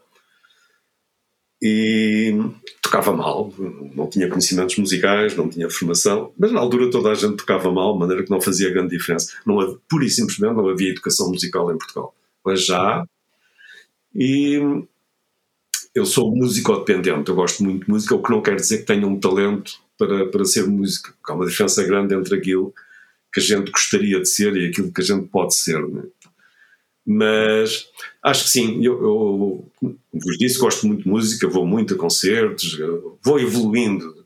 e 1.62 2.34
tocava 2.82 3.12
mal, 3.12 3.54
não 3.94 4.08
tinha 4.08 4.30
conhecimentos 4.30 4.78
musicais, 4.78 5.36
não 5.36 5.50
tinha 5.50 5.70
formação, 5.70 6.32
mas 6.38 6.52
na 6.52 6.60
altura 6.60 6.90
toda 6.90 7.10
a 7.10 7.16
gente 7.16 7.36
tocava 7.36 7.72
mal, 7.72 7.94
de 7.94 8.00
maneira 8.00 8.24
que 8.24 8.30
não 8.30 8.40
fazia 8.40 8.72
grande 8.72 8.98
diferença. 8.98 9.34
Não, 9.46 9.80
pura 9.90 10.06
e 10.06 10.10
simplesmente 10.10 10.54
não 10.54 10.70
havia 10.70 10.92
educação 10.92 11.30
musical 11.30 11.72
em 11.72 11.78
Portugal. 11.78 12.16
Mas 12.46 12.66
já. 12.66 13.06
E 14.16 14.60
eu 15.94 16.06
sou 16.06 16.34
músico 16.34 16.78
dependente, 16.78 17.30
eu 17.30 17.36
gosto 17.36 17.64
muito 17.64 17.86
de 17.86 17.92
música, 17.92 18.16
o 18.16 18.24
que 18.24 18.32
não 18.32 18.42
quer 18.42 18.56
dizer 18.56 18.80
que 18.80 18.86
tenha 18.86 19.06
um 19.06 19.20
talento 19.20 19.74
para, 19.98 20.28
para 20.28 20.46
ser 20.46 20.66
músico. 20.66 21.14
Há 21.28 21.34
uma 21.34 21.46
diferença 21.46 21.84
grande 21.84 22.16
entre 22.16 22.36
aquilo 22.36 22.74
que 23.34 23.40
a 23.40 23.44
gente 23.44 23.70
gostaria 23.70 24.20
de 24.20 24.28
ser 24.28 24.56
e 24.56 24.70
aquilo 24.70 24.92
que 24.92 25.02
a 25.02 25.04
gente 25.04 25.28
pode 25.28 25.56
ser. 25.56 25.86
Né? 25.88 26.04
Mas 27.12 27.90
acho 28.22 28.44
que 28.44 28.50
sim, 28.52 28.86
eu, 28.86 29.02
eu, 29.02 29.96
vos 30.14 30.38
disse, 30.38 30.60
gosto 30.60 30.86
muito 30.86 31.02
de 31.06 31.10
música, 31.10 31.48
vou 31.48 31.66
muito 31.66 31.96
a 31.96 31.98
concertos, 31.98 32.78
vou 33.24 33.40
evoluindo. 33.40 34.24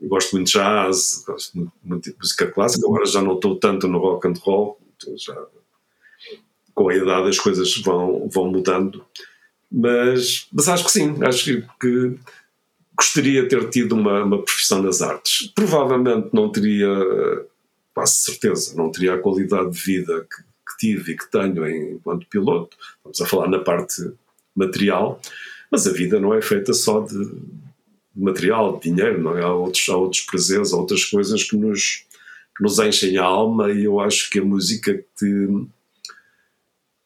Eu 0.00 0.08
gosto 0.08 0.30
muito 0.30 0.46
de 0.46 0.52
jazz, 0.52 1.24
gosto 1.26 1.68
muito 1.82 2.08
de 2.08 2.16
música 2.16 2.46
clássica, 2.46 2.86
agora 2.86 3.04
já 3.06 3.20
não 3.20 3.34
estou 3.34 3.56
tanto 3.56 3.88
no 3.88 3.98
rock 3.98 4.28
and 4.28 4.34
roll, 4.40 4.78
já, 5.16 5.36
com 6.72 6.88
a 6.88 6.94
idade 6.94 7.28
as 7.28 7.40
coisas 7.40 7.76
vão, 7.78 8.28
vão 8.28 8.52
mudando. 8.52 9.04
Mas, 9.68 10.46
mas 10.52 10.68
acho 10.68 10.84
que 10.84 10.92
sim, 10.92 11.16
acho 11.24 11.44
que, 11.44 11.64
que 11.80 12.16
gostaria 12.96 13.42
de 13.42 13.48
ter 13.48 13.68
tido 13.68 13.96
uma, 13.96 14.22
uma 14.22 14.40
profissão 14.40 14.80
nas 14.80 15.02
artes. 15.02 15.48
Provavelmente 15.56 16.28
não 16.32 16.52
teria, 16.52 16.88
quase 17.92 18.14
certeza, 18.14 18.76
não 18.76 18.92
teria 18.92 19.14
a 19.14 19.18
qualidade 19.18 19.70
de 19.70 19.80
vida 19.80 20.24
que, 20.30 20.49
que 20.70 20.76
tive 20.78 21.12
e 21.12 21.16
que 21.16 21.30
tenho 21.30 21.68
enquanto 21.68 22.26
piloto. 22.26 22.76
Vamos 23.02 23.20
a 23.20 23.26
falar 23.26 23.48
na 23.48 23.58
parte 23.58 24.12
material, 24.54 25.20
mas 25.70 25.86
a 25.86 25.92
vida 25.92 26.20
não 26.20 26.34
é 26.34 26.42
feita 26.42 26.72
só 26.72 27.00
de 27.00 27.32
material, 28.14 28.78
de 28.78 28.90
dinheiro, 28.90 29.20
não 29.22 29.36
é? 29.36 29.42
Há 29.42 29.52
outros, 29.52 29.88
há 29.88 29.96
outros 29.96 30.22
prazeres, 30.22 30.72
há 30.72 30.76
outras 30.76 31.04
coisas 31.04 31.44
que 31.44 31.56
nos, 31.56 32.04
que 32.56 32.62
nos 32.62 32.78
enchem 32.78 33.16
a 33.16 33.24
alma 33.24 33.70
e 33.70 33.84
eu 33.84 34.00
acho 34.00 34.28
que 34.30 34.40
a 34.40 34.44
música 34.44 35.04
te, 35.16 35.26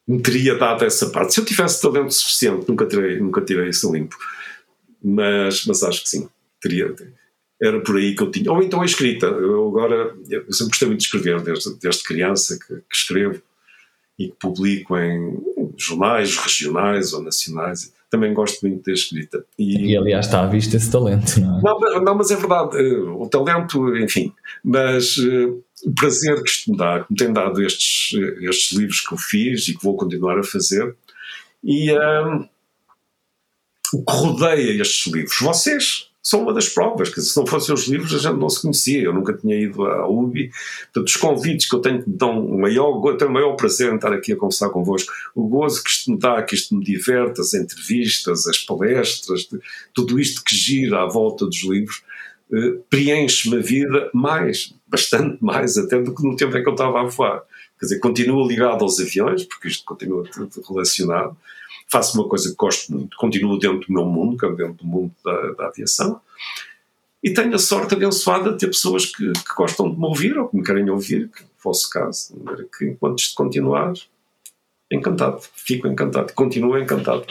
me 0.06 0.20
teria 0.22 0.56
dado 0.56 0.84
essa 0.84 1.10
parte. 1.10 1.34
Se 1.34 1.40
eu 1.40 1.44
tivesse 1.44 1.80
talento 1.80 2.12
suficiente, 2.12 2.68
nunca 2.68 2.86
tirei, 2.86 3.18
nunca 3.20 3.40
tirei 3.40 3.68
isso 3.68 3.92
limpo. 3.92 4.16
Mas, 5.02 5.66
mas 5.66 5.82
acho 5.82 6.02
que 6.02 6.08
sim, 6.08 6.28
teria. 6.60 6.94
Era 7.60 7.80
por 7.80 7.96
aí 7.96 8.14
que 8.14 8.22
eu 8.22 8.30
tinha. 8.30 8.50
Ou 8.50 8.62
então 8.62 8.80
a 8.80 8.86
escrita. 8.86 9.26
Eu 9.26 9.68
agora, 9.68 10.16
eu 10.28 10.52
sempre 10.52 10.70
gostei 10.70 10.88
muito 10.88 11.00
de 11.00 11.06
escrever, 11.06 11.40
desde, 11.42 11.74
desde 11.78 12.02
criança 12.02 12.58
que, 12.58 12.74
que 12.74 12.96
escrevo 12.96 13.40
e 14.18 14.28
que 14.28 14.36
publico 14.38 14.96
em 14.96 15.38
jornais 15.76 16.36
regionais 16.36 17.12
ou 17.12 17.22
nacionais. 17.22 17.92
Também 18.10 18.32
gosto 18.32 18.64
muito 18.64 18.84
da 18.84 18.92
escrita. 18.92 19.44
E, 19.58 19.92
e 19.92 19.96
aliás 19.96 20.26
está 20.26 20.42
à 20.42 20.46
vista 20.46 20.76
esse 20.76 20.90
talento, 20.90 21.40
não 21.40 21.58
é? 21.58 21.62
Não, 21.62 22.04
não 22.04 22.14
mas 22.14 22.30
é 22.30 22.36
verdade. 22.36 22.78
Eh, 22.78 23.00
o 23.00 23.28
talento, 23.28 23.96
enfim. 23.96 24.32
Mas 24.62 25.16
uh, 25.16 25.60
o 25.84 25.92
prazer 25.92 26.40
que 26.42 26.48
isto 26.48 26.70
me 26.70 26.76
dá, 26.76 27.00
que 27.00 27.10
me 27.10 27.16
tem 27.16 27.32
dado 27.32 27.60
estes, 27.60 28.16
estes 28.42 28.78
livros 28.78 29.00
que 29.00 29.14
eu 29.14 29.18
fiz 29.18 29.66
e 29.66 29.76
que 29.76 29.82
vou 29.82 29.96
continuar 29.96 30.38
a 30.38 30.44
fazer, 30.44 30.94
e 31.62 31.92
um, 31.92 32.48
o 33.94 34.04
que 34.04 34.12
rodeia 34.12 34.80
estes 34.80 35.12
livros. 35.12 35.36
Vocês 35.40 36.08
são 36.24 36.42
uma 36.42 36.54
das 36.54 36.70
provas, 36.70 37.10
que 37.10 37.20
se 37.20 37.36
não 37.36 37.46
fossem 37.46 37.74
os 37.74 37.86
livros 37.86 38.14
a 38.14 38.18
gente 38.18 38.40
não 38.40 38.48
se 38.48 38.62
conhecia, 38.62 39.02
eu 39.02 39.12
nunca 39.12 39.34
tinha 39.34 39.54
ido 39.54 39.84
à 39.84 40.08
UBI, 40.08 40.50
portanto 40.84 41.08
os 41.08 41.16
convites 41.16 41.68
que 41.68 41.76
eu 41.76 41.80
tenho 41.80 42.02
que 42.02 42.08
me 42.08 42.16
dão 42.16 42.46
o 42.46 42.58
maior, 42.58 43.14
tenho 43.18 43.30
o 43.30 43.34
maior 43.34 43.54
prazer 43.56 43.92
em 43.92 43.96
estar 43.96 44.10
aqui 44.10 44.32
a 44.32 44.36
conversar 44.36 44.70
convosco, 44.70 45.12
o 45.34 45.46
gozo 45.46 45.84
que 45.84 45.90
isto 45.90 46.10
me 46.10 46.18
dá, 46.18 46.42
que 46.42 46.54
isto 46.54 46.74
me 46.74 46.82
diverte, 46.82 47.42
as 47.42 47.52
entrevistas, 47.52 48.46
as 48.46 48.56
palestras, 48.56 49.46
tudo 49.92 50.18
isto 50.18 50.42
que 50.42 50.56
gira 50.56 51.02
à 51.02 51.06
volta 51.06 51.44
dos 51.44 51.62
livros, 51.62 52.02
eh, 52.50 52.78
preenche-me 52.88 53.56
a 53.58 53.60
vida 53.60 54.10
mais, 54.14 54.74
bastante 54.88 55.36
mais 55.44 55.76
até 55.76 56.00
do 56.00 56.14
que 56.14 56.22
no 56.22 56.36
tempo 56.36 56.56
em 56.56 56.62
que 56.62 56.68
eu 56.68 56.72
estava 56.72 57.02
a 57.02 57.04
voar. 57.04 57.42
Quer 57.78 57.86
dizer, 57.86 57.98
continuo 57.98 58.48
ligado 58.48 58.82
aos 58.82 58.98
aviões, 58.98 59.44
porque 59.44 59.68
isto 59.68 59.84
continua 59.84 60.24
tudo 60.24 60.62
relacionado, 60.66 61.36
faço 61.90 62.18
uma 62.18 62.28
coisa 62.28 62.50
que 62.50 62.56
gosto 62.56 62.92
muito, 62.92 63.16
continuo 63.16 63.58
dentro 63.58 63.86
do 63.86 63.92
meu 63.92 64.04
mundo, 64.04 64.36
que 64.36 64.46
é 64.46 64.48
dentro 64.50 64.74
do 64.74 64.86
mundo 64.86 65.12
da, 65.24 65.52
da 65.52 65.66
aviação, 65.66 66.20
e 67.22 67.32
tenho 67.32 67.54
a 67.54 67.58
sorte 67.58 67.94
abençoada 67.94 68.52
de 68.52 68.58
ter 68.58 68.66
pessoas 68.66 69.06
que, 69.06 69.32
que, 69.32 69.54
gostam 69.56 69.90
de 69.90 69.98
me 69.98 70.04
ouvir 70.04 70.36
ou 70.36 70.48
que 70.48 70.56
me 70.56 70.62
querem 70.62 70.90
ouvir, 70.90 71.30
que 71.30 71.42
vosso 71.62 71.88
caso, 71.88 72.34
que 72.76 72.84
enquanto 72.84 73.18
isto 73.20 73.34
continuar, 73.34 73.94
encantado, 74.92 75.40
fico 75.54 75.88
encantado, 75.88 76.34
continuo 76.34 76.78
encantado 76.78 77.24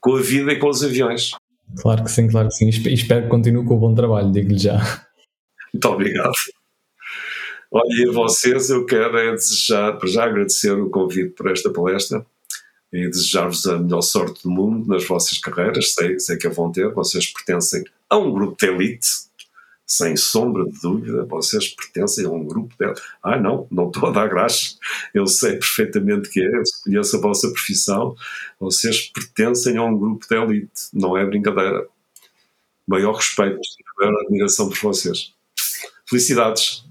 com 0.00 0.16
a 0.16 0.20
vida 0.20 0.52
e 0.52 0.58
com 0.58 0.68
os 0.68 0.82
aviões. 0.82 1.32
Claro 1.80 2.04
que 2.04 2.10
sim, 2.10 2.28
claro 2.28 2.48
que 2.48 2.54
sim. 2.54 2.68
Espero 2.68 3.24
que 3.24 3.28
continue 3.28 3.64
com 3.64 3.76
o 3.76 3.78
bom 3.78 3.94
trabalho, 3.94 4.32
digo-lhe 4.32 4.58
já. 4.58 4.78
Muito 5.72 5.88
obrigado. 5.88 6.32
Olha, 7.70 7.88
e 7.88 8.08
a 8.08 8.12
vocês 8.12 8.68
eu 8.70 8.84
quero 8.84 9.16
é 9.16 9.32
desejar, 9.32 9.96
para 9.98 10.08
já 10.08 10.24
agradecer 10.24 10.72
o 10.72 10.90
convite 10.90 11.30
para 11.30 11.52
esta 11.52 11.70
palestra 11.70 12.26
e 12.92 13.08
desejar-vos 13.08 13.66
a 13.66 13.78
melhor 13.78 14.02
sorte 14.02 14.42
do 14.42 14.50
mundo 14.50 14.86
nas 14.86 15.04
vossas 15.06 15.38
carreiras. 15.38 15.92
Sei, 15.92 16.18
sei 16.18 16.36
que 16.36 16.46
a 16.46 16.50
vão 16.50 16.70
ter, 16.70 16.92
vocês 16.92 17.26
pertencem 17.32 17.84
a 18.08 18.18
um 18.18 18.32
grupo 18.32 18.56
de 18.58 18.66
elite, 18.66 19.08
sem 19.86 20.16
sombra 20.16 20.64
de 20.64 20.80
dúvida, 20.80 21.24
vocês 21.24 21.68
pertencem 21.68 22.24
a 22.26 22.30
um 22.30 22.44
grupo 22.44 22.74
de. 22.78 22.92
Ah, 23.22 23.38
não, 23.38 23.66
não 23.70 23.88
estou 23.88 24.08
a 24.08 24.12
dar 24.12 24.28
graça, 24.28 24.76
eu 25.12 25.26
sei 25.26 25.52
perfeitamente 25.52 26.30
que 26.30 26.40
é, 26.40 26.46
eu 26.46 26.62
conheço 26.84 27.16
a 27.16 27.20
vossa 27.20 27.50
profissão, 27.50 28.14
vocês 28.58 29.10
pertencem 29.10 29.76
a 29.76 29.82
um 29.82 29.98
grupo 29.98 30.26
de 30.26 30.34
elite, 30.34 30.82
não 30.92 31.16
é 31.16 31.24
brincadeira. 31.26 31.86
Maior 32.86 33.14
respeito, 33.14 33.60
maior 33.98 34.20
admiração 34.22 34.68
por 34.68 34.78
vocês. 34.78 35.34
Felicidades 36.06 36.84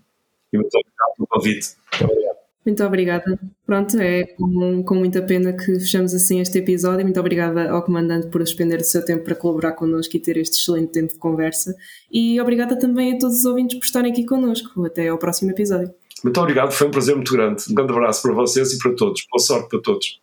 e 0.53 0.57
muito 0.57 0.75
obrigado 0.75 1.15
pelo 1.15 1.27
convite. 1.27 1.69
Muito 1.91 2.11
obrigado. 2.11 2.30
Muito 2.65 2.83
obrigada. 2.83 3.39
Pronto, 3.65 3.99
é 3.99 4.23
com, 4.23 4.83
com, 4.83 4.95
muita 4.95 5.21
pena 5.21 5.51
que 5.51 5.79
fechamos 5.79 6.13
assim 6.13 6.39
este 6.41 6.59
episódio. 6.59 7.03
Muito 7.03 7.19
obrigada 7.19 7.71
ao 7.71 7.83
comandante 7.83 8.27
por 8.27 8.43
despender 8.43 8.79
o 8.79 8.83
seu 8.83 9.03
tempo 9.03 9.23
para 9.23 9.35
colaborar 9.35 9.71
connosco 9.71 10.15
e 10.15 10.19
ter 10.19 10.37
este 10.37 10.59
excelente 10.59 10.91
tempo 10.91 11.13
de 11.13 11.19
conversa. 11.19 11.75
E 12.11 12.39
obrigada 12.39 12.77
também 12.77 13.13
a 13.13 13.17
todos 13.17 13.39
os 13.39 13.45
ouvintes 13.45 13.79
por 13.79 13.85
estarem 13.85 14.11
aqui 14.11 14.25
connosco. 14.25 14.85
Até 14.85 15.07
ao 15.07 15.17
próximo 15.17 15.49
episódio. 15.49 15.91
Muito 16.23 16.39
obrigado, 16.39 16.71
foi 16.71 16.87
um 16.87 16.91
prazer 16.91 17.15
muito 17.15 17.33
grande. 17.33 17.63
Um 17.69 17.73
grande 17.73 17.93
abraço 17.93 18.21
para 18.21 18.33
vocês 18.33 18.71
e 18.73 18.77
para 18.77 18.95
todos. 18.95 19.25
Boa 19.31 19.39
sorte 19.39 19.69
para 19.69 19.81
todos. 19.81 20.21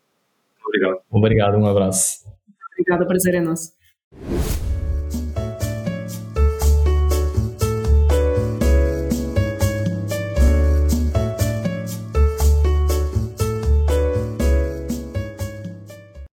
Obrigado. 0.65 1.01
Obrigado, 1.11 1.57
um 1.57 1.67
abraço. 1.67 2.25
Obrigada, 2.73 3.05
prazer 3.05 3.35
é 3.35 3.41
nosso. 3.41 3.73